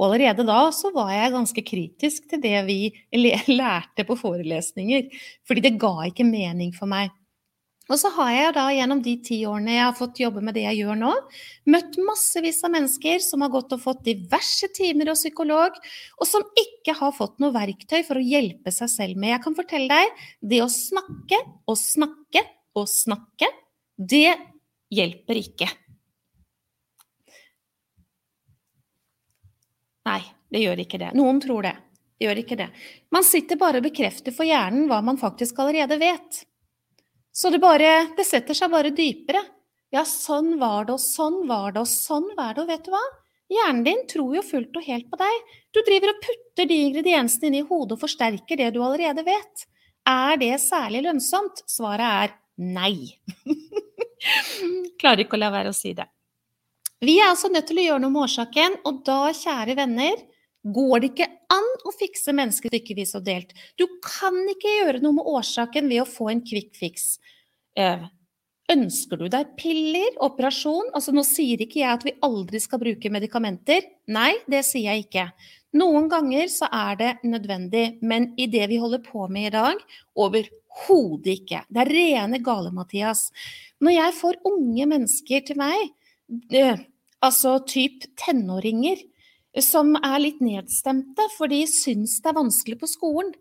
Og 0.03 0.09
allerede 0.09 0.43
da 0.49 0.67
så 0.75 0.91
var 0.91 1.13
jeg 1.15 1.35
ganske 1.37 1.63
kritisk 1.63 2.29
til 2.31 2.43
det 2.43 2.59
vi 2.67 2.81
lærte 3.61 4.07
på 4.09 4.19
forelesninger, 4.19 5.11
fordi 5.47 5.69
det 5.69 5.79
ga 5.79 6.09
ikke 6.09 6.27
mening 6.27 6.75
for 6.75 6.91
meg. 6.91 7.13
Og 7.91 7.99
så 7.99 8.13
har 8.15 8.31
jeg 8.31 8.55
da 8.55 8.65
gjennom 8.73 9.01
de 9.03 9.13
ti 9.27 9.41
årene 9.49 9.75
jeg 9.75 9.83
har 9.83 9.97
fått 9.99 10.21
jobbe 10.23 10.43
med 10.45 10.55
det 10.57 10.63
jeg 10.65 10.79
gjør 10.81 10.99
nå, 11.01 11.11
møtt 11.75 11.99
massevis 12.07 12.61
av 12.65 12.73
mennesker 12.77 13.19
som 13.25 13.43
har 13.43 13.51
gått 13.53 13.75
og 13.75 13.83
fått 13.83 14.05
diverse 14.07 14.71
timer 14.77 15.11
hos 15.11 15.25
psykolog, 15.25 15.77
og 16.19 16.31
som 16.31 16.47
ikke 16.63 16.95
har 16.99 17.15
fått 17.17 17.43
noe 17.43 17.55
verktøy 17.55 18.01
for 18.07 18.21
å 18.21 18.25
hjelpe 18.25 18.73
seg 18.75 18.91
selv 18.93 19.19
med. 19.19 19.35
Jeg 19.35 19.45
kan 19.45 19.59
fortelle 19.59 19.91
deg, 19.91 20.25
det 20.55 20.63
å 20.65 20.71
snakke 20.73 21.43
og 21.67 21.79
snakke 21.79 22.47
og 22.79 22.89
snakke, 22.89 23.51
det 23.99 24.31
hjelper 24.95 25.43
ikke. 25.43 25.69
Nei, 30.09 30.21
det 30.53 30.63
gjør 30.65 30.83
ikke 30.85 31.01
det. 31.03 31.11
Noen 31.19 31.41
tror 31.43 31.67
det. 31.67 31.75
Det 32.19 32.29
gjør 32.29 32.41
ikke 32.43 32.59
det. 32.61 32.69
Man 33.15 33.27
sitter 33.27 33.59
bare 33.59 33.81
og 33.81 33.87
bekrefter 33.87 34.35
for 34.35 34.47
hjernen 34.47 34.89
hva 34.91 35.01
man 35.05 35.19
faktisk 35.19 35.59
allerede 35.63 35.99
vet. 35.99 36.45
Så 37.33 37.51
det 37.51 37.63
bare 37.63 38.13
Det 38.17 38.27
setter 38.29 38.55
seg 38.55 38.71
bare 38.71 38.93
dypere. 38.95 39.41
Ja, 39.93 40.05
sånn 40.09 40.55
var 40.61 40.87
det, 40.87 40.95
og 40.95 41.03
sånn 41.03 41.43
var 41.49 41.73
det, 41.73 41.83
og 41.83 41.89
sånn 41.89 42.31
var 42.37 42.55
det, 42.55 42.63
og 42.63 42.71
vet 42.71 42.87
du 42.87 42.93
hva? 42.95 43.03
Hjernen 43.53 43.83
din 43.85 44.07
tror 44.09 44.37
jo 44.39 44.45
fullt 44.47 44.79
og 44.79 44.87
helt 44.87 45.11
på 45.11 45.19
deg. 45.21 45.51
Du 45.75 45.83
driver 45.85 46.15
og 46.15 46.23
putter 46.25 46.69
de 46.71 46.79
ingrediensene 46.87 47.51
inn 47.51 47.59
i 47.59 47.67
hodet 47.67 47.99
og 47.99 48.01
forsterker 48.07 48.61
det 48.61 48.71
du 48.73 48.81
allerede 48.81 49.25
vet. 49.27 49.67
Er 50.09 50.39
det 50.41 50.55
særlig 50.63 51.03
lønnsomt? 51.05 51.61
Svaret 51.69 52.07
er 52.07 52.33
nei. 52.57 53.19
Klarer 55.03 55.27
ikke 55.27 55.37
å 55.37 55.43
la 55.43 55.53
være 55.53 55.75
å 55.75 55.77
si 55.77 55.93
det. 55.99 56.09
Vi 57.03 57.17
er 57.19 57.33
altså 57.33 57.51
nødt 57.51 57.67
til 57.67 57.81
å 57.83 57.87
gjøre 57.89 58.03
noe 58.05 58.15
med 58.15 58.25
årsaken, 58.29 58.79
og 58.87 59.03
da, 59.07 59.33
kjære 59.35 59.75
venner, 59.79 60.23
går 60.63 61.03
det 61.03 61.09
ikke 61.11 61.31
an 61.51 61.71
å 61.83 61.93
fikse 61.97 62.35
mennesker 62.39 62.71
stykkevis 62.71 63.17
og 63.19 63.25
delt. 63.27 63.51
Du 63.75 63.89
kan 64.05 64.37
ikke 64.53 64.77
gjøre 64.79 65.03
noe 65.03 65.19
med 65.19 65.31
årsaken 65.35 65.91
ved 65.91 66.05
å 66.05 66.09
få 66.09 66.31
en 66.31 66.45
quick 66.47 66.77
fix. 66.79 67.17
Eh, 67.75 68.05
Ønsker 68.71 69.19
du 69.19 69.27
deg 69.29 69.57
piller, 69.59 70.15
operasjon? 70.23 70.93
Altså 70.95 71.13
Nå 71.13 71.25
sier 71.27 71.61
ikke 71.61 71.81
jeg 71.81 71.91
at 71.91 72.05
vi 72.07 72.15
aldri 72.25 72.61
skal 72.63 72.81
bruke 72.81 73.11
medikamenter. 73.13 73.85
Nei, 74.15 74.37
det 74.49 74.63
sier 74.65 74.93
jeg 74.93 75.09
ikke. 75.09 75.27
Noen 75.77 76.07
ganger 76.13 76.47
så 76.53 76.69
er 76.73 77.01
det 77.01 77.11
nødvendig, 77.27 77.99
men 78.05 78.31
i 78.41 78.47
det 78.53 78.69
vi 78.71 78.79
holder 78.81 79.03
på 79.05 79.27
med 79.33 79.51
i 79.51 79.53
dag, 79.57 79.83
overhodet 80.15 81.35
ikke. 81.35 81.65
Det 81.69 81.83
er 81.83 81.93
rene 81.97 82.41
gale, 82.45 82.73
Mathias. 82.77 83.27
Når 83.83 83.97
jeg 83.97 84.17
får 84.21 84.41
unge 84.53 84.89
mennesker 84.95 85.45
til 85.49 85.61
meg, 85.61 85.93
eh, 86.55 86.87
altså 87.23 87.57
typ 87.69 88.05
tenåringer, 88.21 89.01
som 89.63 89.95
er 90.01 90.19
litt 90.23 90.43
nedstemte, 90.45 91.27
for 91.37 91.51
de 91.53 91.63
syns 91.69 92.19
det 92.23 92.31
er 92.31 92.39
vanskelig 92.39 92.79
på 92.81 92.91
skolen. 92.91 93.33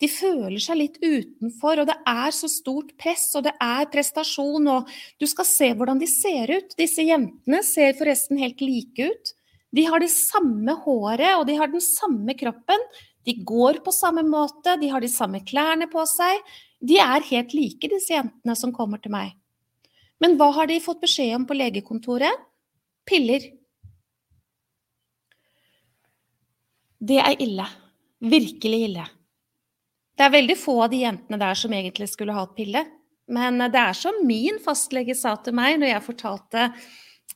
De 0.00 0.08
føler 0.08 0.56
seg 0.62 0.78
litt 0.80 0.96
utenfor, 1.02 1.82
og 1.82 1.90
det 1.90 1.96
er 2.08 2.32
så 2.32 2.48
stort 2.48 2.94
press, 3.00 3.26
og 3.36 3.44
det 3.44 3.52
er 3.60 3.90
prestasjon, 3.92 4.70
og 4.72 4.88
du 5.20 5.26
skal 5.28 5.46
se 5.48 5.68
hvordan 5.76 6.00
de 6.00 6.08
ser 6.08 6.52
ut. 6.54 6.72
Disse 6.78 7.04
jentene 7.04 7.60
ser 7.66 7.92
forresten 7.98 8.40
helt 8.40 8.64
like 8.64 9.10
ut. 9.12 9.34
De 9.76 9.84
har 9.86 10.02
det 10.02 10.10
samme 10.10 10.74
håret, 10.86 11.34
og 11.36 11.44
de 11.46 11.58
har 11.60 11.70
den 11.70 11.84
samme 11.84 12.34
kroppen. 12.38 12.88
De 13.28 13.36
går 13.44 13.82
på 13.84 13.92
samme 13.92 14.24
måte, 14.26 14.78
de 14.80 14.88
har 14.90 15.04
de 15.04 15.12
samme 15.12 15.42
klærne 15.44 15.86
på 15.92 16.06
seg. 16.08 16.40
De 16.80 16.96
er 16.96 17.28
helt 17.28 17.52
like, 17.54 17.92
disse 17.92 18.16
jentene 18.16 18.56
som 18.56 18.72
kommer 18.72 19.02
til 19.04 19.12
meg. 19.12 19.36
Men 20.20 20.40
hva 20.40 20.48
har 20.56 20.68
de 20.68 20.80
fått 20.80 21.04
beskjed 21.04 21.36
om 21.36 21.44
på 21.48 21.56
legekontoret? 21.60 22.48
Piller. 23.10 23.48
Det 27.00 27.18
er 27.18 27.40
ille. 27.42 27.66
Virkelig 28.20 28.80
ille. 28.86 29.06
Det 30.14 30.26
er 30.26 30.34
veldig 30.34 30.56
få 30.60 30.76
av 30.84 30.90
de 30.92 31.00
jentene 31.00 31.38
der 31.40 31.56
som 31.58 31.72
egentlig 31.74 32.10
skulle 32.12 32.36
hatt 32.36 32.52
pille. 32.54 32.84
Men 33.30 33.58
det 33.72 33.80
er 33.80 33.96
som 33.96 34.20
min 34.26 34.60
fastlege 34.62 35.16
sa 35.18 35.32
til 35.42 35.56
meg 35.56 35.80
når 35.80 35.94
jeg 35.94 36.06
fortalte 36.06 36.68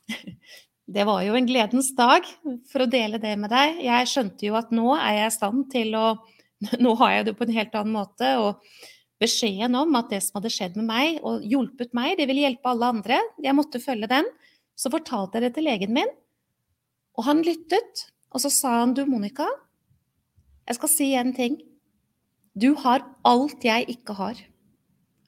Det 0.85 1.01
var 1.07 1.23
jo 1.25 1.33
en 1.33 1.47
gledens 1.49 1.87
dag 1.97 2.27
for 2.69 2.83
å 2.83 2.89
dele 2.89 3.17
det 3.17 3.31
med 3.41 3.49
deg. 3.49 3.79
Jeg 3.87 4.09
skjønte 4.11 4.45
jo 4.45 4.57
at 4.59 4.69
nå 4.75 4.91
er 4.93 5.15
jeg 5.15 5.31
i 5.31 5.33
stand 5.33 5.63
til 5.73 5.95
å 5.97 6.07
Nå 6.85 6.93
har 7.01 7.17
jeg 7.17 7.25
det 7.27 7.33
på 7.35 7.43
en 7.43 7.55
helt 7.55 7.73
annen 7.75 7.95
måte. 7.97 8.29
Og 8.39 8.61
beskjeden 9.21 9.75
om 9.79 9.97
at 9.97 10.13
det 10.13 10.21
som 10.23 10.37
hadde 10.39 10.53
skjedd 10.53 10.77
med 10.79 10.87
meg 10.87 11.17
og 11.25 11.43
hjulpet 11.43 11.91
meg, 11.97 12.15
det 12.19 12.29
ville 12.29 12.45
hjelpe 12.45 12.69
alle 12.71 12.91
andre. 12.95 13.19
Jeg 13.43 13.57
måtte 13.57 13.81
følge 13.83 14.07
den. 14.13 14.29
Så 14.75 14.91
fortalte 14.91 15.39
jeg 15.39 15.47
det 15.47 15.55
til 15.57 15.67
legen 15.69 15.93
min, 15.95 16.11
og 17.15 17.27
han 17.29 17.43
lyttet. 17.45 18.09
Og 18.35 18.41
så 18.43 18.51
sa 18.51 18.81
han, 18.81 18.91
du 18.91 19.05
Monica, 19.07 19.47
jeg 20.67 20.75
skal 20.75 20.91
si 20.91 21.05
en 21.15 21.31
ting. 21.35 21.59
Du 22.55 22.73
har 22.81 23.05
alt 23.27 23.63
jeg 23.63 23.87
ikke 23.93 24.15
har. 24.17 24.41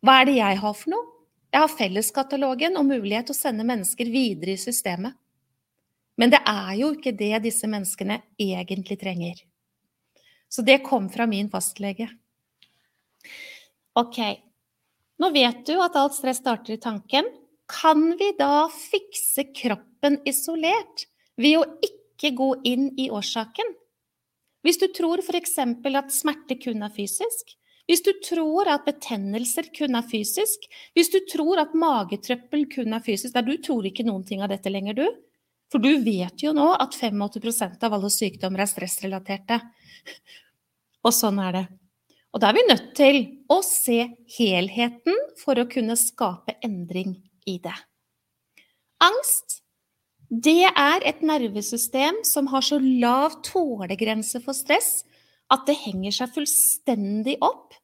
Hva 0.03 0.19
er 0.19 0.27
det 0.27 0.35
jeg 0.39 0.59
har 0.59 0.75
for 0.75 0.91
noe? 0.91 1.13
Jeg 1.53 1.63
har 1.63 1.71
felleskatalogen 1.71 2.75
og 2.79 2.89
mulighet 2.89 3.29
til 3.29 3.35
å 3.37 3.39
sende 3.39 3.65
mennesker 3.67 4.09
videre 4.11 4.57
i 4.57 4.59
systemet. 4.59 5.15
Men 6.19 6.33
det 6.33 6.41
er 6.49 6.73
jo 6.79 6.91
ikke 6.95 7.15
det 7.15 7.43
disse 7.45 7.69
menneskene 7.69 8.19
egentlig 8.41 8.97
trenger. 8.99 9.39
Så 10.49 10.63
det 10.65 10.81
kom 10.85 11.07
fra 11.13 11.27
min 11.29 11.49
fastlege. 11.51 12.09
Ok, 13.97 14.19
nå 15.21 15.29
vet 15.33 15.63
du 15.67 15.75
at 15.81 15.95
alt 15.99 16.15
stress 16.17 16.41
starter 16.41 16.75
i 16.75 16.81
tanken. 16.81 17.29
Kan 17.67 18.13
vi 18.19 18.31
da 18.39 18.69
fikse 18.71 19.49
kroppen 19.55 20.21
isolert 20.25 21.03
ved 21.35 21.59
å 21.59 21.65
ikke 21.83 22.31
gå 22.37 22.49
inn 22.67 22.89
i 22.99 23.09
årsaken? 23.11 23.73
Hvis 24.63 24.79
du 24.79 24.87
tror 24.95 25.19
f.eks. 25.19 25.57
at 25.59 26.13
smerte 26.15 26.57
kun 26.59 26.83
er 26.83 26.93
fysisk, 26.95 27.53
hvis 27.87 28.03
du 28.03 28.11
tror 28.23 28.67
at 28.71 28.87
betennelser 28.87 29.69
kun 29.75 29.95
er 29.95 30.07
fysisk, 30.07 30.65
hvis 30.95 31.11
du 31.11 31.21
tror 31.31 31.61
at 31.63 31.75
magetrøppel 31.75 32.65
kun 32.71 32.95
er 32.97 33.03
fysisk 33.03 33.35
Da 33.35 33.43
du 33.43 33.53
tror 33.63 33.87
ikke 33.87 34.03
noen 34.03 34.25
ting 34.27 34.43
av 34.43 34.51
dette 34.51 34.71
lenger, 34.71 34.97
du. 34.97 35.07
For 35.71 35.83
du 35.83 36.03
vet 36.03 36.43
jo 36.43 36.53
nå 36.55 36.69
at 36.75 36.95
85% 36.95 37.83
av 37.83 37.95
alle 37.95 38.11
sykdommer 38.11 38.63
er 38.63 38.71
stressrelaterte. 38.71 39.59
Og 41.03 41.15
sånn 41.15 41.39
er 41.43 41.55
det. 41.55 41.65
Og 42.35 42.43
da 42.43 42.51
er 42.51 42.57
vi 42.57 42.67
nødt 42.67 42.91
til 42.95 43.21
å 43.51 43.61
se 43.63 44.01
helheten 44.35 45.23
for 45.39 45.59
å 45.59 45.67
kunne 45.71 45.95
skape 45.99 46.57
endring 46.63 47.15
i 47.47 47.57
det. 47.63 47.75
Angst 49.03 49.61
det 50.27 50.67
er 50.67 51.03
et 51.07 51.21
nervesystem 51.23 52.19
som 52.27 52.49
har 52.51 52.65
så 52.65 52.81
lav 52.83 53.37
tålegrense 53.47 54.41
for 54.43 54.57
stress 54.57 55.05
at 55.53 55.63
det 55.69 55.77
henger 55.85 56.11
seg 56.11 56.33
fullstendig 56.35 57.37
opp 57.39 57.77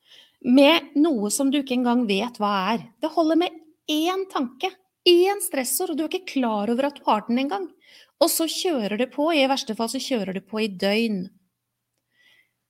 med 0.44 0.92
noe 1.00 1.32
som 1.32 1.52
du 1.52 1.62
ikke 1.62 1.78
engang 1.78 2.04
vet 2.10 2.36
hva 2.42 2.52
er. 2.74 2.84
Det 3.00 3.14
holder 3.16 3.40
med 3.46 3.62
én 3.88 4.26
tanke, 4.34 4.74
én 5.08 5.40
stressord, 5.46 5.94
og 5.94 5.98
du 5.98 6.04
er 6.04 6.12
ikke 6.12 6.34
klar 6.36 6.72
over 6.74 6.90
at 6.90 7.00
du 7.00 7.08
har 7.08 7.24
den 7.30 7.40
engang. 7.46 7.70
Og 8.20 8.28
så 8.32 8.50
kjører 8.52 9.00
det 9.00 9.14
på, 9.16 9.30
i 9.32 9.48
verste 9.48 9.76
fall 9.80 9.92
så 9.92 10.04
kjører 10.04 10.36
det 10.36 10.44
på 10.50 10.60
i 10.66 10.68
døgn. 10.68 11.24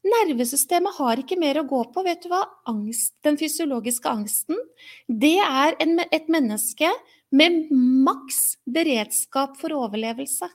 Nervesystemet 0.04 0.98
har 0.98 1.22
ikke 1.22 1.38
mer 1.40 1.62
å 1.62 1.68
gå 1.68 1.80
på. 1.94 2.04
Vet 2.04 2.26
du 2.26 2.32
hva? 2.32 2.42
Angst, 2.68 3.14
den 3.24 3.38
fysiologiske 3.40 4.10
angsten, 4.12 4.60
det 5.08 5.38
er 5.40 5.78
en, 5.84 6.02
et 6.12 6.28
menneske 6.32 6.90
med 7.34 7.72
maks 7.72 8.58
beredskap 8.70 9.56
for 9.62 9.74
overlevelse. 9.78 10.50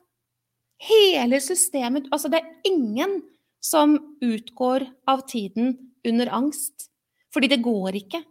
Hele 0.88 1.40
systemet 1.42 2.06
Altså, 2.14 2.30
det 2.30 2.42
er 2.42 2.70
ingen 2.70 3.18
som 3.64 3.96
utgår 4.22 4.86
av 5.10 5.24
tiden 5.26 5.74
under 6.06 6.30
angst. 6.30 6.90
Fordi 7.34 7.50
det 7.50 7.64
går 7.64 7.98
ikke. 8.04 8.22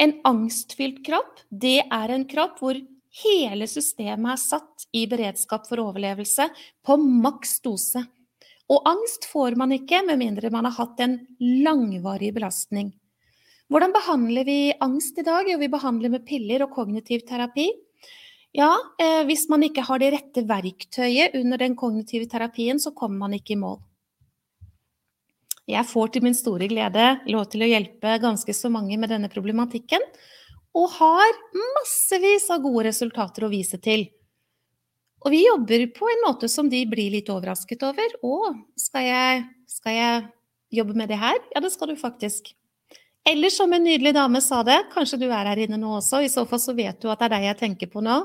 En 0.00 0.14
angstfylt 0.24 1.02
kropp, 1.04 1.42
det 1.50 1.80
er 1.82 2.14
en 2.14 2.24
kropp 2.28 2.60
hvor 2.62 2.78
hele 3.24 3.66
systemet 3.68 4.36
er 4.36 4.40
satt 4.40 4.86
i 4.96 5.04
beredskap 5.10 5.66
for 5.68 5.82
overlevelse 5.82 6.46
på 6.86 6.96
maks 7.00 7.58
dose. 7.64 8.04
Og 8.70 8.86
angst 8.86 9.26
får 9.30 9.56
man 9.58 9.74
ikke 9.74 10.04
med 10.06 10.20
mindre 10.20 10.50
man 10.54 10.68
har 10.68 10.76
hatt 10.78 11.00
en 11.02 11.18
langvarig 11.40 12.30
belastning. 12.36 12.92
Hvordan 13.70 13.92
behandler 13.94 14.46
vi 14.46 14.58
angst 14.82 15.18
i 15.18 15.26
dag? 15.26 15.46
Jo, 15.50 15.58
vi 15.58 15.70
behandler 15.70 16.10
med 16.10 16.26
piller 16.26 16.64
og 16.66 16.72
kognitiv 16.74 17.22
terapi. 17.26 17.68
Ja, 18.54 18.72
eh, 18.98 19.22
hvis 19.28 19.46
man 19.50 19.62
ikke 19.62 19.84
har 19.86 20.00
det 20.02 20.10
rette 20.14 20.42
verktøyet 20.46 21.36
under 21.38 21.58
den 21.58 21.76
kognitive 21.78 22.26
terapien, 22.26 22.80
så 22.82 22.90
kommer 22.90 23.28
man 23.28 23.36
ikke 23.38 23.54
i 23.54 23.60
mål. 23.62 23.78
Jeg 25.70 25.86
får 25.86 26.10
til 26.10 26.24
min 26.26 26.34
store 26.34 26.66
glede 26.66 27.04
lov 27.30 27.44
til 27.52 27.62
å 27.62 27.68
hjelpe 27.70 28.16
ganske 28.22 28.54
så 28.56 28.70
mange 28.72 28.98
med 28.98 29.12
denne 29.12 29.30
problematikken, 29.30 30.02
og 30.74 30.90
har 30.96 31.38
massevis 31.54 32.48
av 32.50 32.62
gode 32.64 32.88
resultater 32.88 33.46
å 33.46 33.52
vise 33.52 33.78
til. 33.82 34.08
Og 35.20 35.34
vi 35.34 35.42
jobber 35.44 35.84
på 35.92 36.08
en 36.08 36.22
måte 36.24 36.48
som 36.48 36.68
de 36.72 36.80
blir 36.88 37.12
litt 37.12 37.28
overrasket 37.32 37.82
over. 37.84 38.14
Å, 38.24 38.54
skal 38.78 39.04
jeg, 39.04 39.42
skal 39.68 39.96
jeg 39.96 40.22
jobbe 40.80 40.96
med 40.96 41.12
det 41.12 41.20
her? 41.20 41.36
Ja, 41.52 41.60
det 41.60 41.72
skal 41.74 41.92
du 41.92 41.98
faktisk. 42.00 42.54
Eller 43.28 43.52
som 43.52 43.72
en 43.76 43.84
nydelig 43.84 44.14
dame 44.16 44.40
sa 44.40 44.62
det, 44.64 44.78
kanskje 44.94 45.20
du 45.20 45.26
er 45.28 45.50
her 45.50 45.60
inne 45.60 45.76
nå 45.80 45.92
også, 45.98 46.22
i 46.24 46.32
så 46.32 46.46
fall 46.48 46.62
så 46.62 46.72
vet 46.76 47.02
du 47.02 47.10
at 47.12 47.20
det 47.20 47.28
er 47.28 47.34
deg 47.34 47.46
jeg 47.50 47.60
tenker 47.60 47.90
på 47.92 48.02
nå. 48.04 48.16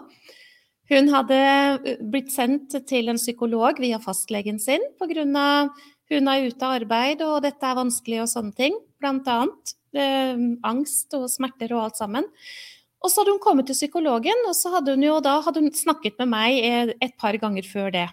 Hun 0.86 1.10
hadde 1.10 1.40
blitt 2.14 2.30
sendt 2.32 2.78
til 2.88 3.10
en 3.10 3.20
psykolog 3.20 3.82
via 3.82 3.98
fastlegen 4.00 4.62
sin 4.62 4.84
pga. 5.00 5.26
hun 6.14 6.28
er 6.30 6.46
ute 6.46 6.66
av 6.66 6.76
arbeid 6.78 7.22
og 7.26 7.42
dette 7.42 7.66
er 7.66 7.80
vanskelig 7.80 8.22
og 8.22 8.30
sånne 8.30 8.54
ting. 8.54 8.78
Annet 9.02 9.74
eh, 9.98 10.38
angst 10.64 11.14
og 11.18 11.28
smerter 11.30 11.74
og 11.74 11.88
alt 11.88 11.98
sammen. 11.98 12.30
Og 13.06 13.12
så 13.12 13.22
hadde 13.22 13.36
hun 13.36 13.42
kommet 13.44 13.68
til 13.70 13.78
psykologen, 13.78 14.46
og 14.50 14.56
så 14.58 14.72
hadde 14.74 14.96
hun 14.96 15.04
jo 15.06 15.20
da 15.22 15.38
hadde 15.46 15.62
hun 15.62 15.74
snakket 15.78 16.18
med 16.24 16.32
meg 16.32 16.62
eh, 16.66 16.94
et 17.06 17.14
par 17.22 17.38
ganger 17.38 17.68
før 17.70 17.92
det. 17.94 18.08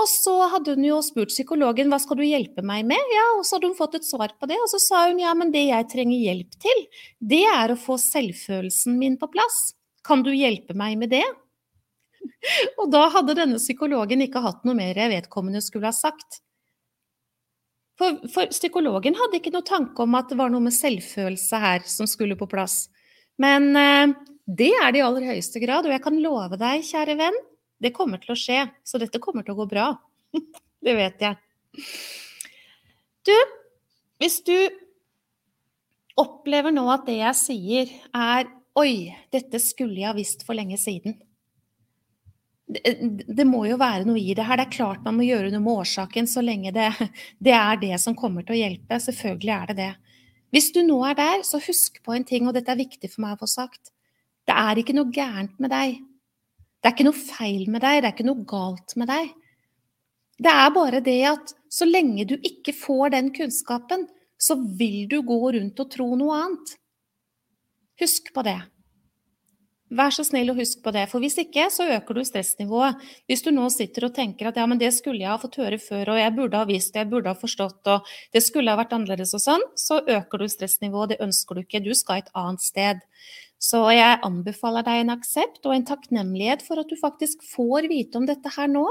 Og 0.00 0.08
så 0.08 0.32
hadde 0.54 0.74
hun 0.74 0.86
jo 0.88 0.98
spurt 1.04 1.30
psykologen 1.30 1.90
hva 1.92 1.98
skal 2.00 2.18
du 2.18 2.24
hjelpe 2.24 2.64
meg 2.64 2.86
med, 2.88 3.12
ja, 3.12 3.26
og 3.36 3.44
så 3.44 3.58
hadde 3.58 3.68
hun 3.70 3.78
fått 3.78 3.98
et 3.98 4.08
svar 4.08 4.32
på 4.40 4.48
det. 4.50 4.56
Og 4.64 4.70
så 4.72 4.80
sa 4.82 5.04
hun 5.10 5.20
ja, 5.20 5.34
men 5.38 5.52
det 5.54 5.66
jeg 5.68 5.88
trenger 5.92 6.24
hjelp 6.26 6.56
til, 6.64 6.84
det 7.20 7.44
er 7.46 7.74
å 7.74 7.78
få 7.78 7.98
selvfølelsen 8.00 8.96
min 8.98 9.18
på 9.20 9.28
plass. 9.30 9.76
Kan 10.02 10.24
du 10.26 10.32
hjelpe 10.34 10.74
meg 10.74 10.96
med 10.98 11.12
det? 11.12 11.26
Og 12.80 12.88
da 12.90 13.04
hadde 13.12 13.36
denne 13.38 13.60
psykologen 13.60 14.24
ikke 14.24 14.42
hatt 14.42 14.64
noe 14.66 14.78
mer 14.78 14.98
vedkommende 15.12 15.62
skulle 15.62 15.92
ha 15.92 15.94
sagt. 15.94 16.40
For, 18.00 18.16
for, 18.32 18.48
psykologen 18.50 19.14
hadde 19.18 19.38
ikke 19.38 19.52
noe 19.54 19.66
tanke 19.66 20.02
om 20.02 20.16
at 20.18 20.32
det 20.32 20.40
var 20.40 20.50
noe 20.50 20.64
med 20.64 20.74
selvfølelse 20.74 21.60
her 21.62 21.84
som 21.86 22.08
skulle 22.10 22.38
på 22.40 22.48
plass. 22.50 22.86
Men 23.40 23.70
eh, 23.78 24.12
det 24.46 24.72
er 24.74 24.92
det 24.92 25.00
i 25.00 25.06
aller 25.06 25.30
høyeste 25.32 25.62
grad, 25.62 25.86
og 25.86 25.94
jeg 25.94 26.04
kan 26.04 26.20
love 26.20 26.58
deg, 26.60 26.84
kjære 26.84 27.16
venn, 27.20 27.38
det 27.82 27.94
kommer 27.96 28.20
til 28.22 28.34
å 28.34 28.38
skje. 28.38 28.60
Så 28.86 29.00
dette 29.02 29.22
kommer 29.22 29.46
til 29.46 29.54
å 29.56 29.62
gå 29.62 29.68
bra. 29.70 29.88
det 30.84 30.96
vet 30.98 31.24
jeg. 31.24 31.38
Du, 33.26 33.34
hvis 34.22 34.40
du 34.46 34.56
opplever 36.20 36.74
nå 36.74 36.84
at 36.92 37.06
det 37.08 37.20
jeg 37.22 37.38
sier 37.38 37.94
er 38.12 38.50
Oi, 38.72 39.12
dette 39.28 39.58
skulle 39.60 39.98
jeg 40.00 40.08
ha 40.08 40.14
visst 40.16 40.46
for 40.46 40.56
lenge 40.56 40.78
siden. 40.80 41.18
Det, 42.72 42.94
det, 43.28 43.44
må 43.44 43.66
jo 43.68 43.76
være 43.76 44.06
noe 44.08 44.16
i 44.16 44.32
det 44.32 44.46
her. 44.48 44.56
Det 44.56 44.64
er 44.64 44.78
klart 44.78 45.02
man 45.04 45.18
må 45.18 45.26
gjøre 45.26 45.50
noe 45.52 45.60
med 45.60 45.82
årsaken 45.82 46.24
så 46.30 46.40
lenge 46.40 46.72
det, 46.72 46.86
det 47.44 47.52
er 47.52 47.82
det 47.82 47.98
som 48.00 48.16
kommer 48.16 48.46
til 48.46 48.56
å 48.56 48.60
hjelpe. 48.62 48.96
Selvfølgelig 49.04 49.52
er 49.58 49.68
det 49.68 49.76
det. 49.82 49.90
Hvis 50.52 50.68
du 50.74 50.82
nå 50.84 50.98
er 51.08 51.16
der, 51.16 51.44
så 51.48 51.60
husk 51.64 52.02
på 52.04 52.12
en 52.12 52.26
ting, 52.28 52.46
og 52.46 52.54
dette 52.56 52.72
er 52.72 52.80
viktig 52.80 53.08
for 53.08 53.24
meg 53.24 53.36
å 53.36 53.42
få 53.42 53.48
sagt. 53.48 53.92
Det 54.44 54.52
er 54.52 54.80
ikke 54.80 54.96
noe 54.96 55.12
gærent 55.14 55.54
med 55.62 55.72
deg. 55.72 56.00
Det 56.82 56.90
er 56.90 56.96
ikke 56.96 57.06
noe 57.06 57.16
feil 57.16 57.70
med 57.70 57.84
deg, 57.84 58.02
det 58.02 58.10
er 58.10 58.14
ikke 58.16 58.26
noe 58.26 58.44
galt 58.48 58.96
med 59.00 59.08
deg. 59.08 59.30
Det 60.42 60.52
er 60.52 60.74
bare 60.74 61.00
det 61.04 61.20
at 61.30 61.54
så 61.72 61.86
lenge 61.86 62.26
du 62.28 62.34
ikke 62.36 62.74
får 62.74 63.14
den 63.14 63.30
kunnskapen, 63.34 64.08
så 64.36 64.56
vil 64.58 65.06
du 65.08 65.20
gå 65.24 65.38
rundt 65.54 65.80
og 65.80 65.90
tro 65.92 66.08
noe 66.18 66.38
annet. 66.40 66.74
Husk 68.02 68.32
på 68.34 68.44
det. 68.44 68.58
Vær 69.92 70.14
så 70.14 70.24
snill 70.24 70.48
og 70.48 70.56
husk 70.56 70.80
på 70.80 70.92
det, 70.94 71.02
for 71.10 71.20
hvis 71.20 71.34
ikke, 71.42 71.66
så 71.68 71.84
øker 71.98 72.16
du 72.16 72.22
stressnivået. 72.24 73.00
Hvis 73.28 73.42
du 73.44 73.50
nå 73.52 73.66
sitter 73.74 74.06
og 74.06 74.14
tenker 74.16 74.48
at 74.48 74.56
ja, 74.56 74.64
men 74.68 74.78
det 74.80 74.88
skulle 74.96 75.20
jeg 75.20 75.28
ha 75.28 75.40
fått 75.40 75.58
høre 75.60 75.76
før, 75.82 76.14
og 76.14 76.20
jeg 76.20 76.32
burde 76.36 76.60
ha 76.62 76.68
visst, 76.68 76.96
jeg 76.96 77.10
burde 77.10 77.28
ha 77.28 77.36
forstått, 77.36 77.80
og 77.92 78.08
det 78.32 78.40
skulle 78.40 78.72
ha 78.72 78.78
vært 78.80 78.94
annerledes 78.96 79.34
og 79.36 79.42
sånn, 79.44 79.64
så 79.76 80.00
øker 80.00 80.40
du 80.40 80.48
stressnivået. 80.48 81.12
Det 81.12 81.18
ønsker 81.26 81.58
du 81.58 81.64
ikke. 81.64 81.82
Du 81.84 81.92
skal 81.98 82.22
et 82.22 82.30
annet 82.38 82.64
sted. 82.64 83.02
Så 83.62 83.82
jeg 83.92 84.22
anbefaler 84.24 84.86
deg 84.86 85.02
en 85.02 85.12
aksept 85.18 85.68
og 85.68 85.76
en 85.76 85.84
takknemlighet 85.92 86.64
for 86.64 86.80
at 86.80 86.88
du 86.88 86.96
faktisk 86.96 87.44
får 87.52 87.90
vite 87.92 88.16
om 88.22 88.24
dette 88.30 88.54
her 88.56 88.72
nå, 88.72 88.86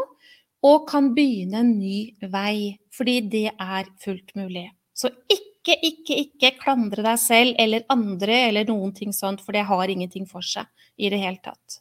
og 0.62 0.86
kan 0.91 1.16
begynne 1.18 1.64
en 1.64 1.74
ny 1.80 2.12
vei, 2.30 2.78
fordi 2.93 3.18
det 3.26 3.47
er 3.56 3.89
fullt 4.06 4.36
mulig. 4.38 4.68
Så 4.93 5.10
ikke, 5.34 5.80
ikke, 5.82 6.20
ikke 6.28 6.54
klandre 6.62 7.02
deg 7.10 7.18
selv 7.18 7.58
eller 7.58 7.89
andre 7.89 8.38
eller 8.52 8.70
noen 8.70 8.93
ting 8.93 9.18
sånt, 9.18 9.41
for 9.41 9.58
det 9.58 9.66
har 9.66 9.89
ingenting 9.89 10.30
for 10.30 10.45
seg 10.45 10.70
i 11.02 11.10
det 11.10 11.20
hele 11.22 11.41
tatt. 11.41 11.80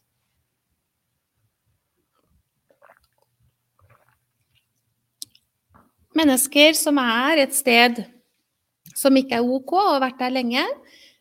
Mennesker 6.16 6.74
som 6.74 6.98
er 7.00 7.44
et 7.44 7.54
sted 7.54 8.00
som 8.98 9.14
ikke 9.16 9.38
er 9.38 9.46
OK 9.46 9.76
og 9.76 9.92
har 9.94 10.02
vært 10.08 10.18
der 10.24 10.34
lenge, 10.34 10.64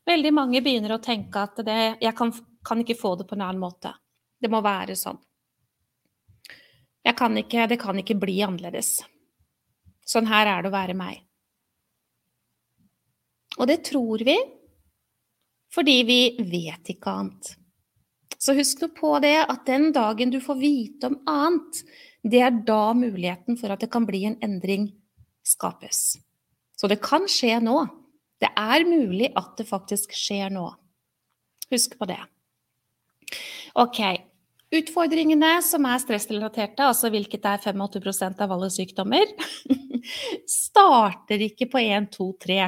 Veldig 0.10 0.32
mange 0.34 0.62
begynner 0.66 0.95
å 0.95 1.04
tenke 1.04 1.41
at 1.43 1.60
det, 1.66 1.80
jeg 2.02 2.16
kan, 2.18 2.32
kan, 2.66 2.80
ikke 2.82 2.97
få 2.97 3.14
det 3.20 3.28
på 3.30 3.36
en 3.38 3.43
annen 3.45 3.62
måte. 3.62 3.91
Det 4.41 4.50
må 4.50 4.62
være 4.66 4.95
sånn. 4.97 5.20
Kan 7.18 7.38
ikke, 7.41 7.66
det 7.70 7.80
kan 7.82 7.97
ikke 7.97 8.18
bli 8.22 8.38
annerledes. 8.45 9.00
Sånn 10.06 10.30
her 10.30 10.50
er 10.50 10.64
det 10.64 10.70
å 10.70 10.74
være 10.74 10.95
meg. 10.97 11.24
Og 13.58 13.70
det 13.70 13.82
tror 13.89 14.24
vi 14.26 14.38
fordi 15.70 15.95
vi 16.06 16.20
vet 16.50 16.89
ikke 16.95 17.12
annet. 17.14 17.52
Så 18.40 18.56
husk 18.56 18.80
nå 18.82 18.88
på 18.96 19.18
det 19.20 19.36
at 19.44 19.66
den 19.68 19.92
dagen 19.96 20.32
du 20.32 20.40
får 20.42 20.60
vite 20.62 21.10
om 21.12 21.20
annet, 21.28 21.84
det 22.24 22.40
er 22.44 22.56
da 22.68 22.94
muligheten 22.96 23.58
for 23.60 23.74
at 23.74 23.84
det 23.84 23.92
kan 23.92 24.08
bli 24.08 24.24
en 24.30 24.40
endring 24.44 24.90
skapes. 25.46 26.18
Så 26.80 26.88
det 26.88 27.02
kan 27.04 27.28
skje 27.28 27.58
nå. 27.64 27.84
Det 28.40 28.52
er 28.56 28.88
mulig 28.88 29.34
at 29.36 29.58
det 29.60 29.68
faktisk 29.68 30.16
skjer 30.16 30.54
nå. 30.56 30.70
Husk 31.70 31.98
på 32.00 32.08
det. 32.08 32.20
Ok. 33.76 34.00
Utfordringene 34.70 35.58
som 35.66 35.86
er 35.90 36.00
stressrelaterte, 36.00 36.86
altså 36.86 37.10
hvilket 37.12 37.46
er 37.50 37.62
85% 37.64 38.44
av 38.46 38.52
alle 38.54 38.70
sykdommer, 38.72 39.32
starter 40.62 41.42
ikke 41.50 41.68
på 41.74 41.82
1, 41.82 42.12
2, 42.14 42.30
3. 42.46 42.60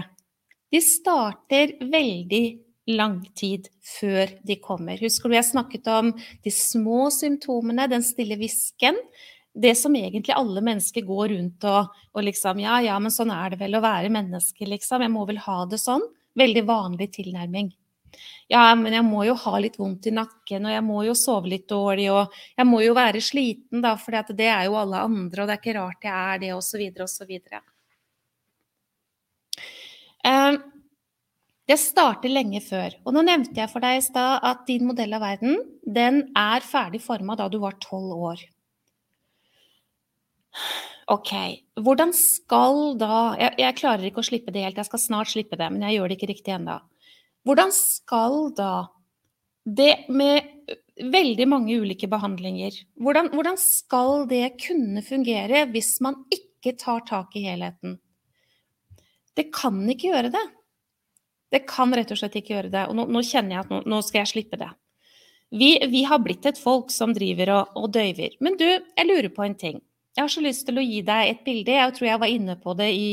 De 0.72 0.82
starter 0.82 1.76
veldig 1.92 2.46
lang 2.98 3.20
tid 3.38 3.70
før 3.86 4.32
de 4.48 4.58
kommer. 4.64 5.00
Husker 5.02 5.30
du 5.30 5.38
jeg 5.38 5.50
snakket 5.50 5.90
om 5.92 6.14
de 6.16 6.54
små 6.54 7.10
symptomene, 7.14 7.90
den 7.92 8.06
stille 8.06 8.40
hvisken? 8.40 9.00
det 9.54 9.76
som 9.76 9.96
egentlig 9.96 10.34
alle 10.36 10.62
mennesker 10.64 11.04
går 11.04 11.34
rundt 11.34 11.66
og, 11.68 11.92
og, 12.14 12.24
liksom 12.24 12.62
Ja, 12.64 12.80
ja, 12.84 12.98
men 13.04 13.12
sånn 13.12 13.34
er 13.36 13.52
det 13.52 13.60
vel 13.60 13.76
å 13.76 13.84
være 13.84 14.12
menneske, 14.14 14.68
liksom. 14.68 15.04
Jeg 15.04 15.12
må 15.12 15.26
vel 15.28 15.42
ha 15.44 15.58
det 15.68 15.80
sånn. 15.82 16.06
Veldig 16.40 16.64
vanlig 16.68 17.10
tilnærming. 17.18 17.72
Ja, 18.52 18.64
men 18.76 18.94
jeg 18.96 19.04
må 19.08 19.24
jo 19.28 19.36
ha 19.40 19.60
litt 19.64 19.78
vondt 19.80 20.08
i 20.08 20.16
nakken, 20.16 20.68
og 20.68 20.74
jeg 20.74 20.84
må 20.84 21.04
jo 21.08 21.16
sove 21.16 21.52
litt 21.52 21.68
dårlig, 21.72 22.10
og 22.12 22.34
jeg 22.58 22.68
må 22.68 22.82
jo 22.84 22.96
være 22.96 23.22
sliten, 23.24 23.84
da, 23.84 23.94
for 24.00 24.16
det 24.36 24.50
er 24.52 24.66
jo 24.68 24.76
alle 24.80 25.04
andre, 25.08 25.44
og 25.44 25.48
det 25.48 25.56
er 25.56 25.62
ikke 25.62 25.78
rart 25.80 26.08
jeg 26.08 26.34
er 26.34 26.42
det, 26.44 26.52
osv., 26.58 26.84
osv. 27.06 27.32
Det 31.72 31.78
starter 31.80 32.32
lenge 32.34 32.60
før. 32.66 32.98
Og 33.08 33.14
nå 33.16 33.22
nevnte 33.24 33.56
jeg 33.56 33.72
for 33.72 33.84
deg 33.84 34.02
i 34.02 34.04
stad 34.04 34.44
at 34.44 34.66
din 34.68 34.84
modell 34.90 35.16
av 35.16 35.24
verden 35.24 35.62
den 35.88 36.26
er 36.36 36.66
ferdig 36.66 37.00
forma 37.00 37.38
da 37.40 37.48
du 37.48 37.62
var 37.64 37.78
tolv 37.80 38.12
år. 38.32 38.44
Ok, 41.16 41.32
hvordan 41.80 42.12
skal 42.16 42.98
da 43.00 43.22
jeg, 43.40 43.56
jeg, 43.64 43.78
klarer 43.80 44.10
ikke 44.10 44.20
å 44.20 44.28
slippe 44.28 44.52
det 44.52 44.66
helt, 44.66 44.82
jeg 44.82 44.90
skal 44.90 45.04
snart 45.06 45.32
slippe 45.32 45.60
det, 45.60 45.70
men 45.72 45.86
jeg 45.88 45.96
gjør 45.96 46.12
det 46.12 46.20
ikke 46.20 46.32
riktig 46.34 46.58
ennå. 46.58 46.78
Hvordan 47.48 47.72
skal 47.76 48.38
da 48.58 48.74
det 49.64 49.94
med 50.12 50.76
veldig 51.02 51.48
mange 51.48 51.80
ulike 51.80 52.10
behandlinger, 52.12 52.76
hvordan, 53.00 53.32
hvordan 53.32 53.60
skal 53.60 54.26
det 54.28 54.58
kunne 54.60 55.04
fungere 55.08 55.66
hvis 55.72 55.96
man 56.04 56.20
ikke 56.36 56.76
tar 56.80 57.06
tak 57.08 57.40
i 57.40 57.48
helheten? 57.48 58.02
Det 59.40 59.54
kan 59.56 59.80
ikke 59.88 60.12
gjøre 60.12 60.36
det. 60.36 60.50
Det 61.52 61.66
kan 61.68 61.92
rett 61.96 62.12
og 62.14 62.20
slett 62.20 62.38
ikke 62.40 62.56
gjøre 62.56 62.72
det. 62.72 62.88
Og 62.90 62.98
nå, 62.98 63.08
nå 63.12 63.24
kjenner 63.28 63.58
jeg 63.58 63.66
at 63.66 63.72
nå, 63.74 63.82
nå, 63.92 64.02
skal 64.08 64.24
jeg 64.24 64.32
slippe 64.32 64.60
det. 64.62 64.70
Vi, 65.52 65.74
vi, 65.92 66.06
har 66.08 66.22
blitt 66.24 66.48
et 66.48 66.60
folk 66.60 66.94
som 66.96 67.12
driver 67.16 67.52
og, 67.58 67.74
og 67.76 67.90
døyver. 67.92 68.38
Men 68.40 68.56
du, 68.60 68.68
jeg 68.70 69.10
lurer 69.10 69.32
på 69.36 69.44
en 69.44 69.58
ting. 69.60 69.82
Jeg 70.16 70.24
har 70.26 70.32
så 70.32 70.44
lyst 70.44 70.66
til 70.68 70.80
å 70.80 70.84
gi 70.84 71.02
deg 71.08 71.30
et 71.30 71.44
bilde. 71.44 71.76
Jeg 71.76 71.96
tror 71.96 72.08
jeg 72.08 72.22
var 72.24 72.32
inne 72.32 72.56
på 72.60 72.76
det 72.80 72.90
i 72.96 73.10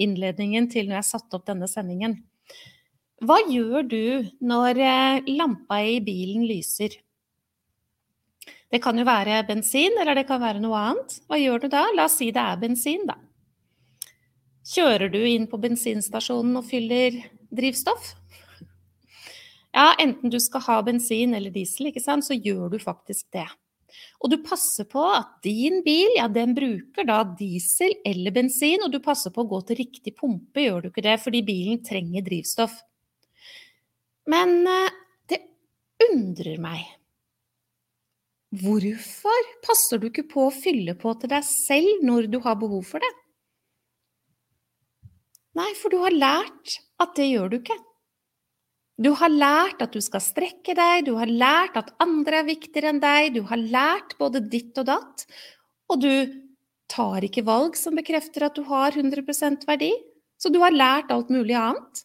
innledningen 0.00 0.68
til 0.72 0.88
når 0.88 1.00
jeg 1.00 1.08
satte 1.10 1.36
opp 1.36 1.48
denne 1.48 1.68
sendingen. 1.68 2.18
Hva 3.24 3.40
gjør 3.50 3.88
du 3.88 4.02
når 4.46 4.80
eh, 4.84 5.30
lampa 5.34 5.80
i 5.82 5.98
bilen 6.04 6.44
lyser? 6.48 6.92
Det 8.68 8.82
kan 8.84 9.00
jo 9.00 9.06
være 9.08 9.40
bensin, 9.48 9.96
eller 9.96 10.16
det 10.18 10.26
kan 10.28 10.42
være 10.42 10.60
noe 10.60 10.76
annet. 10.90 11.16
Hva 11.26 11.40
gjør 11.40 11.64
du 11.64 11.70
da? 11.72 11.86
La 11.96 12.04
oss 12.08 12.18
si 12.20 12.28
det 12.36 12.44
er 12.44 12.60
bensin, 12.60 13.08
da. 13.08 13.16
Kjører 14.68 15.08
du 15.08 15.22
inn 15.24 15.48
på 15.48 15.60
bensinstasjonen 15.60 16.60
og 16.60 16.66
fyller 16.68 17.16
drivstoff? 17.54 18.14
Ja, 19.74 19.92
enten 20.00 20.32
du 20.32 20.38
skal 20.42 20.64
ha 20.64 20.82
bensin 20.82 21.36
eller 21.36 21.52
diesel, 21.54 21.90
ikke 21.90 22.02
sant, 22.02 22.26
så 22.26 22.36
gjør 22.36 22.72
du 22.72 22.78
faktisk 22.82 23.28
det. 23.36 23.46
Og 24.18 24.32
du 24.32 24.38
passer 24.44 24.88
på 24.90 25.02
at 25.14 25.38
din 25.44 25.80
bil, 25.84 26.10
ja, 26.16 26.26
den 26.32 26.54
bruker 26.56 27.06
da 27.08 27.20
diesel 27.38 27.94
eller 28.06 28.34
bensin, 28.34 28.82
og 28.84 28.92
du 28.92 28.98
passer 29.04 29.32
på 29.34 29.44
å 29.44 29.50
gå 29.50 29.60
til 29.68 29.80
riktig 29.84 30.14
pumpe, 30.18 30.64
gjør 30.64 30.84
du 30.84 30.90
ikke 30.90 31.04
det, 31.06 31.16
fordi 31.22 31.44
bilen 31.46 31.82
trenger 31.86 32.26
drivstoff. 32.26 32.74
Men 34.28 34.60
eh, 34.68 34.96
det 35.30 35.40
undrer 36.08 36.58
meg. 36.60 36.84
Hvorfor 38.58 39.48
passer 39.64 40.00
du 40.00 40.08
ikke 40.08 40.26
på 40.28 40.46
å 40.48 40.52
fylle 40.54 40.94
på 40.98 41.12
til 41.20 41.32
deg 41.32 41.44
selv 41.44 42.04
når 42.04 42.30
du 42.32 42.38
har 42.44 42.56
behov 42.60 42.84
for 42.88 43.04
det? 43.04 43.14
Nei, 45.58 45.70
for 45.78 45.90
du 45.90 45.98
har 46.04 46.14
lært 46.14 46.78
at 47.02 47.14
det 47.18 47.28
gjør 47.32 47.50
du 47.50 47.58
ikke. 47.58 47.76
Du 48.98 49.12
har 49.18 49.30
lært 49.30 49.82
at 49.82 49.94
du 49.94 50.02
skal 50.02 50.22
strekke 50.22 50.74
deg, 50.74 51.06
du 51.06 51.14
har 51.18 51.30
lært 51.30 51.78
at 51.78 51.92
andre 52.02 52.40
er 52.40 52.48
viktigere 52.48 52.92
enn 52.92 53.00
deg, 53.02 53.30
du 53.36 53.44
har 53.46 53.60
lært 53.60 54.16
både 54.18 54.42
ditt 54.50 54.78
og 54.80 54.88
datt, 54.90 55.24
og 55.90 56.02
du 56.02 56.12
tar 56.90 57.22
ikke 57.26 57.46
valg 57.46 57.78
som 57.78 57.98
bekrefter 57.98 58.48
at 58.48 58.58
du 58.58 58.64
har 58.66 58.96
100% 58.98 59.66
verdi, 59.68 59.92
så 60.38 60.50
du 60.50 60.58
har 60.62 60.74
lært 60.74 61.12
alt 61.14 61.30
mulig 61.30 61.56
annet, 61.58 62.02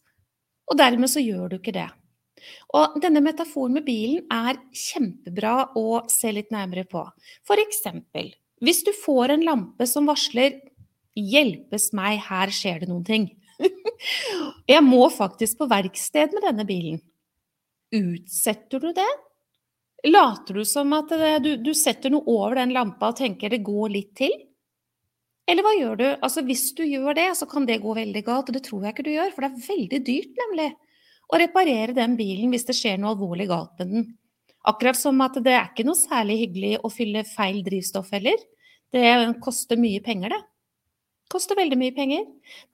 og 0.70 0.80
dermed 0.80 1.10
så 1.10 1.22
gjør 1.22 1.54
du 1.54 1.58
ikke 1.60 1.76
det. 1.76 1.90
Og 2.78 2.98
denne 3.02 3.22
metaforen 3.24 3.78
med 3.78 3.86
bilen 3.88 4.26
er 4.34 4.60
kjempebra 4.76 5.74
å 5.80 6.04
se 6.12 6.32
litt 6.34 6.52
nærmere 6.54 6.86
på. 6.90 7.04
For 7.48 7.62
eksempel, 7.62 8.34
hvis 8.64 8.84
du 8.86 8.92
får 8.96 9.34
en 9.34 9.46
lampe 9.48 9.88
som 9.90 10.10
varsler 10.10 10.60
'Hjelpes 11.14 11.92
meg, 11.94 12.20
her 12.26 12.50
skjer 12.50 12.82
det 12.82 12.90
noen 12.90 13.06
ting', 13.06 13.30
jeg 14.74 14.84
må 14.86 15.08
faktisk 15.14 15.60
på 15.62 15.70
verksted 15.72 16.36
med 16.36 16.48
denne 16.48 16.66
bilen. 16.68 17.02
Utsetter 17.94 18.82
du 18.82 18.90
det? 18.96 19.12
Later 20.04 20.60
du 20.60 20.66
som 20.68 20.92
at 20.98 21.12
du, 21.44 21.54
du, 21.64 21.72
setter 21.78 22.12
noe 22.12 22.26
over 22.28 22.58
den 22.60 22.74
lampa 22.76 23.14
og 23.14 23.20
tenker 23.22 23.54
det 23.54 23.64
går 23.64 23.94
litt 23.94 24.12
til? 24.20 24.34
Eller 25.48 25.64
hva 25.64 25.74
gjør 25.76 26.00
du? 26.00 26.08
Altså 26.24 26.44
Hvis 26.48 26.70
du 26.76 26.84
gjør 26.88 27.16
det, 27.18 27.30
så 27.40 27.48
kan 27.50 27.68
det 27.68 27.82
gå 27.84 27.94
veldig 27.96 28.24
galt, 28.26 28.50
og 28.50 28.56
det 28.56 28.64
tror 28.66 28.84
jeg 28.84 28.96
ikke 28.96 29.08
du 29.08 29.14
gjør, 29.14 29.32
for 29.36 29.46
det 29.46 29.52
er 29.52 29.70
veldig 29.70 30.02
dyrt, 30.08 30.34
nemlig. 30.46 30.72
å 31.34 31.40
reparere 31.40 31.96
den 31.96 32.18
bilen 32.20 32.52
hvis 32.52 32.68
det 32.68 32.76
skjer 32.78 33.00
noe 33.00 33.14
alvorlig 33.16 33.48
galt 33.50 33.80
med 33.80 33.94
den. 33.94 34.10
Akkurat 34.70 35.00
som 35.00 35.20
at 35.24 35.40
det 35.44 35.56
er 35.56 35.70
ikke 35.72 35.86
noe 35.88 36.00
særlig 36.00 36.38
hyggelig 36.44 36.74
å 36.84 36.92
fylle 36.94 37.24
feil 37.28 37.64
drivstoff 37.66 38.12
heller. 38.16 38.40
Det 38.94 39.04
koster 39.44 39.80
mye 39.80 40.04
penger, 40.04 40.36
det. 40.36 40.42
Koster 41.34 41.58
veldig 41.58 41.78
mye 41.82 41.94
penger. 41.96 42.26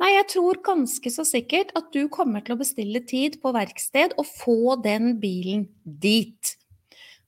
Nei, 0.02 0.10
jeg 0.18 0.28
tror 0.34 0.60
ganske 0.66 1.12
så 1.14 1.24
sikkert 1.28 1.72
at 1.80 1.94
du 1.96 2.10
kommer 2.12 2.44
til 2.44 2.58
å 2.58 2.60
bestille 2.60 3.00
tid 3.08 3.38
på 3.40 3.54
verksted 3.56 4.18
og 4.20 4.28
få 4.28 4.76
den 4.84 5.14
bilen 5.22 5.70
dit. 5.84 6.56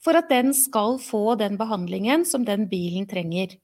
For 0.03 0.17
at 0.19 0.27
den 0.33 0.51
skal 0.57 0.97
få 0.99 1.37
den 1.39 1.55
behandlingen 1.61 2.25
som 2.27 2.43
den 2.43 2.65
bilen 2.67 3.07
trenger. 3.07 3.55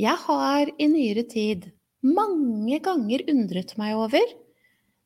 Jeg 0.00 0.16
har 0.24 0.70
i 0.80 0.88
nyere 0.90 1.26
tid 1.28 1.68
mange 2.02 2.80
ganger 2.82 3.22
undret 3.28 3.76
meg 3.78 3.98
over 4.00 4.24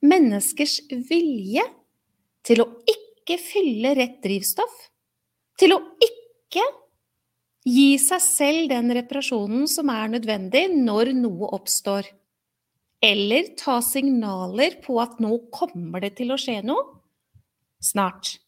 menneskers 0.04 0.78
vilje 1.10 1.64
til 2.46 2.62
å 2.62 2.68
ikke 2.88 3.36
fylle 3.42 3.94
rett 3.98 4.20
drivstoff. 4.24 4.74
Til 5.60 5.76
å 5.76 5.80
ikke 6.02 6.64
gi 7.64 7.96
seg 8.00 8.20
selv 8.20 8.68
den 8.72 8.92
reparasjonen 8.98 9.66
som 9.70 9.90
er 9.92 10.12
nødvendig 10.12 10.66
når 10.74 11.14
noe 11.16 11.50
oppstår. 11.56 12.08
Eller 13.04 13.52
ta 13.60 13.80
signaler 13.84 14.78
på 14.84 14.96
at 15.02 15.20
nå 15.20 15.36
kommer 15.52 16.04
det 16.04 16.14
til 16.20 16.32
å 16.32 16.40
skje 16.40 16.60
noe 16.64 17.00
snart. 17.84 18.38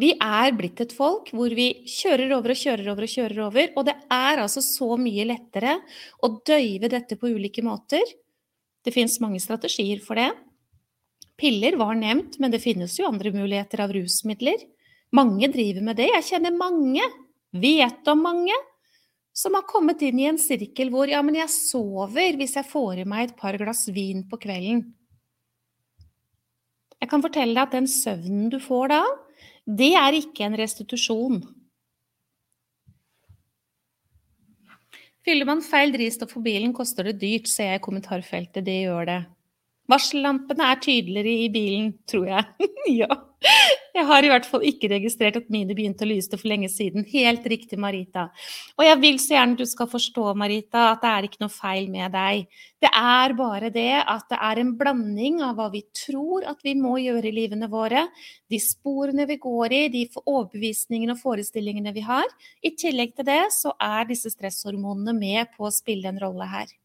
Vi 0.00 0.12
er 0.14 0.54
blitt 0.56 0.80
et 0.80 0.92
folk 0.96 1.28
hvor 1.34 1.52
vi 1.52 1.82
kjører 1.90 2.30
over 2.36 2.54
og 2.54 2.60
kjører 2.60 2.86
over 2.92 3.04
og 3.04 3.12
kjører 3.12 3.40
over, 3.44 3.72
og 3.76 3.88
det 3.88 3.96
er 4.14 4.40
altså 4.40 4.62
så 4.64 4.94
mye 5.00 5.26
lettere 5.28 5.76
å 6.24 6.30
døyve 6.46 6.88
dette 6.92 7.18
på 7.20 7.32
ulike 7.34 7.64
måter. 7.66 8.04
Det 8.80 8.94
fins 8.94 9.18
mange 9.20 9.42
strategier 9.42 10.00
for 10.04 10.16
det. 10.16 10.30
Piller 11.40 11.76
var 11.80 11.98
nevnt, 11.98 12.38
men 12.40 12.52
det 12.52 12.62
finnes 12.62 12.94
jo 13.00 13.08
andre 13.08 13.32
muligheter 13.34 13.82
av 13.84 13.92
rusmidler. 13.96 14.62
Mange 15.16 15.50
driver 15.52 15.84
med 15.84 15.98
det. 16.00 16.08
Jeg 16.14 16.28
kjenner 16.30 16.54
mange, 16.54 17.04
vet 17.52 18.08
om 18.08 18.22
mange, 18.22 18.56
som 19.32 19.54
har 19.56 19.66
kommet 19.68 20.02
inn 20.04 20.18
i 20.20 20.28
en 20.28 20.38
sirkel 20.40 20.90
hvor 20.92 21.10
ja, 21.10 21.22
men 21.24 21.38
jeg 21.38 21.52
sover 21.52 22.36
hvis 22.38 22.56
jeg 22.58 22.68
får 22.68 23.02
i 23.02 23.06
meg 23.08 23.28
et 23.28 23.36
par 23.38 23.56
glass 23.60 23.86
vin 23.94 24.24
på 24.28 24.38
kvelden. 24.42 24.82
Jeg 27.00 27.08
kan 27.08 27.24
fortelle 27.24 27.56
deg 27.56 27.62
at 27.64 27.78
den 27.78 27.88
søvnen 27.88 28.50
du 28.52 28.58
får 28.60 28.92
da, 28.92 29.00
det 29.64 29.94
er 29.96 30.18
ikke 30.18 30.44
en 30.44 30.58
restitusjon. 30.58 31.40
Fyller 35.24 35.48
man 35.48 35.60
feil 35.64 35.92
drivstoff 35.94 36.32
på 36.34 36.42
bilen, 36.44 36.72
koster 36.76 37.08
det 37.08 37.18
dyrt, 37.20 37.48
ser 37.48 37.74
jeg 37.74 37.80
i 37.80 37.84
kommentarfeltet. 37.84 38.64
Det 38.64 38.78
gjør 38.82 39.08
det. 39.08 39.20
Varsellampene 39.90 40.70
er 40.70 40.84
tydeligere 40.84 41.34
i 41.46 41.50
bilen, 41.52 41.90
tror 42.10 42.30
jeg. 42.30 42.70
ja. 43.02 43.10
Jeg 43.90 44.04
har 44.06 44.24
i 44.24 44.28
hvert 44.30 44.46
fall 44.46 44.62
ikke 44.68 44.90
registrert 44.92 45.38
at 45.40 45.48
mine 45.52 45.74
begynte 45.74 46.04
å 46.04 46.08
lyse 46.08 46.36
for 46.36 46.48
lenge 46.50 46.68
siden. 46.70 47.06
Helt 47.10 47.46
riktig, 47.48 47.78
Marita. 47.80 48.28
Og 48.78 48.84
jeg 48.84 48.98
vil 49.00 49.16
så 49.22 49.34
gjerne 49.34 49.58
du 49.58 49.64
skal 49.68 49.88
forstå, 49.90 50.26
Marita, 50.38 50.90
at 50.92 51.02
det 51.02 51.10
er 51.10 51.26
ikke 51.26 51.42
noe 51.42 51.52
feil 51.52 51.88
med 51.92 52.12
deg. 52.14 52.44
Det 52.80 52.90
er 53.00 53.34
bare 53.38 53.72
det 53.74 53.94
at 54.00 54.28
det 54.30 54.38
er 54.50 54.60
en 54.62 54.74
blanding 54.78 55.40
av 55.44 55.56
hva 55.58 55.70
vi 55.72 55.82
tror 55.96 56.46
at 56.52 56.60
vi 56.64 56.76
må 56.78 56.98
gjøre 57.02 57.32
i 57.32 57.34
livene 57.40 57.70
våre, 57.72 58.06
de 58.52 58.60
sporene 58.62 59.26
vi 59.28 59.40
går 59.42 59.76
i, 59.76 59.82
de 59.92 60.04
overbevisningene 60.20 61.16
og 61.16 61.24
forestillingene 61.24 61.96
vi 61.96 62.04
har. 62.06 62.28
I 62.62 62.76
tillegg 62.78 63.16
til 63.16 63.28
det 63.28 63.42
så 63.56 63.74
er 63.80 64.06
disse 64.12 64.32
stresshormonene 64.36 65.16
med 65.16 65.56
på 65.56 65.66
å 65.66 65.74
spille 65.74 66.12
en 66.12 66.22
rolle 66.22 66.48
her. 66.48 66.79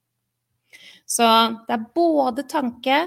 Så 1.06 1.26
det 1.68 1.76
er 1.76 1.88
både 1.96 2.46
tanke, 2.50 3.06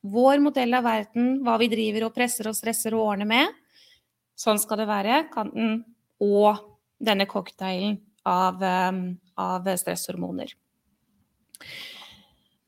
vår 0.00 0.40
modell 0.40 0.72
av 0.78 0.86
verden, 0.86 1.40
hva 1.44 1.58
vi 1.60 1.68
driver 1.72 2.06
og 2.06 2.14
presser 2.14 2.48
og 2.48 2.56
stresser 2.56 2.94
og 2.96 3.12
ordner 3.12 3.28
med. 3.28 3.56
Sånn 4.38 4.60
skal 4.62 4.80
det 4.80 4.88
være. 4.88 5.24
Kanten 5.32 5.82
og 6.24 6.62
denne 7.00 7.26
cocktailen 7.28 7.98
av, 8.28 8.62
um, 8.62 9.02
av 9.40 9.68
stresshormoner. 9.80 10.54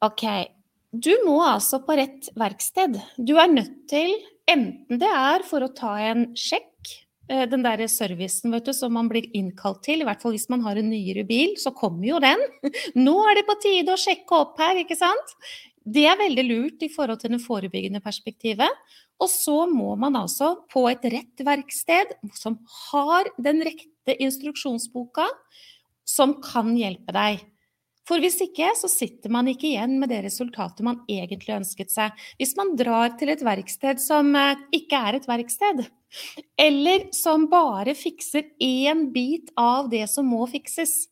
OK. 0.03 0.27
Du 0.93 1.13
må 1.25 1.39
altså 1.47 1.81
på 1.87 1.97
rett 1.97 2.29
verksted. 2.37 2.99
Du 3.17 3.39
er 3.41 3.49
nødt 3.49 3.87
til, 3.89 4.13
enten 4.51 5.01
det 5.01 5.09
er 5.09 5.47
for 5.49 5.65
å 5.65 5.73
ta 5.73 5.95
en 6.11 6.33
sjekk, 6.37 6.91
den 7.29 7.63
der 7.65 7.81
servicen 7.89 8.53
vet 8.53 8.67
du, 8.67 8.73
som 8.77 8.93
man 8.97 9.09
blir 9.09 9.29
innkalt 9.37 9.83
til, 9.87 10.03
i 10.03 10.07
hvert 10.07 10.23
fall 10.23 10.35
hvis 10.35 10.49
man 10.53 10.65
har 10.67 10.77
en 10.77 10.91
nyere 10.91 11.23
bil, 11.29 11.55
så 11.61 11.71
kommer 11.75 12.05
jo 12.09 12.23
den. 12.23 12.41
Nå 13.07 13.15
er 13.31 13.39
det 13.39 13.47
på 13.49 13.59
tide 13.63 13.95
å 13.95 14.01
sjekke 14.01 14.41
opp 14.43 14.59
her, 14.61 14.81
ikke 14.83 14.99
sant? 14.99 15.37
Det 15.83 16.05
er 16.07 16.19
veldig 16.19 16.45
lurt 16.47 16.85
i 16.87 16.91
forhold 16.93 17.23
til 17.23 17.35
det 17.35 17.43
forebyggende 17.43 18.03
perspektivet. 18.05 18.71
Og 19.23 19.31
så 19.31 19.65
må 19.71 19.95
man 19.99 20.17
altså 20.19 20.55
på 20.73 20.85
et 20.91 21.05
rett 21.15 21.43
verksted 21.47 22.15
som 22.39 22.59
har 22.91 23.31
den 23.39 23.63
rette 23.67 24.17
instruksjonsboka, 24.19 25.27
som 26.07 26.37
kan 26.43 26.75
hjelpe 26.79 27.15
deg. 27.15 27.43
For 28.09 28.19
hvis 28.23 28.41
ikke, 28.43 28.73
så 28.75 28.91
sitter 28.91 29.31
man 29.31 29.47
ikke 29.51 29.69
igjen 29.69 29.95
med 30.01 30.11
det 30.11 30.25
resultatet 30.25 30.83
man 30.87 31.05
egentlig 31.11 31.55
ønsket 31.55 31.93
seg. 31.93 32.17
Hvis 32.41 32.57
man 32.59 32.75
drar 32.79 33.15
til 33.19 33.31
et 33.31 33.45
verksted 33.47 34.03
som 34.03 34.35
eh, 34.39 34.59
ikke 34.75 34.99
er 34.99 35.19
et 35.19 35.29
verksted, 35.31 35.85
eller 36.61 37.07
som 37.15 37.47
bare 37.53 37.95
fikser 37.97 38.51
én 38.63 39.07
bit 39.15 39.55
av 39.59 39.89
det 39.93 40.09
som 40.11 40.27
må 40.29 40.45
fikses, 40.51 41.07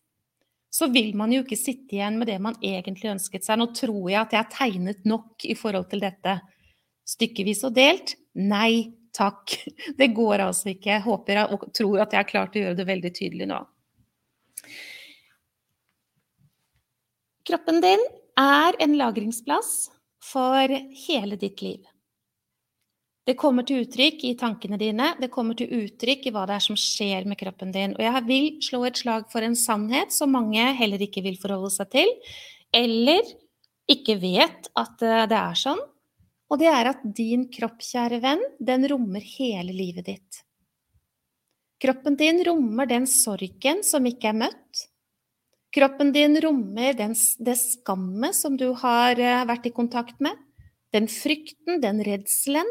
så 0.70 0.86
vil 0.90 1.14
man 1.18 1.32
jo 1.34 1.42
ikke 1.42 1.58
sitte 1.58 1.96
igjen 1.96 2.18
med 2.18 2.30
det 2.30 2.38
man 2.42 2.58
egentlig 2.62 3.10
ønsket 3.14 3.46
seg. 3.46 3.58
Nå 3.58 3.70
tror 3.74 4.04
jeg 4.10 4.20
at 4.20 4.34
jeg 4.34 4.42
har 4.42 4.52
tegnet 4.54 5.06
nok 5.08 5.46
i 5.46 5.56
forhold 5.58 5.88
til 5.90 6.02
dette. 6.02 6.36
Stykkevis 7.10 7.64
og 7.66 7.74
delt? 7.78 8.14
Nei 8.38 9.00
takk. 9.16 9.56
Det 9.98 10.12
går 10.14 10.46
altså 10.46 10.72
ikke. 10.74 10.94
Jeg 10.94 11.06
håper 11.06 11.44
og 11.48 11.70
tror 11.74 12.04
at 12.04 12.14
jeg 12.14 12.22
har 12.22 12.30
klart 12.30 12.56
å 12.56 12.64
gjøre 12.64 12.78
det 12.78 12.86
veldig 12.90 13.14
tydelig 13.16 13.50
nå. 13.50 13.60
Kroppen 17.50 17.80
din 17.82 18.02
er 18.38 18.76
en 18.78 18.92
lagringsplass 18.94 19.88
for 20.22 20.70
hele 20.70 21.34
ditt 21.34 21.62
liv. 21.64 21.80
Det 23.26 23.34
kommer 23.40 23.66
til 23.66 23.82
uttrykk 23.82 24.20
i 24.28 24.36
tankene 24.38 24.78
dine, 24.78 25.08
det 25.18 25.32
kommer 25.34 25.58
til 25.58 25.72
uttrykk 25.80 26.28
i 26.28 26.32
hva 26.34 26.44
det 26.46 26.54
er 26.60 26.62
som 26.62 26.78
skjer 26.78 27.26
med 27.26 27.40
kroppen 27.40 27.72
din. 27.74 27.96
Og 27.98 28.04
jeg 28.06 28.22
vil 28.28 28.46
slå 28.62 28.84
et 28.86 29.00
slag 29.02 29.26
for 29.32 29.42
en 29.42 29.58
sannhet 29.58 30.14
som 30.14 30.30
mange 30.30 30.62
heller 30.78 31.02
ikke 31.02 31.24
vil 31.26 31.40
forholde 31.42 31.72
seg 31.74 31.90
til, 31.96 32.12
eller 32.70 33.34
ikke 33.90 34.14
vet 34.22 34.70
at 34.78 35.02
eh, 35.02 35.26
det 35.32 35.40
er 35.40 35.58
sånn. 35.58 35.82
Og 36.54 36.62
det 36.62 36.70
er 36.70 36.92
at 36.92 37.02
din 37.02 37.48
kropp, 37.50 37.82
kjære 37.82 38.22
venn, 38.22 38.46
den 38.62 38.86
rommer 38.94 39.26
hele 39.26 39.74
livet 39.74 40.06
ditt. 40.06 40.44
Kroppen 41.82 42.14
din 42.20 42.44
rommer 42.46 42.86
den 42.86 43.10
sorgen 43.10 43.82
som 43.86 44.06
ikke 44.06 44.30
er 44.30 44.40
møtt. 44.46 44.86
Kroppen 45.70 46.10
din 46.12 46.34
rommer 46.42 46.94
den, 46.98 47.14
det 47.38 47.56
skammet 47.60 48.34
som 48.34 48.56
du 48.58 48.72
har 48.82 49.18
eh, 49.22 49.44
vært 49.46 49.68
i 49.70 49.74
kontakt 49.74 50.18
med. 50.18 50.34
Den 50.90 51.06
frykten, 51.06 51.78
den 51.82 52.02
redselen, 52.02 52.66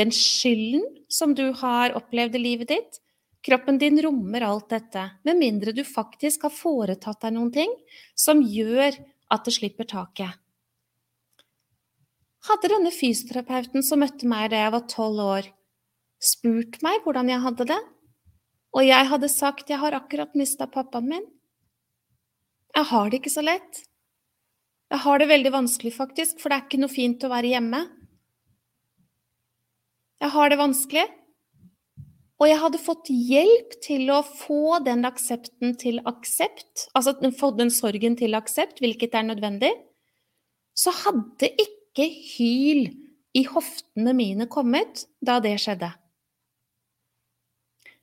den 0.00 0.12
skylden 0.16 0.86
som 1.12 1.34
du 1.36 1.50
har 1.60 1.92
opplevd 1.98 2.38
i 2.38 2.40
livet 2.40 2.70
ditt. 2.72 3.00
Kroppen 3.44 3.76
din 3.76 3.98
rommer 4.00 4.46
alt 4.46 4.70
dette, 4.72 5.02
med 5.26 5.36
mindre 5.36 5.74
du 5.76 5.82
faktisk 5.84 6.46
har 6.46 6.54
foretatt 6.54 7.20
deg 7.26 7.34
noen 7.36 7.50
ting 7.52 7.74
som 8.16 8.40
gjør 8.40 8.96
at 9.32 9.44
det 9.44 9.54
slipper 9.58 9.88
taket. 9.90 10.38
Hadde 12.48 12.70
denne 12.72 12.94
fysioterapeuten 12.94 13.84
som 13.86 14.00
møtte 14.02 14.26
meg 14.30 14.48
da 14.54 14.64
jeg 14.64 14.74
var 14.74 14.86
tolv 14.90 15.20
år, 15.26 15.50
spurt 16.22 16.80
meg 16.86 17.04
hvordan 17.04 17.28
jeg 17.30 17.44
hadde 17.44 17.68
det, 17.74 17.78
og 18.72 18.88
jeg 18.88 19.10
hadde 19.10 19.30
sagt 19.30 19.70
jeg 19.70 19.82
har 19.82 19.98
akkurat 19.98 20.32
mista 20.38 20.70
pappaen 20.70 21.10
min 21.12 21.28
Jeg 22.72 22.88
har 22.88 23.10
det 23.10 23.20
ikke 23.20 23.32
så 23.32 23.44
lett. 23.44 23.82
Jeg 24.92 25.04
har 25.04 25.20
det 25.20 25.28
veldig 25.30 25.52
vanskelig, 25.54 25.92
faktisk, 25.96 26.38
for 26.40 26.52
det 26.52 26.58
er 26.58 26.64
ikke 26.66 26.80
noe 26.82 26.92
fint 26.92 27.24
å 27.24 27.30
være 27.32 27.52
hjemme. 27.54 27.82
Jeg 30.22 30.32
har 30.34 30.52
det 30.52 30.58
vanskelig. 30.60 31.04
Og 32.42 32.48
jeg 32.50 32.58
hadde 32.58 32.82
fått 32.82 33.08
hjelp 33.12 33.76
til 33.84 34.08
å 34.10 34.18
få 34.26 34.80
den 34.82 35.06
aksepten 35.06 35.76
til 35.78 36.00
aksept, 36.10 36.88
altså 36.98 37.14
få 37.38 37.52
den 37.54 37.70
sorgen 37.70 38.16
til 38.18 38.34
aksept, 38.34 38.82
hvilket 38.82 39.14
er 39.14 39.28
nødvendig, 39.28 39.70
så 40.74 40.90
hadde 41.04 41.52
ikke 41.62 42.08
hyl 42.34 42.88
i 43.38 43.44
hoftene 43.46 44.14
mine 44.16 44.48
kommet 44.50 45.04
da 45.22 45.38
det 45.44 45.54
skjedde. 45.62 45.92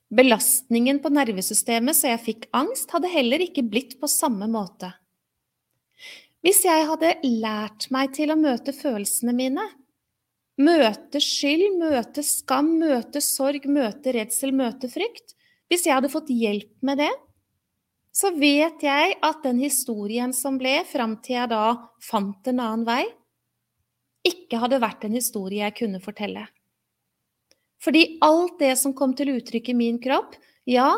Belastningen 0.10 1.02
på 1.04 1.12
nervesystemet 1.14 1.98
så 1.98 2.14
jeg 2.14 2.24
fikk 2.26 2.48
angst, 2.58 2.90
hadde 2.96 3.12
heller 3.12 3.44
ikke 3.46 3.66
blitt 3.66 4.00
på 4.02 4.10
samme 4.10 4.48
måte. 4.50 4.92
Hvis 6.46 6.64
jeg 6.66 6.88
hadde 6.88 7.18
lært 7.26 7.90
meg 7.94 8.16
til 8.16 8.32
å 8.34 8.40
møte 8.40 8.74
følelsene 8.74 9.36
mine, 9.36 9.66
Møte 10.60 11.22
skyld, 11.24 11.78
møte 11.80 12.20
skam, 12.26 12.74
møte 12.82 13.22
sorg, 13.24 13.64
møte 13.72 14.12
redsel, 14.12 14.52
møte 14.52 14.90
frykt. 14.92 15.38
Hvis 15.72 15.86
jeg 15.88 15.96
hadde 15.96 16.12
fått 16.12 16.34
hjelp 16.36 16.74
med 16.84 17.00
det, 17.00 17.12
så 18.12 18.34
vet 18.36 18.84
jeg 18.84 19.16
at 19.24 19.46
den 19.46 19.62
historien 19.64 20.34
som 20.36 20.58
ble, 20.60 20.82
fram 20.90 21.16
til 21.24 21.38
jeg 21.38 21.52
da 21.54 21.64
fant 22.04 22.50
en 22.52 22.60
annen 22.60 22.84
vei, 22.90 23.06
ikke 24.28 24.60
hadde 24.60 24.82
vært 24.84 25.06
en 25.08 25.16
historie 25.16 25.64
jeg 25.64 25.78
kunne 25.80 26.04
fortelle. 26.04 26.44
Fordi 27.84 28.20
alt 28.26 28.60
det 28.60 28.76
som 28.80 28.94
kom 28.96 29.16
til 29.16 29.34
uttrykk 29.38 29.72
i 29.72 29.78
min 29.78 30.00
kropp, 30.04 30.36
ja, 30.68 30.92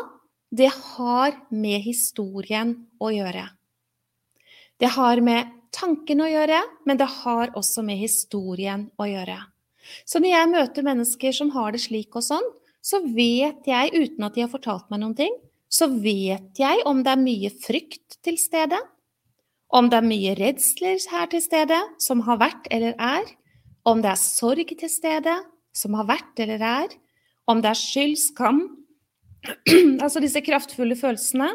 det 0.52 0.70
har 0.74 1.36
med 1.48 1.80
historien 1.84 2.74
å 3.00 3.12
gjøre. 3.14 3.46
Det 4.82 4.90
har 4.96 5.22
med 5.24 5.52
tanken 5.72 6.20
å 6.24 6.28
gjøre, 6.28 6.58
men 6.84 6.98
det 7.00 7.08
har 7.22 7.54
også 7.56 7.84
med 7.86 8.02
historien 8.02 8.88
å 9.00 9.06
gjøre. 9.08 9.38
Så 10.04 10.20
når 10.20 10.34
jeg 10.34 10.50
møter 10.52 10.86
mennesker 10.86 11.34
som 11.36 11.52
har 11.54 11.72
det 11.74 11.82
slik 11.84 12.18
og 12.18 12.26
sånn, 12.26 12.44
så 12.82 12.98
vet 13.06 13.66
jeg, 13.66 13.92
uten 13.94 14.26
at 14.26 14.34
de 14.34 14.44
har 14.44 14.50
fortalt 14.50 14.88
meg 14.90 15.02
noen 15.02 15.16
ting, 15.18 15.34
så 15.72 15.88
vet 15.88 16.58
jeg 16.58 16.82
om 16.88 17.00
det 17.04 17.14
er 17.14 17.22
mye 17.22 17.50
frykt 17.62 18.18
til 18.26 18.36
stede, 18.40 18.78
om 19.72 19.88
det 19.88 20.02
er 20.02 20.04
mye 20.04 20.34
redsler 20.36 20.98
her 21.14 21.30
til 21.32 21.40
stede, 21.40 21.78
som 22.02 22.26
har 22.26 22.42
vært 22.42 22.66
eller 22.74 22.98
er, 23.00 23.24
om 23.88 24.02
det 24.04 24.12
er 24.12 24.20
sorg 24.20 24.74
til 24.78 24.90
stede, 24.92 25.38
som 25.72 25.96
har 25.98 26.08
vært 26.08 26.42
eller 26.44 26.62
er, 26.62 26.94
om 27.48 27.60
det 27.62 27.72
er 27.72 27.80
skyld, 27.80 28.16
skam, 28.20 28.62
altså 30.04 30.22
disse 30.22 30.42
kraftfulle 30.44 30.96
følelsene. 30.98 31.50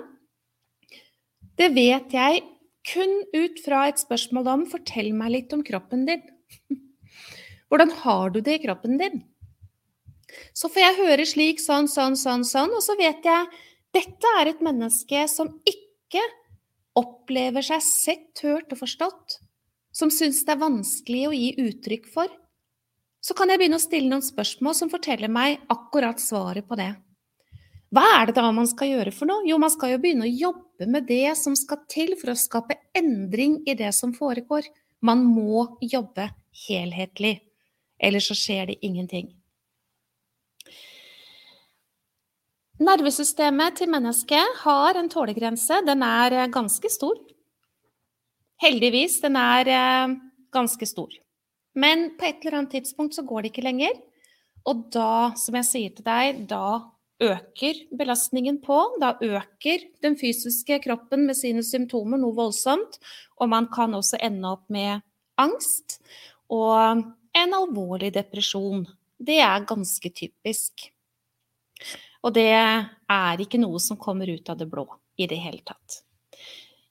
Det 1.58 1.72
vet 1.74 2.14
jeg 2.14 2.44
kun 2.88 3.14
ut 3.36 3.62
fra 3.64 3.88
et 3.90 4.00
spørsmål 4.00 4.50
om 4.54 4.66
'fortell 4.70 5.14
meg 5.16 5.34
litt 5.34 5.56
om 5.56 5.64
kroppen 5.64 6.06
din'. 6.08 6.28
Hvordan 7.70 7.92
har 8.04 8.30
du 8.32 8.40
det 8.42 8.60
i 8.60 8.64
kroppen 8.64 8.98
din? 9.00 9.24
Så 10.56 10.70
får 10.72 10.84
jeg 10.84 11.00
høre 11.02 11.26
slik, 11.28 11.60
sånn, 11.64 11.88
sånn, 11.88 12.16
sånn, 12.20 12.46
sånn, 12.48 12.74
og 12.76 12.84
så 12.84 12.96
vet 13.00 13.26
jeg 13.26 13.48
dette 13.96 14.34
er 14.40 14.52
et 14.52 14.64
menneske 14.64 15.24
som 15.32 15.50
ikke 15.68 16.24
opplever 16.98 17.64
seg 17.66 17.84
sett, 17.84 18.44
hørt 18.44 18.72
og 18.74 18.82
forstått, 18.82 19.40
som 19.96 20.12
syns 20.14 20.44
det 20.46 20.56
er 20.56 20.64
vanskelig 20.64 21.24
å 21.28 21.36
gi 21.36 21.50
uttrykk 21.68 22.08
for. 22.14 22.32
Så 23.28 23.36
kan 23.36 23.52
jeg 23.52 23.60
begynne 23.60 23.76
å 23.76 23.84
stille 23.84 24.08
noen 24.08 24.24
spørsmål 24.24 24.76
som 24.78 24.92
forteller 24.92 25.28
meg 25.28 25.60
akkurat 25.74 26.22
svaret 26.24 26.64
på 26.68 26.78
det. 26.80 26.94
Hva 27.92 28.04
er 28.22 28.30
det 28.30 28.38
da 28.38 28.46
man 28.56 28.68
skal 28.68 28.94
gjøre 28.94 29.12
for 29.16 29.28
noe? 29.28 29.44
Jo, 29.48 29.58
man 29.60 29.72
skal 29.72 29.94
jo 29.94 30.00
begynne 30.04 30.28
å 30.28 30.32
jobbe 30.32 30.88
med 30.88 31.08
det 31.10 31.34
som 31.40 31.56
skal 31.56 31.82
til 31.92 32.16
for 32.20 32.32
å 32.32 32.40
skape 32.40 32.80
endring 32.96 33.60
i 33.68 33.76
det 33.80 33.92
som 33.96 34.14
foregår. 34.16 34.68
Man 35.04 35.26
må 35.28 35.66
jobbe 35.84 36.30
helhetlig, 36.68 37.34
ellers 38.00 38.32
så 38.32 38.40
skjer 38.40 38.72
det 38.72 38.80
ingenting. 38.88 39.30
Nervesystemet 42.80 43.80
til 43.80 43.92
mennesket 43.92 44.60
har 44.64 45.00
en 45.00 45.12
tålegrense. 45.12 45.82
Den 45.84 46.04
er 46.06 46.36
eh, 46.44 46.50
ganske 46.54 46.92
stor. 46.94 47.18
Heldigvis, 48.62 49.20
den 49.24 49.36
er 49.42 49.72
eh, 49.74 50.20
ganske 50.54 50.88
stor. 50.88 51.16
Men 51.78 52.12
på 52.18 52.28
et 52.28 52.44
eller 52.44 52.62
annet 52.62 52.78
tidspunkt 52.80 53.16
så 53.16 53.24
går 53.28 53.46
det 53.46 53.54
ikke 53.54 53.66
lenger. 53.68 53.98
Og 54.68 54.88
da, 54.92 55.34
som 55.40 55.56
jeg 55.60 55.68
sier 55.68 55.96
til 55.96 56.08
deg, 56.08 56.44
da 56.50 56.82
øker 57.24 57.84
belastningen 57.98 58.60
på. 58.64 58.80
Da 59.02 59.14
øker 59.22 59.86
den 60.04 60.18
fysiske 60.20 60.80
kroppen 60.84 61.26
med 61.30 61.38
sine 61.38 61.64
symptomer 61.66 62.20
noe 62.22 62.36
voldsomt. 62.38 63.00
Og 63.38 63.52
man 63.54 63.70
kan 63.74 63.96
også 63.98 64.20
ende 64.22 64.56
opp 64.58 64.66
med 64.74 65.06
angst 65.38 66.00
og 66.50 67.04
en 67.38 67.54
alvorlig 67.54 68.12
depresjon. 68.16 68.86
Det 69.18 69.40
er 69.44 69.66
ganske 69.68 70.10
typisk. 70.14 70.90
Og 72.26 72.34
det 72.34 72.50
er 72.50 73.42
ikke 73.44 73.62
noe 73.62 73.80
som 73.82 74.00
kommer 74.02 74.30
ut 74.30 74.50
av 74.50 74.58
det 74.58 74.70
blå 74.72 74.88
i 75.18 75.28
det 75.30 75.38
hele 75.42 75.62
tatt. 75.66 76.02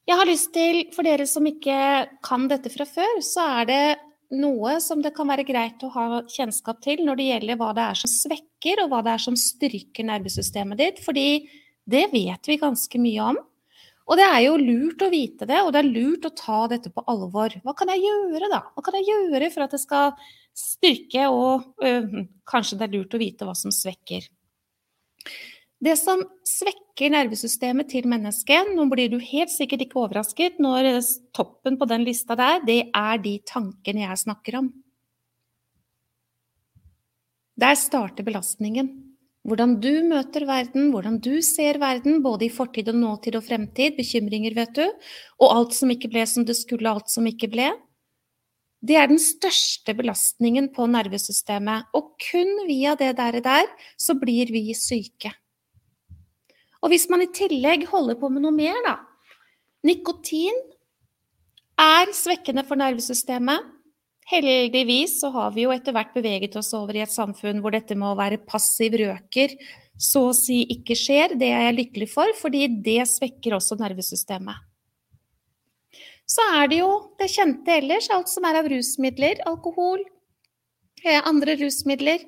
Jeg 0.07 0.15
har 0.15 0.29
lyst 0.29 0.53
til, 0.55 0.85
for 0.95 1.03
dere 1.03 1.25
som 1.27 1.47
ikke 1.49 1.77
kan 2.23 2.45
dette 2.47 2.71
fra 2.71 2.87
før, 2.87 3.19
så 3.25 3.43
er 3.59 3.67
det 3.67 3.81
noe 4.33 4.77
som 4.83 5.01
det 5.03 5.13
kan 5.15 5.29
være 5.29 5.45
greit 5.47 5.83
å 5.85 5.91
ha 5.93 6.21
kjennskap 6.27 6.81
til 6.83 7.03
når 7.05 7.19
det 7.19 7.27
gjelder 7.29 7.59
hva 7.59 7.69
det 7.77 7.85
er 7.85 7.99
som 8.01 8.11
svekker, 8.11 8.83
og 8.83 8.91
hva 8.91 9.03
det 9.05 9.13
er 9.13 9.23
som 9.23 9.37
styrker 9.39 10.07
nervesystemet 10.09 10.81
ditt. 10.81 11.03
Fordi 11.05 11.27
det 11.87 12.07
vet 12.11 12.49
vi 12.49 12.59
ganske 12.59 13.01
mye 13.01 13.29
om. 13.33 13.39
Og 14.07 14.15
det 14.15 14.23
er 14.23 14.41
jo 14.45 14.55
lurt 14.59 15.03
å 15.03 15.11
vite 15.11 15.47
det, 15.47 15.59
og 15.63 15.73
det 15.75 15.81
er 15.81 15.89
lurt 15.89 16.27
å 16.29 16.35
ta 16.35 16.61
dette 16.71 16.91
på 16.95 17.03
alvor. 17.11 17.51
Hva 17.63 17.73
kan 17.75 17.91
jeg 17.91 18.05
gjøre, 18.05 18.47
da? 18.53 18.61
Hva 18.71 18.83
kan 18.85 18.95
jeg 18.95 19.09
gjøre 19.09 19.49
for 19.51 19.65
at 19.65 19.75
det 19.75 19.81
skal 19.83 20.13
styrke, 20.55 21.27
og 21.27 21.83
øh, 21.83 22.23
kanskje 22.47 22.79
det 22.79 22.87
er 22.87 22.95
lurt 22.95 23.17
å 23.17 23.21
vite 23.21 23.47
hva 23.47 23.55
som 23.57 23.73
svekker. 23.75 24.29
Det 25.77 25.93
som 25.99 26.23
svekker 26.47 27.11
nervesystemet 27.13 27.91
til 27.91 28.07
mennesket, 28.09 28.71
nå 28.73 28.87
blir 28.89 29.11
du 29.13 29.19
helt 29.21 29.53
sikkert 29.53 29.83
ikke 29.85 29.99
overrasket 30.01 30.57
når 30.63 30.89
toppen 31.37 31.77
på 31.77 31.85
den 31.89 32.05
lista 32.07 32.37
der, 32.37 32.63
det 32.65 32.79
er 32.89 33.21
de 33.21 33.37
tankene 33.45 34.07
jeg 34.07 34.23
snakker 34.23 34.57
om. 34.63 34.71
Der 37.57 37.77
starter 37.77 38.25
belastningen. 38.25 38.89
Hvordan 39.47 39.77
du 39.79 40.03
møter 40.03 40.43
verden, 40.49 40.89
hvordan 40.91 41.21
du 41.23 41.39
ser 41.45 41.79
verden, 41.79 42.19
både 42.25 42.49
i 42.49 42.51
fortid 42.51 42.89
og 42.91 42.97
nåtid 42.99 43.37
og 43.39 43.45
fremtid. 43.45 43.95
Bekymringer, 43.95 44.53
vet 44.57 44.73
du. 44.75 44.83
Og 45.39 45.53
alt 45.53 45.77
som 45.77 45.93
ikke 45.93 46.09
ble 46.11 46.25
som 46.27 46.45
det 46.45 46.57
skulle, 46.59 46.89
alt 46.89 47.09
som 47.09 47.25
ikke 47.29 47.49
ble. 47.53 47.69
Det 48.83 48.97
er 48.99 49.07
den 49.09 49.21
største 49.21 49.95
belastningen 49.97 50.67
på 50.75 50.85
nervesystemet. 50.91 51.87
Og 51.97 52.17
kun 52.27 52.67
via 52.67 52.97
det 52.99 53.15
der, 53.17 53.39
der 53.41 53.71
så 53.97 54.17
blir 54.19 54.51
vi 54.53 54.67
syke. 54.77 55.31
Og 56.87 56.93
hvis 56.93 57.09
man 57.11 57.19
i 57.19 57.27
tillegg 57.35 57.83
holder 57.91 58.15
på 58.15 58.29
med 58.31 58.45
noe 58.45 58.55
mer, 58.55 58.77
da 58.85 58.95
Nikotin 59.83 60.55
er 61.77 62.13
svekkende 62.15 62.63
for 62.63 62.79
nervesystemet. 62.79 63.73
Heldigvis 64.31 65.17
så 65.19 65.33
har 65.35 65.51
vi 65.55 65.65
jo 65.65 65.73
etter 65.75 65.91
hvert 65.95 66.15
beveget 66.15 66.55
oss 66.59 66.71
over 66.75 66.95
i 66.95 67.03
et 67.03 67.11
samfunn 67.11 67.59
hvor 67.63 67.75
dette 67.75 67.95
med 67.95 68.07
å 68.07 68.15
være 68.15 68.39
passiv 68.47 68.95
røker 69.03 69.53
så 69.99 70.29
å 70.29 70.35
si 70.35 70.61
ikke 70.77 70.95
skjer. 70.95 71.35
Det 71.35 71.51
er 71.51 71.67
jeg 71.67 71.77
lykkelig 71.81 72.09
for, 72.13 72.31
fordi 72.39 72.65
det 72.87 73.01
svekker 73.11 73.59
også 73.59 73.75
nervesystemet. 73.83 74.63
Så 76.27 76.43
er 76.55 76.71
det 76.71 76.81
jo 76.81 76.91
det 77.19 77.29
kjente 77.35 77.77
ellers, 77.81 78.07
alt 78.15 78.31
som 78.31 78.47
er 78.47 78.61
av 78.61 78.67
rusmidler, 78.71 79.43
alkohol, 79.47 80.07
eh, 81.03 81.19
andre 81.19 81.59
rusmidler 81.59 82.23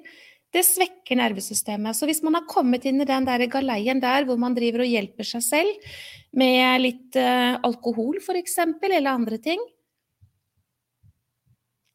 det 0.54 0.64
svekker 0.66 1.20
nervesystemet. 1.20 1.98
Så 1.98 2.08
hvis 2.10 2.24
man 2.26 2.40
har 2.40 2.48
kommet 2.50 2.86
inn 2.90 3.02
i 3.02 3.08
den 3.08 3.28
der 3.28 3.46
galeien 3.52 4.02
der 4.02 4.26
hvor 4.26 4.40
man 4.42 4.56
driver 4.58 4.84
og 4.86 4.90
hjelper 4.90 5.28
seg 5.28 5.46
selv 5.46 5.92
med 6.38 6.82
litt 6.82 7.20
uh, 7.20 7.60
alkohol 7.66 8.18
f.eks., 8.22 8.58
eller 8.66 9.12
andre 9.12 9.38
ting 9.42 9.62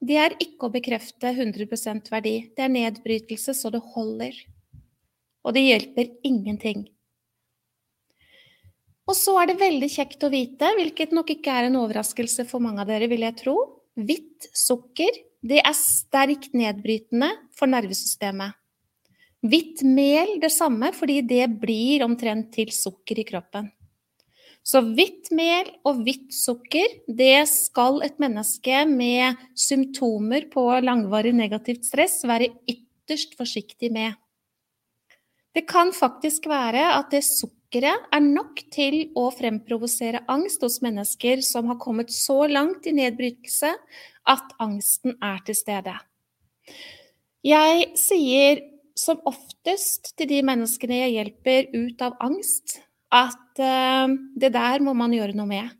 Det 0.04 0.18
er 0.20 0.36
ikke 0.42 0.68
å 0.68 0.74
bekrefte 0.74 1.30
100% 1.32 2.10
verdi. 2.12 2.34
Det 2.54 2.66
er 2.66 2.74
nedbrytelse 2.74 3.54
så 3.56 3.70
det 3.72 3.80
holder. 3.94 4.36
Og 5.44 5.54
det 5.56 5.62
hjelper 5.64 6.10
ingenting. 6.22 6.84
Og 9.08 9.16
så 9.16 9.34
er 9.40 9.50
det 9.50 9.60
veldig 9.60 9.88
kjekt 9.92 10.24
å 10.24 10.32
vite, 10.32 10.70
hvilket 10.78 11.12
nok 11.12 11.32
ikke 11.34 11.52
er 11.52 11.68
en 11.68 11.80
overraskelse 11.80 12.46
for 12.48 12.62
mange 12.64 12.84
av 12.84 12.88
dere, 12.88 13.08
vil 13.10 13.24
jeg 13.26 13.36
tro, 13.42 13.56
hvitt 13.96 14.48
sukker 14.56 15.18
det 15.44 15.60
er 15.60 15.76
sterkt 15.76 16.54
nedbrytende 16.56 17.28
for 17.58 17.70
nervesystemet. 17.70 18.56
Hvitt 19.44 19.82
mel 19.84 20.38
det 20.40 20.52
samme, 20.54 20.88
fordi 20.96 21.20
det 21.28 21.46
blir 21.60 22.04
omtrent 22.06 22.52
til 22.54 22.70
sukker 22.72 23.18
i 23.20 23.26
kroppen. 23.28 23.68
Så 24.64 24.80
hvitt 24.96 25.28
mel 25.36 25.68
og 25.84 26.00
hvitt 26.06 26.32
sukker, 26.32 26.88
det 27.04 27.44
skal 27.50 28.00
et 28.06 28.16
menneske 28.22 28.86
med 28.88 29.36
symptomer 29.60 30.46
på 30.52 30.64
langvarig 30.80 31.34
negativt 31.36 31.84
stress 31.84 32.22
være 32.24 32.48
ytterst 32.64 33.36
forsiktig 33.36 33.92
med. 33.92 34.16
Det 35.54 35.66
kan 35.68 35.92
faktisk 35.94 36.48
være 36.50 36.86
at 36.96 37.12
det 37.12 37.20
sukkeret 37.28 38.08
er 38.08 38.24
nok 38.24 38.64
til 38.72 38.96
å 39.20 39.28
fremprovosere 39.36 40.24
angst 40.32 40.64
hos 40.64 40.80
mennesker 40.82 41.44
som 41.44 41.68
har 41.68 41.78
kommet 41.82 42.10
så 42.10 42.46
langt 42.48 42.88
i 42.88 42.96
nedbrytelse 42.96 43.70
at 44.32 44.56
angsten 44.64 45.18
er 45.20 45.44
til 45.44 45.60
stede. 45.60 45.94
Jeg 47.44 47.90
sier 48.00 48.62
som 48.96 49.20
oftest 49.28 50.14
til 50.16 50.30
de 50.30 50.40
menneskene 50.46 51.02
jeg 51.02 51.16
hjelper 51.18 51.66
ut 51.74 52.04
av 52.04 52.14
angst, 52.24 52.78
at 53.14 53.60
uh, 53.60 54.08
det 54.38 54.52
der 54.54 54.84
må 54.84 54.94
man 54.96 55.12
gjøre 55.14 55.36
noe 55.36 55.50
med. 55.50 55.74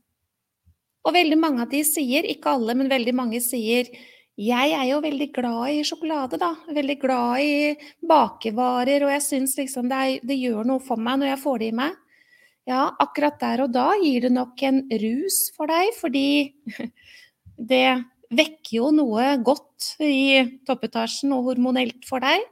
Og 1.05 1.15
veldig 1.17 1.39
mange 1.41 1.65
av 1.65 1.71
de 1.73 1.83
sier, 1.87 2.27
ikke 2.29 2.53
alle, 2.57 2.77
men 2.77 2.93
veldig 2.93 3.15
mange 3.17 3.41
sier 3.45 3.89
jeg 4.35 4.73
er 4.75 4.89
jo 4.89 4.97
veldig 4.99 5.29
glad 5.31 5.71
i 5.71 5.83
sjokolade, 5.87 6.41
da. 6.43 6.51
Veldig 6.75 6.97
glad 6.99 7.43
i 7.45 7.75
bakevarer, 8.03 9.05
og 9.07 9.13
jeg 9.13 9.23
syns 9.23 9.55
liksom 9.61 9.87
det, 9.93 10.01
er, 10.01 10.25
det, 10.27 10.39
gjør 10.43 10.67
noe 10.67 10.83
for 10.83 10.99
meg 10.99 11.21
når 11.21 11.31
jeg 11.31 11.43
får 11.45 11.61
det 11.63 11.69
i 11.69 11.77
meg. 11.79 12.01
Ja, 12.67 12.81
akkurat 12.99 13.39
der 13.39 13.63
og 13.67 13.75
da 13.77 13.93
gir 14.01 14.25
det 14.25 14.33
nok 14.35 14.65
en 14.67 14.83
rus 15.05 15.39
for 15.55 15.71
deg, 15.71 15.93
fordi 16.01 16.27
det 17.71 17.87
vekker 18.33 18.77
jo 18.79 18.91
noe 18.95 19.35
godt 19.45 19.95
i 20.03 20.45
toppetasjen 20.67 21.35
og 21.37 21.51
hormonelt 21.51 22.07
for 22.09 22.25
deg, 22.25 22.45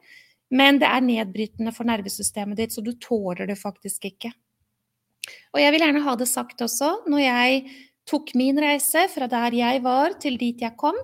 men 0.53 0.81
det 0.83 0.89
er 0.89 1.05
nedbrytende 1.05 1.73
for 1.73 1.89
nervesystemet 1.89 2.59
ditt, 2.59 2.75
så 2.75 2.85
du 2.85 2.93
tåler 3.01 3.49
det 3.49 3.57
faktisk 3.61 4.11
ikke. 4.11 4.33
Og 5.55 5.63
jeg 5.63 5.73
vil 5.73 5.85
gjerne 5.87 6.05
ha 6.05 6.17
det 6.19 6.29
sagt 6.29 6.61
også, 6.65 6.91
når 7.09 7.25
jeg 7.25 7.63
tok 8.09 8.35
min 8.37 8.59
reise 8.61 9.07
fra 9.13 9.29
der 9.31 9.55
jeg 9.57 9.83
var 9.85 10.19
til 10.21 10.37
dit 10.41 10.61
jeg 10.61 10.77
kom, 10.81 10.99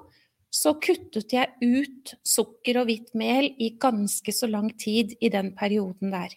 så 0.50 0.74
kuttet 0.80 1.32
jeg 1.32 1.52
ut 1.62 2.14
sukker 2.26 2.80
og 2.80 2.88
hvitt 2.88 3.12
mel 3.18 3.50
i 3.60 3.74
ganske 3.80 4.32
så 4.32 4.48
lang 4.50 4.70
tid 4.80 5.14
i 5.20 5.30
den 5.32 5.52
perioden 5.56 6.12
der. 6.12 6.32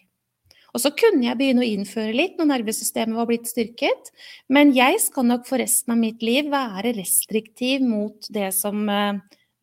Og 0.72 0.80
så 0.80 0.92
kunne 0.96 1.26
jeg 1.26 1.36
begynne 1.36 1.64
å 1.64 1.68
innføre 1.68 2.14
litt 2.16 2.38
når 2.38 2.48
nervesystemet 2.54 3.16
var 3.18 3.28
blitt 3.28 3.50
styrket, 3.50 4.08
men 4.52 4.72
jeg 4.76 5.02
skal 5.04 5.26
nok 5.28 5.44
for 5.48 5.60
resten 5.60 5.92
av 5.92 6.00
mitt 6.00 6.24
liv 6.24 6.48
være 6.52 6.94
restriktiv 6.96 7.84
mot 7.84 8.28
det 8.32 8.48
som 8.56 8.88
uh, 8.88 9.20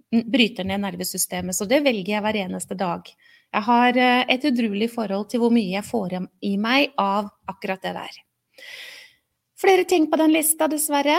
bryter 0.09 0.69
ned 0.69 0.83
nervesystemet, 0.85 1.57
så 1.57 1.65
det 1.69 1.81
velger 1.85 2.15
jeg 2.15 2.25
hver 2.25 2.39
eneste 2.43 2.77
dag. 2.77 3.09
Jeg 3.49 3.65
har 3.65 3.97
uh, 3.97 4.21
et 4.29 4.45
udruelig 4.45 4.91
forhold 4.93 5.31
til 5.33 5.41
hvor 5.41 5.53
mye 5.55 5.73
jeg 5.79 5.87
får 5.89 6.19
i 6.45 6.53
meg 6.61 6.93
av 7.01 7.33
akkurat 7.49 7.81
det 7.81 7.95
der. 7.97 8.21
Flere 9.59 9.89
ting 9.89 10.05
på 10.11 10.19
den 10.21 10.31
lista, 10.31 10.69
dessverre. 10.71 11.17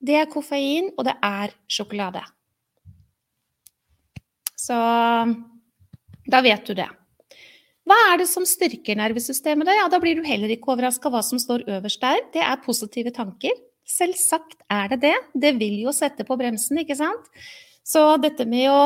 Det 0.00 0.16
er 0.16 0.32
koffein, 0.32 0.90
og 0.96 1.04
det 1.06 1.14
er 1.24 1.52
sjokolade. 1.70 2.24
Så 4.56 4.76
da 6.26 6.40
vet 6.42 6.66
du 6.66 6.74
det. 6.74 6.88
Hva 7.86 7.96
er 8.10 8.18
det 8.18 8.26
som 8.30 8.46
styrker 8.48 8.98
nervesystemet? 8.98 9.70
Ja, 9.78 9.86
da 9.90 10.00
blir 10.02 10.18
du 10.18 10.26
heller 10.26 10.50
ikke 10.50 10.72
overraska 10.74 11.10
hva 11.12 11.22
som 11.22 11.38
står 11.38 11.68
øverst 11.78 12.02
der. 12.02 12.24
Det 12.34 12.42
er 12.42 12.62
positive 12.64 13.12
tanker. 13.14 13.54
Selvsagt 13.86 14.58
er 14.72 14.90
det 14.90 15.00
det. 15.04 15.16
Det 15.34 15.52
vil 15.60 15.78
jo 15.84 15.94
sette 15.94 16.26
på 16.26 16.38
bremsen, 16.38 16.82
ikke 16.82 16.98
sant? 16.98 17.30
Så 17.86 18.16
dette 18.18 18.48
med 18.50 18.66
å 18.72 18.80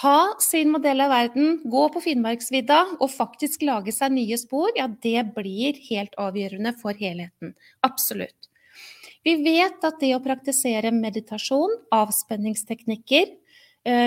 ha 0.00 0.18
sin 0.40 0.70
modell 0.72 1.02
av 1.04 1.10
verden, 1.12 1.58
gå 1.68 1.82
på 1.92 2.00
Finnmarksvidda 2.04 2.78
og 3.00 3.10
faktisk 3.12 3.64
lage 3.66 3.92
seg 3.92 4.14
nye 4.14 4.38
spor, 4.38 4.70
ja, 4.78 4.86
det 4.86 5.26
blir 5.36 5.76
helt 5.90 6.14
avgjørende 6.20 6.72
for 6.80 6.96
helheten. 6.96 7.52
Absolutt. 7.84 8.48
Vi 9.26 9.36
vet 9.42 9.84
at 9.86 10.00
det 10.02 10.14
å 10.16 10.22
praktisere 10.22 10.90
meditasjon, 10.94 11.74
avspenningsteknikker, 11.94 13.28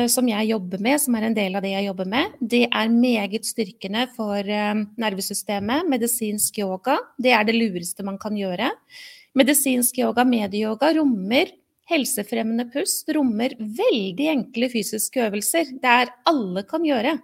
som 0.08 0.28
jeg 0.30 0.48
jobber 0.48 0.80
med, 0.80 1.02
som 1.04 1.18
er 1.18 1.28
en 1.28 1.36
del 1.36 1.58
av 1.58 1.64
det 1.66 1.74
jeg 1.74 1.88
jobber 1.90 2.08
med, 2.08 2.38
det 2.40 2.62
er 2.70 2.94
meget 2.94 3.48
styrkende 3.48 4.06
for 4.16 4.40
eh, 4.40 4.86
nervesystemet. 5.02 5.90
Medisinsk 5.92 6.62
yoga, 6.64 6.96
det 7.20 7.34
er 7.36 7.44
det 7.48 7.58
lureste 7.58 8.06
man 8.08 8.20
kan 8.22 8.38
gjøre. 8.40 8.72
Medisinsk 9.36 10.00
yoga, 10.00 10.24
medieyoga, 10.24 10.94
rommer 10.96 11.52
helsefremmende 11.90 12.68
pust, 12.74 13.10
rommer 13.14 13.54
veldig 13.60 14.30
enkle 14.32 14.70
fysiske 14.74 15.28
øvelser. 15.28 15.76
Det 15.82 15.92
er 16.02 16.14
alle 16.30 16.66
kan 16.68 16.86
gjøre. 16.86 17.18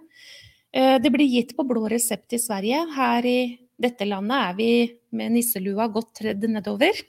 Eh, 0.72 0.98
det 1.02 1.12
blir 1.14 1.30
gitt 1.30 1.56
på 1.56 1.66
blå 1.66 1.88
resept 1.90 2.36
i 2.36 2.40
Sverige. 2.42 2.84
Her 2.94 3.26
i 3.26 3.40
dette 3.82 4.06
landet 4.06 4.38
er 4.38 4.58
vi 4.58 4.70
med 5.18 5.34
nisselua 5.34 5.88
godt 5.92 6.14
tredd 6.20 6.46
nedover. 6.48 7.02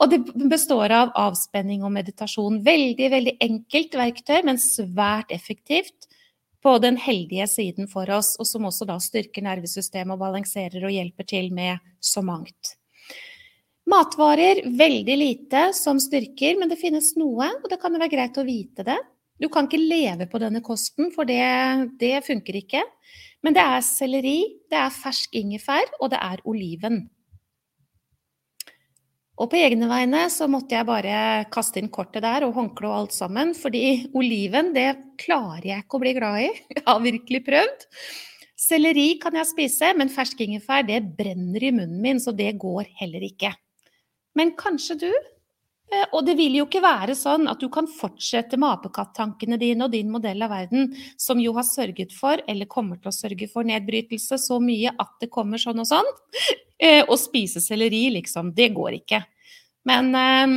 Og 0.00 0.10
det 0.10 0.20
består 0.50 0.92
av 0.94 1.12
avspenning 1.18 1.84
og 1.86 1.92
meditasjon. 1.94 2.60
Veldig, 2.66 3.10
veldig 3.12 3.36
enkelt 3.44 3.96
verktøy, 4.00 4.40
men 4.46 4.60
svært 4.60 5.32
effektivt 5.34 6.08
på 6.60 6.76
den 6.82 6.98
heldige 7.00 7.46
siden 7.48 7.88
for 7.88 8.10
oss, 8.12 8.34
og 8.40 8.48
som 8.48 8.66
også 8.68 8.88
da 8.88 8.98
styrker 9.00 9.44
nervesystemet 9.46 10.14
og 10.16 10.20
balanserer 10.20 10.84
og 10.84 10.92
hjelper 10.92 11.28
til 11.28 11.48
med 11.56 11.80
så 12.04 12.24
mangt. 12.24 12.74
Matvarer 13.90 14.62
veldig 14.78 15.16
lite 15.16 15.62
som 15.74 15.98
styrker, 16.02 16.58
men 16.60 16.70
det 16.70 16.78
finnes 16.80 17.14
noe, 17.18 17.48
og 17.62 17.70
det 17.70 17.80
kan 17.80 17.96
være 17.96 18.12
greit 18.12 18.38
å 18.38 18.46
vite 18.46 18.84
det. 18.86 18.98
Du 19.40 19.48
kan 19.48 19.66
ikke 19.66 19.80
leve 19.80 20.28
på 20.28 20.38
denne 20.42 20.60
kosten, 20.62 21.08
for 21.14 21.28
det, 21.28 21.40
det 22.00 22.20
funker 22.26 22.60
ikke. 22.60 22.84
Men 23.40 23.56
det 23.56 23.64
er 23.64 23.80
selleri, 23.84 24.38
det 24.68 24.76
er 24.76 24.92
fersk 24.92 25.34
ingefær, 25.40 25.88
og 25.98 26.12
det 26.12 26.20
er 26.20 26.42
oliven. 26.44 27.06
Og 29.40 29.48
på 29.48 29.56
egne 29.56 29.88
vegne 29.88 30.26
så 30.28 30.44
måtte 30.52 30.76
jeg 30.76 30.84
bare 30.88 31.44
kaste 31.52 31.80
inn 31.80 31.88
kortet 31.92 32.20
der 32.26 32.44
og 32.44 32.52
håndkle 32.58 32.90
og 32.90 32.96
alt 32.98 33.14
sammen, 33.16 33.54
fordi 33.56 34.10
oliven, 34.12 34.74
det 34.76 34.90
klarer 35.20 35.64
jeg 35.64 35.84
ikke 35.84 35.96
å 35.96 36.02
bli 36.02 36.12
glad 36.18 36.42
i. 36.44 36.50
Jeg 36.76 36.84
har 36.84 37.00
virkelig 37.06 37.40
prøvd. 37.46 37.86
Selleri 38.60 39.06
kan 39.22 39.32
jeg 39.38 39.48
spise, 39.48 39.94
men 39.96 40.12
fersk 40.12 40.42
ingefær, 40.44 40.84
det 40.84 40.98
brenner 41.16 41.64
i 41.64 41.70
munnen 41.72 42.02
min, 42.04 42.18
så 42.20 42.34
det 42.36 42.52
går 42.60 42.90
heller 42.98 43.24
ikke. 43.24 43.54
Men 44.36 44.52
kanskje 44.58 44.98
du 45.00 45.08
og 46.14 46.22
det 46.26 46.36
vil 46.38 46.54
jo 46.60 46.66
ikke 46.68 46.82
være 46.84 47.16
sånn 47.18 47.48
at 47.50 47.60
du 47.62 47.66
kan 47.72 47.88
fortsette 47.90 48.58
med 48.60 48.70
apekattankene 48.76 49.58
dine 49.60 49.86
og 49.86 49.94
din 49.94 50.10
modell 50.12 50.42
av 50.46 50.52
verden, 50.52 50.92
som 51.18 51.40
jo 51.42 51.54
har 51.56 51.66
sørget 51.66 52.14
for, 52.14 52.42
eller 52.46 52.70
kommer 52.70 53.00
til 53.00 53.10
å 53.10 53.16
sørge 53.16 53.48
for, 53.50 53.66
nedbrytelse 53.66 54.38
så 54.38 54.60
mye 54.62 54.94
at 54.94 55.16
det 55.22 55.30
kommer 55.34 55.62
sånn 55.62 55.82
og 55.82 55.90
sånn. 55.90 56.12
Og 57.10 57.18
spise 57.20 57.60
selleri, 57.60 58.06
liksom. 58.14 58.54
Det 58.56 58.70
går 58.72 58.94
ikke. 59.02 59.18
Men 59.84 60.06
eh, 60.16 60.54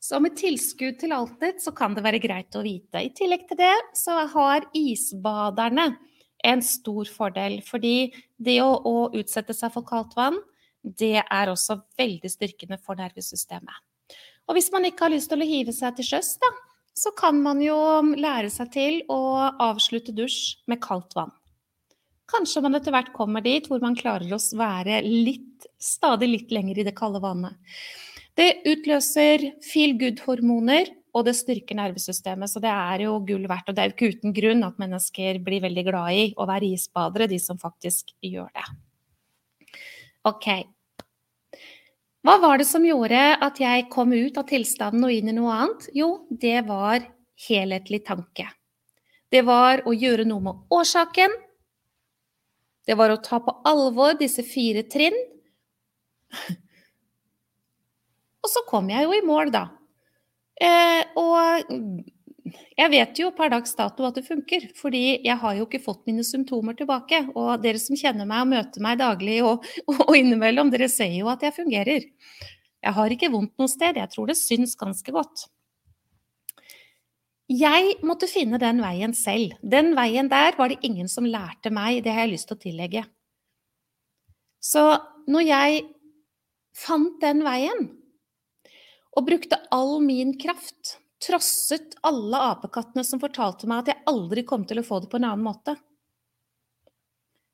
som 0.00 0.24
et 0.24 0.38
tilskudd 0.40 0.96
til 1.02 1.12
alltid, 1.12 1.60
så 1.60 1.74
kan 1.76 1.92
det 1.92 2.06
være 2.06 2.22
greit 2.22 2.56
å 2.56 2.64
vite. 2.64 3.02
I 3.04 3.12
tillegg 3.12 3.44
til 3.50 3.60
det 3.60 3.74
så 4.00 4.22
har 4.32 4.64
isbaderne 4.72 5.90
en 6.42 6.64
stor 6.64 7.10
fordel. 7.12 7.60
Fordi 7.66 8.08
det 8.40 8.58
å, 8.64 8.72
å 8.72 9.10
utsette 9.12 9.54
seg 9.54 9.74
for 9.76 9.86
kaldt 9.86 10.16
vann, 10.18 10.40
det 10.82 11.20
er 11.22 11.52
også 11.52 11.82
veldig 12.00 12.32
styrkende 12.32 12.80
for 12.82 12.98
nervesystemet. 12.98 13.76
Og 14.52 14.58
hvis 14.58 14.68
man 14.68 14.84
ikke 14.84 15.06
har 15.06 15.14
lyst 15.14 15.30
til 15.32 15.40
å 15.40 15.48
hive 15.48 15.72
seg 15.72 15.94
til 15.96 16.04
sjøs, 16.10 16.34
da, 16.42 16.48
så 16.92 17.08
kan 17.16 17.38
man 17.40 17.62
jo 17.64 17.76
lære 18.20 18.50
seg 18.52 18.68
til 18.74 18.98
å 19.08 19.48
avslutte 19.64 20.12
dusj 20.12 20.58
med 20.68 20.82
kaldt 20.84 21.16
vann. 21.16 21.32
Kanskje 22.28 22.60
man 22.60 22.76
etter 22.76 22.92
hvert 22.92 23.14
kommer 23.16 23.40
dit 23.40 23.64
hvor 23.68 23.80
man 23.80 23.96
klarer 23.96 24.28
å 24.28 24.40
være 24.60 25.00
litt, 25.06 25.64
stadig 25.80 26.28
litt 26.28 26.52
lenger 26.52 26.82
i 26.82 26.84
det 26.84 26.92
kalde 26.98 27.22
vannet. 27.24 27.56
Det 28.36 28.60
utløser 28.68 29.46
feel 29.64 29.96
good-hormoner, 29.96 30.92
og 31.16 31.24
det 31.24 31.34
styrker 31.40 31.80
nervesystemet. 31.80 32.52
Så 32.52 32.60
det 32.60 32.72
er 32.76 33.06
jo 33.06 33.16
gull 33.24 33.48
verdt. 33.48 33.72
Og 33.72 33.76
det 33.76 33.82
er 33.82 33.88
jo 33.90 33.96
ikke 33.96 34.12
uten 34.18 34.36
grunn 34.36 34.68
at 34.68 34.78
mennesker 34.80 35.40
blir 35.44 35.64
veldig 35.64 35.88
glad 35.88 36.20
i 36.20 36.28
å 36.36 36.48
være 36.48 36.74
isbadere, 36.76 37.28
de 37.32 37.40
som 37.40 37.60
faktisk 37.60 38.12
gjør 38.24 38.52
det. 38.52 38.68
Ok, 40.28 40.48
hva 42.22 42.36
var 42.38 42.60
det 42.60 42.68
som 42.68 42.84
gjorde 42.86 43.18
at 43.42 43.58
jeg 43.58 43.88
kom 43.90 44.12
ut 44.14 44.36
av 44.38 44.46
tilstanden 44.46 45.02
og 45.08 45.14
inn 45.14 45.30
i 45.32 45.34
noe 45.34 45.54
annet? 45.56 45.88
Jo, 45.96 46.26
det 46.30 46.60
var 46.68 47.02
helhetlig 47.48 48.04
tanke. 48.06 48.46
Det 49.32 49.42
var 49.48 49.82
å 49.88 49.94
gjøre 49.96 50.26
noe 50.28 50.44
med 50.44 50.74
årsaken. 50.76 51.34
Det 52.86 52.94
var 52.98 53.10
å 53.10 53.20
ta 53.22 53.40
på 53.42 53.54
alvor 53.66 54.14
disse 54.20 54.44
fire 54.46 54.84
trinn. 54.86 55.18
Og 58.42 58.50
så 58.50 58.62
kom 58.70 58.90
jeg 58.90 59.06
jo 59.06 59.14
i 59.14 59.24
mål, 59.26 59.50
da. 59.54 59.68
Eh, 60.62 61.02
og 61.18 61.70
jeg 62.78 62.90
vet 62.92 63.18
jo 63.20 63.30
per 63.36 63.50
dags 63.52 63.74
dato 63.78 64.04
at 64.06 64.16
det 64.18 64.24
funker, 64.26 64.68
fordi 64.78 65.20
jeg 65.24 65.36
har 65.40 65.56
jo 65.58 65.66
ikke 65.66 65.82
fått 65.84 66.04
mine 66.08 66.24
symptomer 66.26 66.76
tilbake. 66.78 67.24
Og 67.32 67.62
dere 67.62 67.80
som 67.82 67.98
kjenner 67.98 68.28
meg 68.28 68.44
og 68.44 68.52
møter 68.52 68.84
meg 68.84 69.00
daglig 69.00 69.40
og, 69.46 69.66
og 69.92 70.12
innimellom, 70.16 70.72
dere 70.72 70.90
ser 70.92 71.14
jo 71.16 71.30
at 71.32 71.44
jeg 71.46 71.56
fungerer. 71.56 72.06
Jeg 72.82 72.96
har 72.98 73.14
ikke 73.14 73.30
vondt 73.32 73.54
noe 73.60 73.70
sted, 73.70 73.98
jeg 74.00 74.10
tror 74.10 74.30
det 74.30 74.38
syns 74.40 74.74
ganske 74.78 75.14
godt. 75.14 75.46
Jeg 77.52 77.96
måtte 78.06 78.30
finne 78.30 78.58
den 78.62 78.80
veien 78.82 79.12
selv. 79.16 79.56
Den 79.60 79.92
veien 79.98 80.30
der 80.32 80.56
var 80.56 80.72
det 80.72 80.80
ingen 80.86 81.10
som 81.10 81.28
lærte 81.28 81.72
meg, 81.74 82.00
det 82.04 82.14
har 82.14 82.24
jeg 82.24 82.36
lyst 82.36 82.48
til 82.50 82.56
å 82.56 82.62
tillegge. 82.62 83.02
Så 84.62 84.84
når 85.30 85.46
jeg 85.48 85.82
fant 86.78 87.18
den 87.20 87.42
veien, 87.44 87.90
og 89.12 89.26
brukte 89.28 89.58
all 89.74 89.98
min 90.00 90.32
kraft 90.40 90.96
trosset 91.22 91.96
alle 92.02 92.40
apekattene 92.52 93.04
som 93.06 93.20
fortalte 93.22 93.68
meg 93.70 93.82
at 93.82 93.92
jeg 93.92 94.04
aldri 94.10 94.44
kom 94.48 94.66
til 94.68 94.82
å 94.82 94.86
få 94.86 95.00
det 95.02 95.10
på 95.12 95.20
en 95.20 95.28
annen 95.30 95.46
måte. 95.46 95.76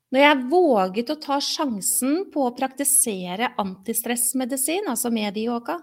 Når 0.08 0.24
jeg 0.24 0.44
våget 0.48 1.10
å 1.12 1.18
ta 1.20 1.36
sjansen 1.44 2.22
på 2.32 2.46
å 2.46 2.54
praktisere 2.56 3.52
antistressmedisin, 3.60 4.88
altså 4.88 5.12
medieyoga, 5.12 5.76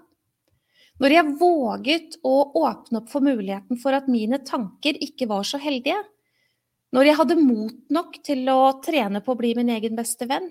når 1.01 1.13
jeg 1.13 1.35
våget 1.37 2.17
å 2.25 2.35
åpne 2.63 3.01
opp 3.03 3.09
for 3.11 3.25
muligheten 3.25 3.77
for 3.81 3.93
at 3.97 4.07
mine 4.09 4.39
tanker 4.47 4.97
ikke 5.03 5.27
var 5.29 5.45
så 5.45 5.59
heldige, 5.61 5.99
når 6.95 7.09
jeg 7.09 7.19
hadde 7.19 7.41
mot 7.41 7.79
nok 7.91 8.21
til 8.23 8.47
å 8.49 8.77
trene 8.83 9.21
på 9.21 9.33
å 9.33 9.39
bli 9.39 9.51
min 9.57 9.69
egen 9.75 9.97
beste 9.97 10.25
venn, 10.29 10.47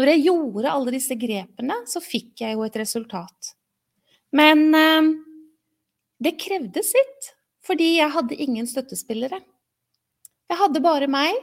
når 0.00 0.14
jeg 0.14 0.24
gjorde 0.24 0.72
alle 0.72 0.94
disse 0.94 1.18
grepene, 1.20 1.82
så 1.86 2.00
fikk 2.00 2.40
jeg 2.42 2.56
jo 2.56 2.64
et 2.64 2.78
resultat. 2.80 3.52
Men 4.32 4.64
eh, 4.74 5.10
det 6.22 6.36
krevde 6.40 6.82
sitt, 6.86 7.32
fordi 7.66 7.96
jeg 7.98 8.12
hadde 8.14 8.38
ingen 8.42 8.68
støttespillere. 8.68 9.40
Jeg 10.50 10.60
hadde 10.60 10.82
bare 10.84 11.08
meg, 11.10 11.36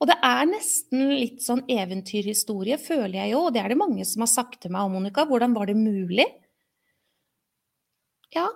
og 0.00 0.08
det 0.08 0.16
er 0.24 0.46
nesten 0.48 1.10
litt 1.12 1.42
sånn 1.44 1.62
eventyrhistorie, 1.70 2.78
føler 2.80 3.18
jeg 3.20 3.34
jo, 3.34 3.44
og 3.46 3.54
det 3.54 3.62
er 3.62 3.72
det 3.72 3.80
mange 3.80 4.06
som 4.08 4.24
har 4.24 4.32
sagt 4.32 4.62
til 4.62 4.72
meg 4.74 4.88
om, 4.88 4.96
Monica. 4.96 5.26
Hvordan 5.28 5.54
var 5.56 5.68
det 5.68 5.76
mulig? 5.76 6.26
Ja, 8.34 8.48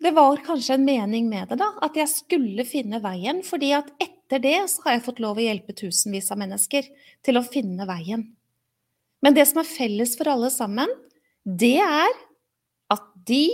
det 0.00 0.14
var 0.16 0.40
kanskje 0.42 0.78
en 0.78 0.86
mening 0.86 1.28
med 1.28 1.50
det, 1.52 1.60
da. 1.60 1.70
At 1.84 1.96
jeg 1.98 2.08
skulle 2.10 2.64
finne 2.64 3.02
veien. 3.04 3.42
fordi 3.44 3.72
at 3.76 3.92
etter 4.00 4.40
det 4.40 4.56
så 4.72 4.86
har 4.86 4.96
jeg 4.96 5.04
fått 5.04 5.20
lov 5.20 5.38
å 5.38 5.44
hjelpe 5.44 5.76
tusenvis 5.76 6.30
av 6.32 6.40
mennesker 6.40 6.88
til 7.22 7.36
å 7.36 7.44
finne 7.44 7.86
veien. 7.86 8.24
Men 9.20 9.36
det 9.36 9.46
som 9.50 9.60
er 9.60 9.68
felles 9.68 10.16
for 10.16 10.30
alle 10.32 10.48
sammen, 10.50 10.88
det 11.44 11.78
er 11.84 12.14
at 12.90 13.04
de 13.28 13.44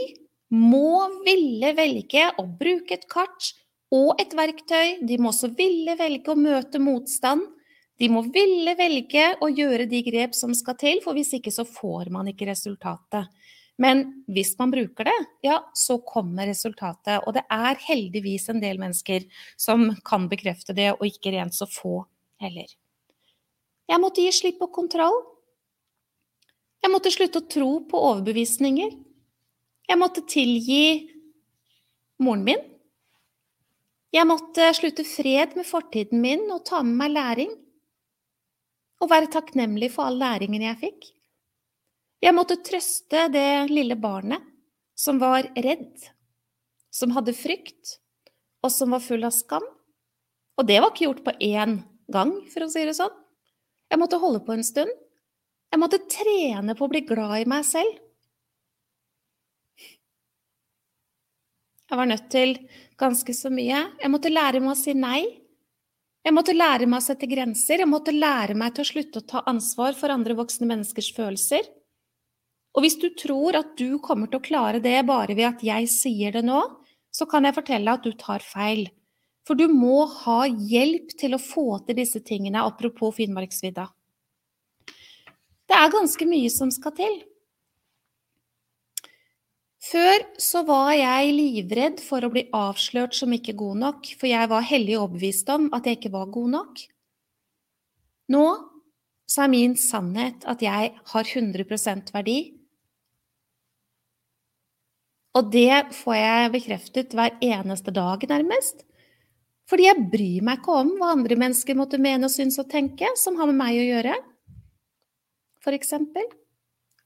må 0.55 1.23
ville 1.27 1.73
velge 1.77 2.29
å 2.39 2.47
bruke 2.47 2.95
et 2.95 3.07
kart 3.11 3.53
og 3.95 4.21
et 4.23 4.35
verktøy. 4.37 5.03
De 5.07 5.19
må 5.19 5.33
også 5.33 5.51
ville 5.57 5.97
velge 5.99 6.33
å 6.33 6.39
møte 6.39 6.81
motstand. 6.83 7.45
De 7.97 8.09
må 8.13 8.23
ville 8.29 8.75
velge 8.77 9.31
å 9.41 9.49
gjøre 9.49 9.89
de 9.89 10.03
grep 10.05 10.37
som 10.37 10.53
skal 10.55 10.77
til, 10.79 11.01
for 11.05 11.17
hvis 11.17 11.33
ikke 11.39 11.53
så 11.55 11.65
får 11.65 12.11
man 12.13 12.29
ikke 12.31 12.49
resultatet. 12.51 13.31
Men 13.81 14.25
hvis 14.33 14.55
man 14.59 14.73
bruker 14.73 15.09
det, 15.09 15.17
ja, 15.45 15.61
så 15.77 15.99
kommer 16.05 16.49
resultatet. 16.49 17.25
Og 17.25 17.35
det 17.37 17.45
er 17.53 17.81
heldigvis 17.89 18.49
en 18.53 18.61
del 18.61 18.81
mennesker 18.81 19.27
som 19.61 19.91
kan 20.05 20.29
bekrefte 20.33 20.77
det, 20.77 20.93
og 20.97 21.05
ikke 21.09 21.35
rent 21.37 21.57
så 21.57 21.69
få 21.69 22.03
heller. 22.41 22.69
Jeg 23.87 24.03
måtte 24.03 24.25
gi 24.25 24.33
slipp 24.35 24.61
på 24.61 24.71
kontroll. 24.75 25.17
Jeg 26.83 26.93
måtte 26.93 27.13
slutte 27.13 27.43
å 27.43 27.49
tro 27.51 27.71
på 27.89 28.01
overbevisninger. 28.13 28.95
Jeg 29.87 29.99
måtte 30.01 30.25
tilgi 30.27 31.07
moren 32.23 32.43
min. 32.47 32.63
Jeg 34.15 34.27
måtte 34.27 34.71
slutte 34.75 35.05
fred 35.07 35.55
med 35.59 35.67
fortiden 35.69 36.23
min 36.23 36.47
og 36.51 36.65
ta 36.67 36.81
med 36.83 36.97
meg 37.01 37.15
læring. 37.15 37.53
Og 39.03 39.11
være 39.13 39.31
takknemlig 39.31 39.91
for 39.95 40.09
all 40.09 40.19
læringen 40.19 40.65
jeg 40.65 40.81
fikk. 40.81 41.11
Jeg 42.25 42.35
måtte 42.35 42.57
trøste 42.65 43.27
det 43.31 43.69
lille 43.71 43.95
barnet 44.01 44.43
som 44.97 45.21
var 45.21 45.45
redd, 45.53 46.07
som 46.89 47.13
hadde 47.13 47.37
frykt, 47.37 47.99
og 48.65 48.73
som 48.73 48.95
var 48.97 49.05
full 49.05 49.27
av 49.29 49.35
skam. 49.37 49.67
Og 50.57 50.65
det 50.67 50.81
var 50.81 50.95
ikke 50.95 51.11
gjort 51.11 51.25
på 51.27 51.37
én 51.45 51.77
gang, 52.09 52.33
for 52.49 52.65
å 52.65 52.71
si 52.73 52.87
det 52.89 52.97
sånn. 52.97 53.13
Jeg 53.93 54.01
måtte 54.01 54.19
holde 54.23 54.41
på 54.47 54.57
en 54.57 54.65
stund. 54.67 54.91
Jeg 55.71 55.83
måtte 55.83 56.01
trene 56.09 56.75
på 56.75 56.87
å 56.87 56.91
bli 56.91 57.05
glad 57.05 57.43
i 57.43 57.49
meg 57.53 57.67
selv. 57.69 58.01
Jeg 61.87 61.99
var 62.01 62.09
nødt 62.11 62.31
til 62.33 62.57
ganske 62.99 63.35
så 63.37 63.51
mye. 63.53 63.83
Jeg 64.03 64.11
måtte 64.11 64.33
lære 64.33 64.63
meg 64.63 64.75
å 64.75 64.79
si 64.79 64.95
nei. 64.99 65.23
Jeg 66.27 66.35
måtte 66.35 66.57
lære 66.57 66.89
meg 66.91 66.99
å 66.99 67.07
sette 67.07 67.29
grenser. 67.31 67.83
Jeg 67.85 67.91
måtte 67.91 68.15
lære 68.15 68.57
meg 68.59 68.75
til 68.75 68.83
å 68.83 68.89
slutte 68.89 69.23
å 69.23 69.27
ta 69.31 69.45
ansvar 69.47 69.95
for 69.95 70.11
andre 70.11 70.35
voksne 70.39 70.67
menneskers 70.67 71.13
følelser. 71.15 71.69
Og 72.77 72.83
hvis 72.85 72.99
du 73.01 73.07
tror 73.17 73.57
at 73.57 73.77
du 73.79 74.01
kommer 74.03 74.29
til 74.29 74.41
å 74.41 74.45
klare 74.45 74.83
det 74.83 74.99
bare 75.07 75.37
ved 75.39 75.47
at 75.49 75.63
jeg 75.65 75.87
sier 75.93 76.35
det 76.35 76.43
nå, 76.45 76.59
så 77.15 77.25
kan 77.31 77.47
jeg 77.47 77.57
fortelle 77.57 77.95
at 77.95 78.05
du 78.05 78.11
tar 78.19 78.43
feil. 78.45 78.89
For 79.47 79.55
du 79.55 79.71
må 79.71 80.03
ha 80.25 80.43
hjelp 80.51 81.15
til 81.17 81.37
å 81.37 81.41
få 81.41 81.79
til 81.87 82.01
disse 82.01 82.21
tingene, 82.27 82.67
apropos 82.67 83.15
Finnmarksvidda. 83.17 83.87
Det 85.67 85.79
er 85.79 85.95
ganske 85.95 86.27
mye 86.29 86.51
som 86.51 86.75
skal 86.75 86.95
til. 86.99 87.17
Før 89.87 90.23
så 90.43 90.63
var 90.67 90.91
jeg 90.97 91.35
livredd 91.37 92.01
for 92.03 92.25
å 92.27 92.31
bli 92.33 92.47
avslørt 92.57 93.15
som 93.15 93.35
ikke 93.35 93.55
god 93.59 93.83
nok, 93.85 94.09
for 94.19 94.27
jeg 94.31 94.51
var 94.51 94.65
hellig 94.67 94.97
overbevist 94.99 95.51
om 95.55 95.69
at 95.77 95.87
jeg 95.87 96.01
ikke 96.01 96.15
var 96.17 96.33
god 96.35 96.55
nok. 96.57 96.81
Nå 98.35 98.47
så 99.27 99.45
er 99.45 99.53
min 99.53 99.75
sannhet 99.79 100.47
at 100.49 100.63
jeg 100.63 100.93
har 101.13 101.31
100% 101.31 102.13
verdi. 102.15 102.39
Og 105.37 105.51
det 105.53 105.93
får 105.93 106.17
jeg 106.17 106.53
bekreftet 106.55 107.15
hver 107.15 107.35
eneste 107.45 107.93
dag, 107.95 108.23
nærmest. 108.31 108.87
Fordi 109.67 109.89
jeg 109.89 110.07
bryr 110.13 110.47
meg 110.47 110.63
ikke 110.63 110.79
om 110.81 110.95
hva 111.01 111.13
andre 111.13 111.37
mennesker 111.39 111.77
måtte 111.79 112.01
mene 112.01 112.31
og 112.31 112.33
synes 112.33 112.59
og 112.63 112.71
tenke, 112.71 113.11
som 113.19 113.37
har 113.39 113.51
med 113.51 113.59
meg 113.59 113.81
å 113.83 113.87
gjøre, 113.91 114.15
for 115.63 115.75
eksempel. 115.75 116.27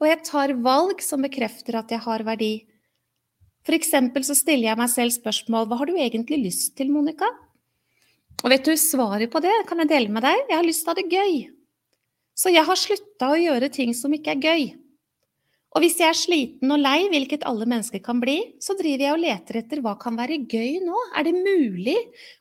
Og 0.00 0.08
jeg 0.08 0.20
tar 0.28 0.52
valg 0.64 1.00
som 1.04 1.24
bekrefter 1.24 1.80
at 1.80 1.92
jeg 1.92 2.04
har 2.04 2.24
verdi. 2.24 2.52
For 3.70 3.78
eksempel 3.78 4.24
så 4.26 4.34
stiller 4.34 4.72
jeg 4.72 4.78
meg 4.80 4.90
selv 4.90 5.12
spørsmål 5.14 5.68
hva 5.70 5.76
har 5.78 5.86
du 5.86 5.94
egentlig 5.94 6.40
lyst 6.42 6.72
til, 6.74 6.88
Monica? 6.90 7.28
Og 8.42 8.50
vet 8.50 8.66
du, 8.66 8.72
svaret 8.74 9.30
på 9.30 9.38
det 9.44 9.52
kan 9.68 9.78
jeg 9.78 9.92
dele 9.92 10.10
med 10.10 10.24
deg. 10.26 10.40
Jeg 10.50 10.56
har 10.58 10.66
lyst 10.66 10.82
til 10.82 10.90
å 10.90 10.94
ha 10.96 10.98
det 10.98 11.04
gøy. 11.14 11.36
Så 12.34 12.50
jeg 12.50 12.66
har 12.66 12.80
slutta 12.80 13.28
å 13.30 13.38
gjøre 13.38 13.68
ting 13.70 13.94
som 13.94 14.10
ikke 14.16 14.34
er 14.34 14.42
gøy. 14.42 14.64
Og 15.70 15.84
hvis 15.84 16.00
jeg 16.02 16.10
er 16.10 16.18
sliten 16.18 16.74
og 16.74 16.82
lei, 16.82 17.04
hvilket 17.12 17.46
alle 17.46 17.70
mennesker 17.70 18.02
kan 18.02 18.18
bli, 18.18 18.40
så 18.58 18.74
driver 18.74 19.06
jeg 19.06 19.14
og 19.14 19.22
leter 19.22 19.60
etter 19.62 19.86
hva 19.86 19.94
kan 20.02 20.18
være 20.18 20.42
gøy 20.50 20.80
nå? 20.82 21.06
Er 21.14 21.30
det 21.30 21.38
mulig 21.38 21.98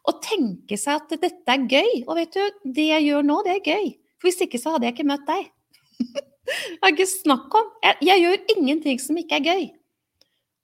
å 0.09 0.17
tenke 0.25 0.81
seg 0.81 0.97
at 0.97 1.13
dette 1.13 1.59
er 1.59 1.69
gøy? 1.69 2.07
Og 2.07 2.23
vet 2.23 2.39
du, 2.39 2.61
det 2.73 2.89
jeg 2.89 3.11
gjør 3.11 3.29
nå, 3.29 3.41
det 3.45 3.59
er 3.59 3.75
gøy. 3.77 3.91
For 4.17 4.31
hvis 4.31 4.47
ikke 4.47 4.65
så 4.65 4.73
hadde 4.73 4.89
jeg 4.89 4.97
ikke 4.97 5.11
møtt 5.13 5.29
deg. 5.29 5.53
det 6.09 6.79
er 6.81 6.95
ikke 6.95 7.13
snakk 7.13 7.61
om. 7.61 7.75
Jeg, 7.85 8.01
jeg 8.09 8.25
gjør 8.25 8.55
ingenting 8.55 9.05
som 9.05 9.21
ikke 9.21 9.37
er 9.37 9.51
gøy. 9.53 9.69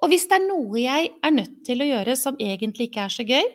Og 0.05 0.11
hvis 0.13 0.27
det 0.29 0.37
er 0.37 0.43
noe 0.45 0.77
jeg 0.77 1.07
er 1.25 1.31
nødt 1.33 1.63
til 1.65 1.81
å 1.81 1.87
gjøre 1.89 2.13
som 2.19 2.35
egentlig 2.37 2.91
ikke 2.91 3.07
er 3.07 3.13
så 3.13 3.23
gøy, 3.25 3.47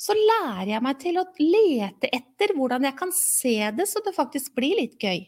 så 0.00 0.16
lærer 0.16 0.70
jeg 0.70 0.82
meg 0.86 1.02
til 1.02 1.18
å 1.20 1.26
lete 1.36 2.08
etter 2.08 2.54
hvordan 2.56 2.88
jeg 2.88 2.96
kan 2.96 3.12
se 3.12 3.58
det 3.76 3.84
så 3.90 4.00
det 4.06 4.14
faktisk 4.16 4.54
blir 4.56 4.80
litt 4.80 4.96
gøy. 4.96 5.26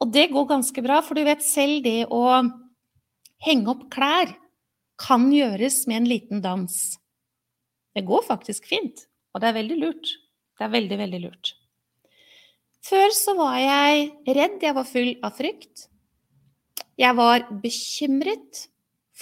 Og 0.00 0.08
det 0.10 0.30
går 0.32 0.48
ganske 0.54 0.82
bra, 0.82 1.02
for 1.04 1.14
du 1.14 1.22
vet 1.28 1.44
selv 1.44 1.84
det 1.84 2.08
å 2.08 2.22
henge 3.44 3.74
opp 3.74 3.84
klær 3.92 4.32
kan 5.02 5.28
gjøres 5.34 5.82
med 5.84 6.00
en 6.00 6.10
liten 6.14 6.42
dans. 6.42 6.80
Det 7.92 8.06
går 8.08 8.24
faktisk 8.24 8.66
fint, 8.72 9.04
og 9.36 9.44
det 9.44 9.52
er 9.52 9.58
veldig 9.60 9.80
lurt. 9.84 10.16
Det 10.56 10.64
er 10.64 10.74
veldig, 10.78 11.00
veldig 11.04 11.24
lurt. 11.28 11.54
Før 12.88 13.14
så 13.14 13.36
var 13.36 13.60
jeg 13.60 14.10
redd, 14.32 14.58
jeg 14.64 14.80
var 14.80 14.88
full 14.88 15.12
av 15.22 15.36
frykt. 15.36 15.90
Jeg 16.98 17.20
var 17.20 17.44
bekymret 17.62 18.71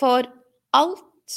for 0.01 0.29
alt. 0.77 1.37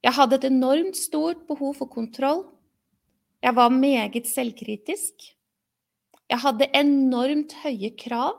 Jeg 0.00 0.16
hadde 0.16 0.38
et 0.40 0.48
enormt 0.48 0.96
stort 0.96 1.44
behov 1.48 1.76
for 1.82 1.90
kontroll. 1.92 2.46
Jeg 3.44 3.56
var 3.56 3.72
meget 3.72 4.28
selvkritisk. 4.28 5.26
Jeg 6.30 6.40
hadde 6.44 6.70
enormt 6.76 7.56
høye 7.64 7.90
krav 7.98 8.38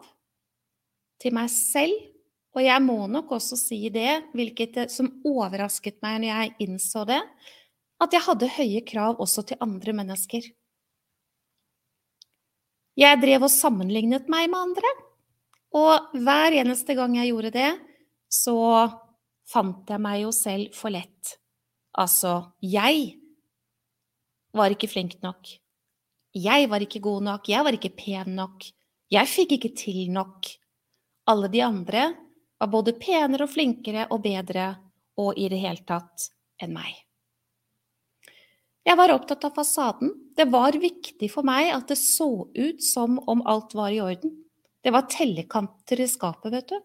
til 1.21 1.36
meg 1.36 1.51
selv, 1.53 1.97
og 2.55 2.63
jeg 2.63 2.84
må 2.84 2.97
nok 3.07 3.32
også 3.38 3.57
si 3.59 3.84
det, 3.93 4.23
hvilket 4.36 4.88
som 4.91 5.11
overrasket 5.27 5.99
meg 6.03 6.21
når 6.21 6.32
jeg 6.32 6.55
innså 6.65 7.05
det, 7.07 7.19
at 8.01 8.15
jeg 8.15 8.25
hadde 8.25 8.49
høye 8.55 8.82
krav 8.88 9.21
også 9.21 9.43
til 9.51 9.61
andre 9.61 9.93
mennesker. 9.93 10.47
Jeg 12.97 13.19
drev 13.21 13.45
og 13.47 13.53
sammenlignet 13.53 14.27
meg 14.32 14.49
med 14.51 14.59
andre, 14.65 14.91
og 15.77 16.11
hver 16.25 16.57
eneste 16.59 16.95
gang 16.97 17.15
jeg 17.19 17.32
gjorde 17.32 17.53
det, 17.55 17.69
så 18.32 18.57
fant 19.51 19.89
jeg 19.91 20.01
meg 20.01 20.23
jo 20.23 20.32
selv 20.36 20.75
for 20.75 20.93
lett. 20.93 21.36
Altså, 21.99 22.53
jeg 22.63 23.17
var 24.55 24.71
ikke 24.71 24.89
flink 24.91 25.19
nok. 25.23 25.49
Jeg 26.32 26.69
var 26.71 26.84
ikke 26.84 27.03
god 27.03 27.25
nok, 27.27 27.49
jeg 27.51 27.67
var 27.67 27.75
ikke 27.75 27.95
pen 27.97 28.36
nok. 28.38 28.65
Jeg 29.11 29.27
fikk 29.27 29.57
ikke 29.57 29.73
til 29.75 30.05
nok. 30.15 30.47
Alle 31.27 31.51
de 31.51 31.63
andre 31.65 32.07
var 32.61 32.71
både 32.71 32.95
penere 32.99 33.43
og 33.43 33.51
flinkere 33.51 34.07
og 34.13 34.23
bedre 34.23 34.71
og 35.19 35.36
i 35.36 35.49
det 35.51 35.59
hele 35.59 35.84
tatt 35.88 36.29
enn 36.61 36.71
meg. 36.75 36.93
Jeg 38.88 38.97
var 38.97 39.13
opptatt 39.13 39.43
av 39.45 39.53
fasaden. 39.53 40.13
Det 40.38 40.47
var 40.49 40.77
viktig 40.79 41.27
for 41.29 41.45
meg 41.45 41.69
at 41.75 41.91
det 41.91 41.99
så 41.99 42.47
ut 42.47 42.82
som 42.82 43.19
om 43.29 43.43
alt 43.49 43.75
var 43.77 43.91
i 43.93 43.99
orden. 44.01 44.34
Det 44.82 44.93
var 44.95 45.09
tellekanter 45.11 46.01
i 46.01 46.07
skapet, 46.09 46.49
vet 46.55 46.71
du. 46.71 46.79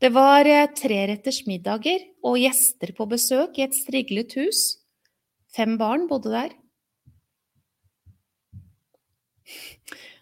Det 0.00 0.08
var 0.16 0.48
eh, 0.48 0.68
treretters 0.72 1.42
middager 1.44 2.06
og 2.24 2.38
gjester 2.40 2.94
på 2.96 3.04
besøk 3.10 3.58
i 3.60 3.66
et 3.66 3.76
striglet 3.76 4.32
hus. 4.38 4.62
Fem 5.52 5.76
barn 5.80 6.06
bodde 6.08 6.32
der. 6.32 6.54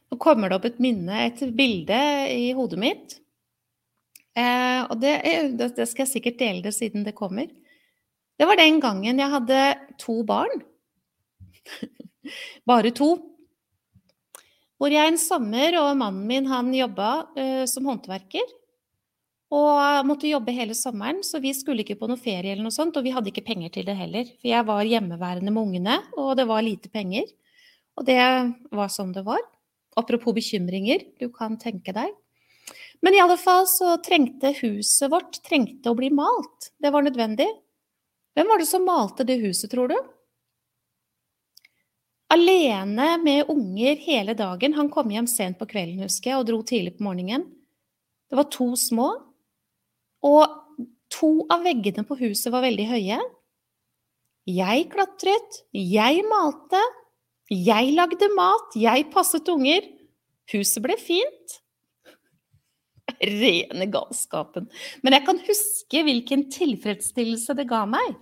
Nå 0.08 0.18
kommer 0.18 0.50
det 0.50 0.58
opp 0.58 0.66
et 0.66 0.82
minne, 0.82 1.28
et 1.28 1.44
bilde 1.54 2.00
i 2.32 2.50
hodet 2.58 2.80
mitt. 2.80 3.18
Eh, 4.34 4.82
og 4.88 4.98
det, 5.02 5.14
det, 5.60 5.86
skal 5.86 6.06
jeg 6.06 6.12
sikkert 6.16 6.42
dele 6.42 6.64
det 6.66 6.74
siden 6.74 7.06
det 7.06 7.14
kommer. 7.14 7.46
Det 8.38 8.46
var 8.50 8.58
den 8.58 8.82
gangen 8.82 9.22
jeg 9.22 9.34
hadde 9.34 9.62
to 10.02 10.24
barn. 10.26 10.62
Bare 12.68 12.90
to. 12.90 13.12
Hvor 14.78 14.90
jeg 14.90 15.10
en 15.10 15.18
sommer, 15.22 15.74
og 15.78 15.96
mannen 16.02 16.26
min 16.26 16.50
han 16.50 16.74
jobba 16.74 17.12
eh, 17.38 17.66
som 17.70 17.86
håndverker. 17.86 18.57
Og 19.48 20.04
måtte 20.04 20.28
jobbe 20.28 20.52
hele 20.52 20.74
sommeren, 20.76 21.22
så 21.24 21.40
vi 21.40 21.54
skulle 21.56 21.80
ikke 21.80 21.96
på 21.96 22.08
noe 22.10 22.20
ferie 22.20 22.52
eller 22.52 22.66
noe 22.66 22.74
sånt. 22.74 22.96
Og 23.00 23.06
vi 23.06 23.14
hadde 23.14 23.30
ikke 23.32 23.46
penger 23.46 23.72
til 23.72 23.86
det 23.88 23.96
heller, 23.96 24.28
for 24.36 24.50
jeg 24.50 24.66
var 24.68 24.84
hjemmeværende 24.84 25.52
med 25.54 25.62
ungene, 25.62 26.00
og 26.20 26.34
det 26.36 26.44
var 26.50 26.64
lite 26.66 26.92
penger. 26.92 27.24
Og 27.96 28.04
det 28.06 28.20
var 28.76 28.92
sånn 28.92 29.14
det 29.16 29.24
var. 29.26 29.40
Apropos 29.98 30.36
bekymringer, 30.36 31.06
du 31.18 31.30
kan 31.34 31.56
tenke 31.58 31.94
deg. 31.96 32.12
Men 33.00 33.14
i 33.14 33.22
alle 33.22 33.38
fall 33.40 33.64
så 33.70 33.96
trengte 34.04 34.52
huset 34.60 35.10
vårt 35.10 35.40
trengte 35.46 35.90
å 35.90 35.96
bli 35.98 36.10
malt. 36.14 36.72
Det 36.78 36.92
var 36.94 37.06
nødvendig. 37.06 37.48
Hvem 38.36 38.52
var 38.52 38.60
det 38.60 38.68
som 38.70 38.84
malte 38.86 39.26
det 39.26 39.40
huset, 39.42 39.70
tror 39.72 39.90
du? 39.90 39.96
Alene 42.30 43.14
med 43.22 43.48
unger 43.48 43.96
hele 44.04 44.34
dagen. 44.36 44.76
Han 44.76 44.90
kom 44.92 45.10
hjem 45.10 45.26
sent 45.30 45.58
på 45.58 45.66
kvelden, 45.70 46.04
husker 46.04 46.34
jeg, 46.34 46.40
og 46.42 46.50
dro 46.50 46.60
tidlig 46.66 46.98
på 46.98 47.06
morgenen. 47.06 47.46
Det 48.28 48.36
var 48.36 48.50
to 48.52 48.74
små. 48.76 49.08
Og 50.26 50.46
To 51.14 51.30
av 51.52 51.64
veggene 51.64 52.04
på 52.06 52.18
huset 52.20 52.52
var 52.52 52.64
veldig 52.66 52.86
høye. 52.90 53.18
Jeg 54.48 54.88
klatret, 54.92 55.62
jeg 55.72 56.24
malte, 56.28 56.80
jeg 57.52 57.94
lagde 57.96 58.28
mat, 58.36 58.76
jeg 58.76 59.08
passet 59.12 59.48
unger. 59.52 59.86
Huset 60.52 60.84
ble 60.84 60.96
fint. 61.00 61.56
Rene 63.40 63.88
galskapen. 63.92 64.68
Men 65.04 65.16
jeg 65.16 65.26
kan 65.28 65.40
huske 65.48 66.04
hvilken 66.04 66.46
tilfredsstillelse 66.52 67.56
det 67.56 67.68
ga 67.68 67.82
meg. 67.88 68.16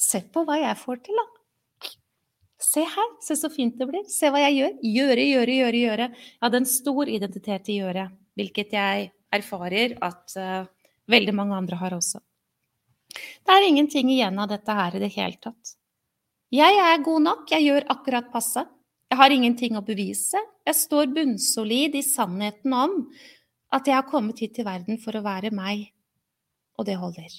Se 0.00 0.22
på 0.32 0.44
hva 0.48 0.58
jeg 0.60 0.80
får 0.80 1.04
til, 1.06 1.20
da. 1.20 1.28
Se 2.60 2.82
her, 2.84 3.14
se 3.24 3.36
så 3.40 3.48
fint 3.52 3.78
det 3.80 3.88
blir. 3.88 4.04
Se 4.12 4.28
hva 4.32 4.42
jeg 4.42 4.58
gjør. 4.58 4.74
Gjøre, 4.96 5.28
gjøre, 5.28 5.54
gjøre, 5.62 5.84
gjøre. 5.86 6.10
Jeg 6.12 6.44
hadde 6.44 6.60
en 6.60 6.68
stor 6.68 7.08
identitet 7.08 7.72
i 7.72 7.80
gjøre, 7.80 8.10
hvilket 8.36 8.76
jeg 8.76 9.08
erfarer 9.32 9.96
at 10.04 10.36
uh, 10.36 10.68
veldig 11.10 11.34
mange 11.36 11.56
andre 11.58 11.78
har 11.80 11.96
også. 11.96 12.20
Det 13.10 13.54
er 13.54 13.66
ingenting 13.66 14.10
igjen 14.12 14.38
av 14.38 14.50
dette 14.52 14.74
her 14.74 14.96
i 14.96 15.02
det 15.02 15.10
hele 15.16 15.38
tatt. 15.42 15.74
Jeg 16.54 16.78
er 16.82 17.02
god 17.06 17.22
nok, 17.26 17.50
jeg 17.50 17.66
gjør 17.66 17.86
akkurat 17.94 18.30
passe. 18.32 18.64
Jeg 19.10 19.18
har 19.18 19.34
ingenting 19.34 19.76
å 19.78 19.84
bevise. 19.86 20.38
Jeg 20.66 20.78
står 20.78 21.10
bunnsolid 21.14 21.96
i 21.98 22.02
sannheten 22.06 22.74
om 22.74 22.96
at 23.74 23.86
jeg 23.86 23.96
har 23.96 24.06
kommet 24.10 24.38
hit 24.42 24.56
til 24.58 24.66
verden 24.66 24.98
for 25.02 25.18
å 25.18 25.24
være 25.24 25.52
meg. 25.54 25.88
Og 26.78 26.86
det 26.86 26.96
holder. 26.98 27.30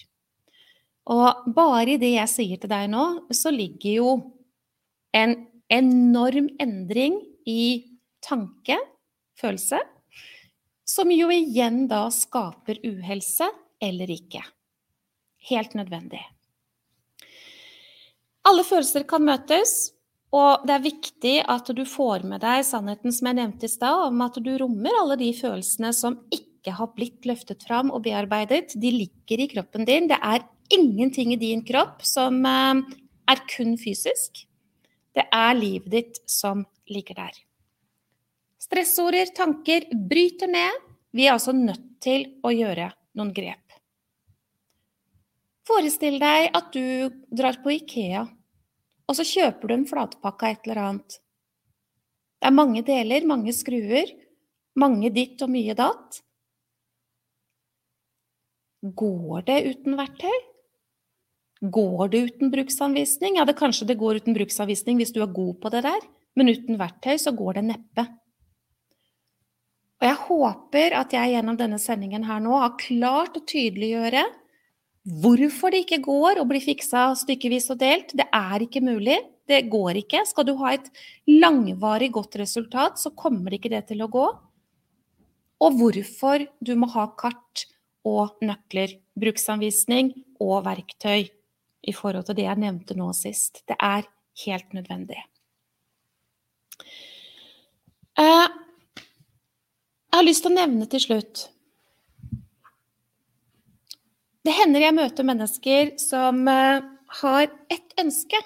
Og 1.12 1.48
bare 1.56 1.96
i 1.96 2.00
det 2.00 2.14
jeg 2.14 2.32
sier 2.32 2.62
til 2.62 2.72
deg 2.72 2.92
nå, 2.92 3.06
så 3.36 3.52
ligger 3.52 3.96
jo 3.96 4.12
en 5.18 5.36
enorm 5.72 6.52
endring 6.62 7.18
i 7.48 7.64
tanke, 8.24 8.78
følelse, 9.40 9.80
som 10.88 11.10
jo 11.12 11.32
igjen 11.34 11.86
da 11.90 12.06
skaper 12.14 12.80
uhelse 12.86 13.48
eller 13.82 14.12
ikke. 14.14 14.44
Helt 15.50 15.74
nødvendig. 15.78 16.22
Alle 18.48 18.64
følelser 18.66 19.06
kan 19.10 19.26
møtes, 19.26 19.92
og 20.34 20.64
det 20.66 20.76
er 20.76 20.86
viktig 20.86 21.34
at 21.52 21.68
du 21.76 21.84
får 21.88 22.24
med 22.28 22.42
deg 22.44 22.64
sannheten 22.66 23.14
som 23.14 23.28
jeg 23.30 23.38
nevnte 23.42 23.68
i 23.68 23.72
stad, 23.72 24.08
om 24.08 24.24
at 24.26 24.40
du 24.42 24.52
rommer 24.62 24.96
alle 25.02 25.18
de 25.20 25.30
følelsene 25.36 25.92
som 25.96 26.18
ikke 26.34 26.74
har 26.78 26.94
blitt 26.96 27.28
løftet 27.28 27.66
fram 27.68 27.92
og 27.92 28.06
bearbeidet. 28.06 28.78
De 28.80 28.94
ligger 28.96 29.44
i 29.44 29.50
kroppen 29.52 29.86
din. 29.86 30.08
Det 30.10 30.18
er 30.18 30.46
ingenting 30.72 31.34
i 31.36 31.42
din 31.42 31.66
kropp 31.68 32.06
som 32.08 32.40
eh, 32.48 32.82
er 33.30 33.44
kun 33.52 33.76
fysisk. 33.82 34.46
Det 35.12 35.28
er 35.28 35.58
livet 35.58 35.92
ditt 35.92 36.22
som 36.30 36.64
ligger 36.88 37.18
der. 37.20 37.36
Stressorder, 38.62 39.34
tanker, 39.36 39.90
bryter 39.92 40.48
ned. 40.48 40.86
Vi 41.12 41.28
er 41.28 41.36
altså 41.36 41.52
nødt 41.52 42.00
til 42.04 42.30
å 42.46 42.54
gjøre 42.56 42.92
noen 43.20 43.34
grep. 43.36 43.71
Forestill 45.68 46.18
deg 46.22 46.50
at 46.58 46.72
du 46.74 47.12
drar 47.30 47.60
på 47.62 47.76
Ikea, 47.76 48.24
og 49.06 49.18
så 49.18 49.26
kjøper 49.28 49.70
du 49.70 49.76
en 49.76 49.88
flatpakke 49.90 50.48
av 50.48 50.56
et 50.56 50.68
eller 50.68 50.82
annet. 50.86 51.18
Det 52.42 52.50
er 52.50 52.58
mange 52.58 52.82
deler, 52.86 53.28
mange 53.30 53.54
skruer, 53.54 54.10
mange 54.82 55.12
ditt 55.14 55.42
og 55.46 55.52
mye 55.54 55.76
datt. 55.78 56.22
Går 58.82 59.44
det 59.46 59.60
uten 59.68 60.00
verktøy? 60.00 60.40
Går 61.62 62.08
det 62.10 62.24
uten 62.32 62.50
bruksanvisning? 62.50 63.38
Ja, 63.38 63.46
det 63.46 63.60
kanskje 63.60 63.86
det 63.92 64.00
går 64.02 64.24
uten 64.24 64.34
bruksanvisning 64.34 64.98
hvis 64.98 65.14
du 65.14 65.22
er 65.22 65.30
god 65.30 65.60
på 65.62 65.70
det 65.70 65.84
der, 65.86 66.02
men 66.34 66.50
uten 66.50 66.82
verktøy 66.82 67.20
så 67.22 67.36
går 67.38 67.60
det 67.60 67.68
neppe. 67.68 68.08
Og 70.02 70.08
jeg 70.10 70.18
håper 70.26 70.96
at 70.98 71.14
jeg 71.14 71.36
gjennom 71.36 71.60
denne 71.60 71.78
sendingen 71.78 72.26
her 72.26 72.42
nå 72.42 72.58
har 72.58 72.80
klart 72.82 73.38
å 73.38 73.46
tydeliggjøre 73.46 74.24
hvorfor 75.08 75.74
det 75.74 75.84
ikke 75.86 76.02
går 76.06 76.42
å 76.42 76.48
bli 76.50 76.62
fiksa 76.64 77.10
stykkevis 77.18 77.72
og 77.74 77.82
delt. 77.82 78.14
Det 78.18 78.28
er 78.28 78.66
ikke 78.66 78.84
mulig. 78.86 79.18
Det 79.50 79.64
går 79.72 80.02
ikke. 80.04 80.24
Skal 80.30 80.48
du 80.48 80.54
ha 80.62 80.76
et 80.76 80.88
langvarig 81.28 82.12
godt 82.14 82.38
resultat, 82.40 83.02
så 83.02 83.12
kommer 83.18 83.54
ikke 83.56 83.72
det 83.74 83.88
til 83.90 84.04
å 84.06 84.10
gå. 84.12 84.28
Og 85.62 85.78
hvorfor 85.78 86.46
du 86.64 86.74
må 86.80 86.90
ha 86.94 87.10
kart 87.20 87.66
og 88.08 88.40
nøkler, 88.42 88.96
bruksanvisning 89.20 90.14
og 90.42 90.64
verktøy 90.66 91.28
i 91.82 91.94
forhold 91.94 92.26
til 92.30 92.38
det 92.38 92.48
jeg 92.48 92.62
nevnte 92.62 92.98
nå 92.98 93.12
sist. 93.18 93.62
Det 93.70 93.78
er 93.78 94.08
helt 94.46 94.74
nødvendig. 94.74 95.20
Eh, 98.22 98.48
jeg 100.12 100.18
har 100.18 100.28
lyst 100.28 100.46
til 100.46 100.54
å 100.54 100.60
nevne 100.60 100.88
til 100.90 101.04
slutt 101.04 101.51
Det 104.42 104.54
hender 104.58 104.88
jeg 104.88 104.98
møter 104.98 105.28
mennesker 105.28 105.94
som 106.02 106.42
eh, 106.50 106.82
har 107.22 107.44
ett 107.70 107.94
ønske. 108.02 108.40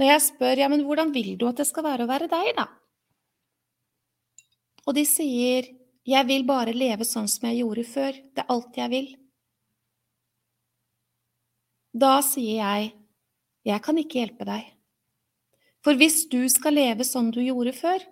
Når 0.00 0.08
jeg 0.08 0.24
spør 0.24 0.62
ja, 0.62 0.68
men 0.72 0.86
hvordan 0.86 1.12
vil 1.12 1.34
du 1.36 1.44
at 1.50 1.58
det 1.60 1.68
skal 1.68 1.84
være 1.84 2.06
å 2.06 2.10
være 2.10 2.30
deg, 2.32 2.54
da? 2.56 2.68
Og 4.88 4.96
de 4.96 5.04
sier 5.06 5.68
jeg 6.08 6.26
vil 6.26 6.46
bare 6.48 6.72
leve 6.74 7.04
sånn 7.06 7.28
som 7.30 7.44
jeg 7.46 7.60
gjorde 7.60 7.84
før. 7.86 8.16
Det 8.34 8.42
er 8.42 8.54
alt 8.54 8.78
jeg 8.80 8.90
vil. 8.90 9.10
Da 11.92 12.16
sier 12.24 12.56
jeg, 12.56 12.88
jeg 13.68 13.84
kan 13.84 14.00
ikke 14.00 14.18
hjelpe 14.22 14.48
deg. 14.48 14.64
For 15.84 15.98
hvis 15.98 16.24
du 16.32 16.40
skal 16.50 16.78
leve 16.78 17.04
sånn 17.06 17.30
du 17.34 17.42
gjorde 17.42 17.74
før, 17.76 18.02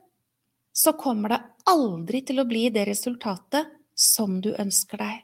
så 0.71 0.93
kommer 0.99 1.33
det 1.33 1.41
aldri 1.71 2.21
til 2.27 2.43
å 2.43 2.47
bli 2.47 2.69
det 2.71 2.85
resultatet 2.87 3.73
som 3.97 4.39
du 4.45 4.53
ønsker 4.53 5.01
deg. 5.01 5.19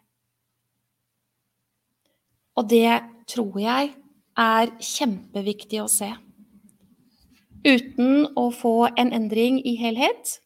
Og 2.57 2.69
det 2.71 3.01
tror 3.29 3.59
jeg 3.61 3.93
er 4.37 4.73
kjempeviktig 4.81 5.83
å 5.83 5.91
se. 5.91 6.09
Uten 7.67 8.29
å 8.39 8.51
få 8.55 8.89
en 8.95 9.11
endring 9.17 9.59
i 9.67 9.75
helhet, 9.81 10.39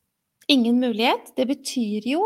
ingen 0.49 0.81
mulighet. 0.81 1.35
Det 1.37 1.47
betyr 1.51 2.07
jo 2.09 2.23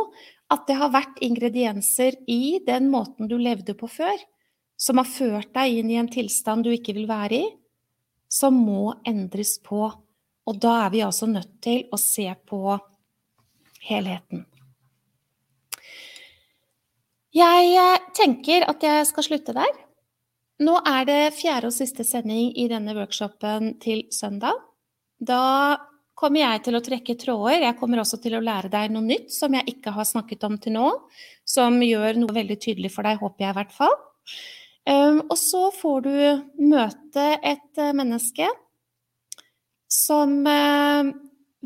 at 0.53 0.69
det 0.69 0.77
har 0.79 0.93
vært 0.95 1.19
ingredienser 1.25 2.17
i 2.31 2.61
den 2.67 2.91
måten 2.93 3.29
du 3.29 3.37
levde 3.41 3.75
på 3.77 3.89
før, 3.91 4.15
som 4.77 5.01
har 5.01 5.09
ført 5.09 5.53
deg 5.57 5.81
inn 5.81 5.91
i 5.91 5.99
en 5.99 6.11
tilstand 6.11 6.67
du 6.67 6.73
ikke 6.75 6.95
vil 6.97 7.09
være 7.11 7.41
i, 7.41 7.45
som 8.31 8.57
må 8.57 8.95
endres 9.07 9.57
på. 9.65 9.89
Og 10.45 10.59
da 10.61 10.79
er 10.85 10.95
vi 10.95 11.05
altså 11.05 11.29
nødt 11.31 11.57
til 11.65 11.87
å 11.93 12.01
se 12.01 12.29
på 12.47 12.79
helheten. 13.89 14.45
Jeg 17.35 17.73
eh, 17.75 18.05
tenker 18.15 18.67
at 18.71 18.85
jeg 18.85 19.09
skal 19.11 19.27
slutte 19.27 19.55
der. 19.57 19.81
Nå 20.63 20.77
er 20.87 21.09
det 21.09 21.23
fjerde 21.35 21.73
og 21.73 21.75
siste 21.75 22.07
sending 22.07 22.53
i 22.55 22.69
denne 22.71 22.95
workshopen 22.95 23.75
til 23.83 24.05
søndag. 24.15 24.61
Da 25.19 25.75
kommer 26.15 26.45
jeg 26.45 26.63
til 26.69 26.79
å 26.79 26.83
trekke 26.85 27.17
tråder. 27.19 27.65
Jeg 27.67 27.79
kommer 27.81 28.03
også 28.03 28.21
til 28.23 28.37
å 28.39 28.43
lære 28.45 28.71
deg 28.71 28.95
noe 28.95 29.03
nytt 29.03 29.35
som 29.35 29.55
jeg 29.59 29.67
ikke 29.75 29.97
har 29.97 30.07
snakket 30.07 30.47
om 30.47 30.61
til 30.63 30.77
nå, 30.77 30.91
som 31.43 31.81
gjør 31.83 32.21
noe 32.23 32.37
veldig 32.37 32.59
tydelig 32.63 32.93
for 32.95 33.07
deg, 33.07 33.19
håper 33.19 33.47
jeg 33.49 33.55
i 33.55 33.59
hvert 33.59 33.75
fall. 33.75 33.97
Ehm, 34.91 35.21
og 35.27 35.37
så 35.41 35.67
får 35.75 36.07
du 36.07 36.17
møte 36.71 37.27
et 37.43 37.83
eh, 37.83 37.95
menneske 37.97 38.47
som 39.91 40.39
eh, 40.47 41.13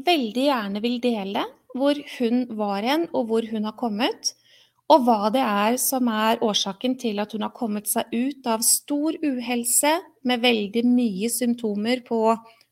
veldig 0.09 0.49
gjerne 0.49 0.83
vil 0.85 1.01
dele 1.03 1.45
hvor 1.77 1.99
hun 2.17 2.47
var 2.57 2.87
hen, 2.87 3.09
og 3.13 3.29
hvor 3.29 3.45
hun 3.53 3.69
har 3.69 3.77
kommet. 3.79 4.33
Og 4.89 5.05
hva 5.05 5.29
det 5.33 5.43
er 5.45 5.77
som 5.81 6.09
er 6.09 6.41
årsaken 6.45 6.95
til 7.01 7.21
at 7.21 7.35
hun 7.37 7.45
har 7.45 7.53
kommet 7.57 7.91
seg 7.91 8.09
ut 8.15 8.47
av 8.49 8.65
stor 8.65 9.19
uhelse 9.21 9.93
med 10.29 10.45
veldig 10.45 10.85
mye 10.89 11.29
symptomer 11.33 12.01
på 12.07 12.23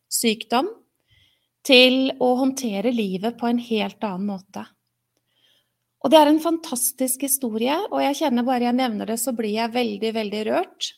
sykdom, 0.08 0.70
til 1.66 2.12
å 2.22 2.28
håndtere 2.38 2.92
livet 2.94 3.36
på 3.40 3.48
en 3.50 3.58
helt 3.58 4.04
annen 4.06 4.28
måte. 4.30 4.62
Og 6.04 6.12
det 6.12 6.20
er 6.20 6.28
en 6.30 6.38
fantastisk 6.38 7.24
historie, 7.26 7.74
og 7.90 7.98
jeg 8.04 8.20
kjenner 8.20 8.46
bare 8.46 8.68
jeg 8.68 8.78
nevner 8.78 9.10
det, 9.10 9.18
så 9.18 9.34
blir 9.34 9.56
jeg 9.56 9.74
veldig, 9.74 10.12
veldig 10.14 10.42
rørt. 10.46 10.92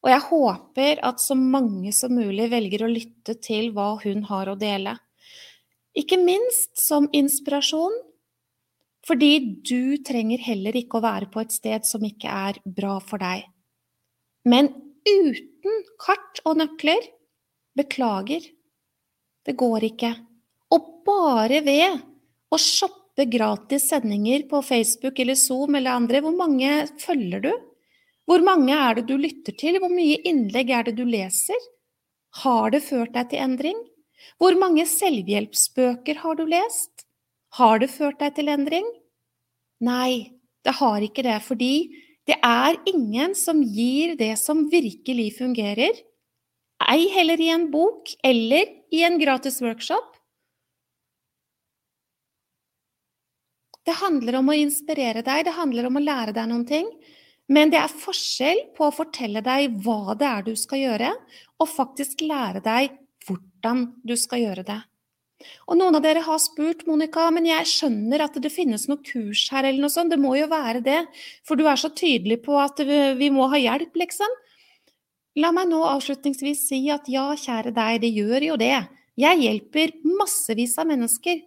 Og 0.00 0.08
jeg 0.08 0.24
håper 0.30 1.02
at 1.04 1.20
så 1.20 1.36
mange 1.36 1.92
som 1.92 2.14
mulig 2.16 2.48
velger 2.48 2.86
å 2.86 2.90
lytte 2.90 3.36
til 3.44 3.74
hva 3.76 3.92
hun 4.00 4.24
har 4.30 4.48
å 4.48 4.56
dele. 4.56 4.96
Ikke 5.92 6.16
minst 6.22 6.80
som 6.80 7.10
inspirasjon, 7.12 7.92
fordi 9.10 9.32
du 9.66 9.98
trenger 10.06 10.38
heller 10.44 10.76
ikke 10.78 11.00
å 11.00 11.02
være 11.02 11.26
på 11.32 11.42
et 11.42 11.50
sted 11.50 11.86
som 11.88 12.04
ikke 12.06 12.30
er 12.30 12.60
bra 12.62 13.00
for 13.02 13.18
deg. 13.18 13.42
Men 14.46 14.70
uten 15.02 15.80
kart 15.98 16.38
og 16.46 16.60
nøkler 16.60 17.08
beklager, 17.76 18.44
det 19.46 19.56
går 19.58 19.88
ikke. 19.90 20.12
Og 20.70 20.86
bare 21.06 21.58
ved 21.66 21.98
å 22.54 22.60
shoppe 22.62 23.26
gratis 23.26 23.88
sendinger 23.90 24.46
på 24.50 24.62
Facebook 24.62 25.18
eller 25.18 25.34
Zoom 25.34 25.74
eller 25.74 25.98
andre. 25.98 26.22
Hvor 26.22 26.36
mange 26.38 26.70
følger 27.02 27.42
du? 27.48 27.52
Hvor 28.30 28.46
mange 28.46 28.76
er 28.76 29.00
det 29.00 29.08
du 29.10 29.16
lytter 29.18 29.56
til? 29.58 29.80
Hvor 29.82 29.90
mye 29.90 30.20
innlegg 30.22 30.70
er 30.70 30.86
det 30.86 30.94
du 31.00 31.02
leser? 31.08 31.58
Har 32.44 32.70
det 32.70 32.84
ført 32.86 33.16
deg 33.16 33.32
til 33.32 33.42
endring? 33.42 33.78
Hvor 34.38 34.54
mange 34.60 34.86
selvhjelpsbøker 34.86 36.22
har 36.22 36.38
du 36.38 36.46
lest? 36.46 37.08
Har 37.58 37.80
det 37.82 37.90
ført 37.90 38.20
deg 38.22 38.36
til 38.36 38.52
endring? 38.52 38.86
Nei, 39.80 40.36
det 40.64 40.76
har 40.80 41.00
ikke 41.04 41.24
det, 41.26 41.40
fordi 41.46 41.74
Det 42.28 42.36
er 42.46 42.76
ingen 42.86 43.32
som 43.34 43.62
gir 43.64 44.12
det 44.14 44.36
som 44.38 44.68
virkelig 44.70 45.32
fungerer, 45.38 45.96
ei 46.86 47.08
heller 47.10 47.40
i 47.40 47.48
en 47.50 47.64
bok 47.72 48.12
eller 48.22 48.68
i 48.92 49.00
en 49.02 49.16
gratis 49.18 49.56
workshop. 49.64 50.20
Det 53.82 53.96
handler 53.98 54.38
om 54.38 54.52
å 54.52 54.58
inspirere 54.60 55.24
deg, 55.26 55.46
det 55.48 55.56
handler 55.56 55.88
om 55.88 55.98
å 55.98 56.04
lære 56.04 56.36
deg 56.36 56.52
noen 56.52 56.68
ting. 56.68 56.86
Men 57.50 57.72
det 57.72 57.80
er 57.80 57.90
forskjell 57.90 58.60
på 58.76 58.86
å 58.86 58.94
fortelle 58.94 59.42
deg 59.42 59.80
hva 59.82 60.14
det 60.14 60.28
er 60.28 60.46
du 60.46 60.52
skal 60.54 60.84
gjøre, 60.84 61.10
og 61.58 61.72
faktisk 61.72 62.22
lære 62.22 62.62
deg 62.62 62.94
hvordan 63.26 63.88
du 64.06 64.14
skal 64.14 64.44
gjøre 64.44 64.66
det. 64.68 64.80
Og 65.68 65.78
noen 65.78 65.96
av 65.96 66.04
dere 66.04 66.22
har 66.24 66.40
spurt, 66.42 66.84
Monica, 66.88 67.26
men 67.32 67.46
jeg 67.48 67.68
skjønner 67.68 68.26
at 68.26 68.36
det 68.42 68.52
finnes 68.52 68.86
noe 68.90 69.00
kurs 69.06 69.46
her 69.52 69.64
eller 69.64 69.86
noe 69.86 69.92
sånt. 69.92 70.12
Det 70.12 70.20
må 70.20 70.34
jo 70.36 70.48
være 70.50 70.82
det, 70.84 71.00
for 71.48 71.56
du 71.56 71.64
er 71.68 71.80
så 71.80 71.92
tydelig 71.92 72.42
på 72.44 72.58
at 72.60 72.82
vi 72.84 73.30
må 73.32 73.48
ha 73.52 73.60
hjelp, 73.60 73.96
liksom. 74.02 74.38
La 75.40 75.52
meg 75.54 75.70
nå 75.70 75.80
avslutningsvis 75.86 76.66
si 76.68 76.82
at 76.92 77.08
ja, 77.08 77.30
kjære 77.38 77.72
deg, 77.76 78.00
det 78.02 78.10
gjør 78.16 78.48
jo 78.50 78.58
det. 78.60 78.74
Jeg 79.20 79.42
hjelper 79.44 79.94
massevis 80.18 80.76
av 80.80 80.88
mennesker. 80.90 81.40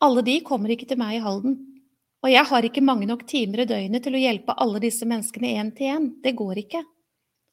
Alle 0.00 0.24
de 0.24 0.38
kommer 0.44 0.72
ikke 0.72 0.88
til 0.88 0.98
meg 1.00 1.18
i 1.18 1.24
Halden. 1.24 1.58
Og 2.20 2.28
jeg 2.32 2.44
har 2.50 2.66
ikke 2.66 2.84
mange 2.84 3.08
nok 3.08 3.24
timer 3.28 3.62
i 3.62 3.68
døgnet 3.68 4.04
til 4.04 4.16
å 4.16 4.20
hjelpe 4.20 4.56
alle 4.60 4.80
disse 4.82 5.06
menneskene 5.08 5.54
én 5.60 5.70
til 5.76 5.94
én. 5.94 6.08
Det 6.20 6.34
går 6.36 6.64
ikke. 6.66 6.82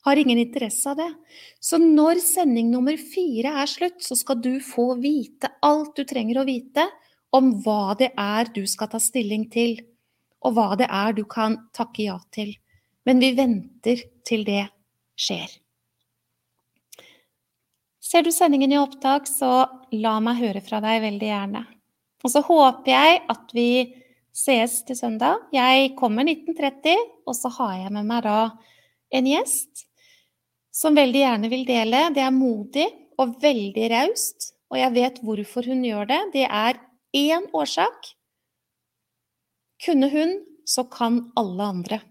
Har 0.05 0.15
ingen 0.15 0.39
interesse 0.39 0.89
av 0.89 0.99
det. 0.99 1.09
Så 1.59 1.79
når 1.81 2.21
sending 2.23 2.69
nummer 2.71 2.97
fire 2.97 3.55
er 3.63 3.69
slutt, 3.69 3.99
så 4.03 4.15
skal 4.15 4.39
du 4.41 4.59
få 4.63 4.93
vite 5.01 5.49
alt 5.65 5.95
du 5.97 6.05
trenger 6.07 6.41
å 6.41 6.47
vite 6.47 6.85
om 7.35 7.51
hva 7.65 7.95
det 7.99 8.13
er 8.15 8.49
du 8.55 8.63
skal 8.69 8.91
ta 8.91 9.01
stilling 9.03 9.47
til, 9.51 9.75
og 10.45 10.55
hva 10.55 10.75
det 10.79 10.87
er 10.87 11.15
du 11.17 11.25
kan 11.27 11.57
takke 11.75 12.07
ja 12.07 12.17
til. 12.31 12.53
Men 13.07 13.19
vi 13.23 13.33
venter 13.35 14.03
til 14.27 14.45
det 14.47 14.67
skjer. 15.17 15.49
Ser 18.07 18.23
du 18.23 18.31
sendingen 18.31 18.71
i 18.71 18.79
opptak, 18.79 19.27
så 19.27 19.65
la 19.91 20.17
meg 20.23 20.39
høre 20.39 20.61
fra 20.63 20.79
deg 20.83 21.01
veldig 21.03 21.27
gjerne. 21.27 21.63
Og 22.23 22.31
så 22.31 22.43
håper 22.45 22.91
jeg 22.93 23.19
at 23.33 23.51
vi 23.55 23.69
ses 24.37 24.79
til 24.87 24.95
søndag. 24.95 25.43
Jeg 25.51 25.91
kommer 25.99 26.23
19.30, 26.23 26.95
og 27.27 27.35
så 27.35 27.51
har 27.57 27.75
jeg 27.81 27.93
med 27.97 28.07
meg 28.07 28.23
da 28.23 28.39
en 29.17 29.27
gjest 29.27 29.86
som 30.77 30.97
veldig 30.97 31.23
gjerne 31.23 31.49
vil 31.51 31.65
dele. 31.67 32.03
Det 32.13 32.21
er 32.21 32.35
modig 32.35 32.85
og 33.17 33.37
veldig 33.41 33.89
raust, 33.93 34.51
og 34.69 34.77
jeg 34.77 34.93
vet 34.97 35.19
hvorfor 35.25 35.65
hun 35.71 35.81
gjør 35.85 36.09
det. 36.11 36.21
Det 36.35 36.45
er 36.45 36.77
én 37.17 37.47
årsak. 37.55 38.13
Kunne 39.85 40.09
hun, 40.13 40.37
så 40.67 40.83
kan 40.91 41.23
alle 41.39 41.69
andre. 41.73 42.01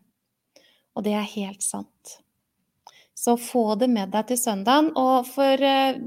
Og 0.97 1.05
det 1.06 1.14
er 1.14 1.34
helt 1.36 1.62
sant. 1.62 2.16
Så 3.16 3.36
få 3.40 3.74
det 3.78 3.88
med 3.93 4.12
deg 4.14 4.30
til 4.30 4.40
søndagen. 4.40 4.90
Og 4.97 5.26
for, 5.28 5.62
eh, 5.62 5.98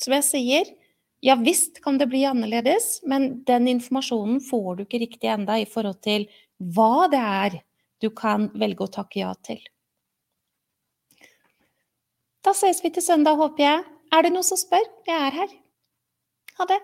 som 0.00 0.16
jeg 0.18 0.26
sier, 0.28 0.72
ja 1.24 1.36
visst 1.40 1.80
kan 1.82 1.98
det 1.98 2.10
bli 2.12 2.24
annerledes, 2.28 3.00
men 3.08 3.44
den 3.48 3.68
informasjonen 3.68 4.42
får 4.44 4.76
du 4.76 4.82
ikke 4.84 5.02
riktig 5.06 5.30
enda 5.32 5.56
i 5.58 5.68
forhold 5.68 6.02
til 6.04 6.28
hva 6.58 7.08
det 7.10 7.22
er 7.22 7.62
du 8.02 8.10
kan 8.10 8.50
velge 8.54 8.84
å 8.84 8.92
takke 8.92 9.22
ja 9.22 9.32
til. 9.46 9.62
Da 12.44 12.52
ses 12.52 12.82
vi 12.84 12.90
til 12.92 13.02
søndag, 13.02 13.36
håper 13.40 13.64
jeg. 13.64 13.84
Er 14.12 14.22
det 14.22 14.32
noen 14.34 14.44
som 14.46 14.58
spør? 14.60 14.84
Jeg 15.08 15.28
er 15.28 15.36
her. 15.38 15.52
Ha 16.58 16.66
det. 16.70 16.72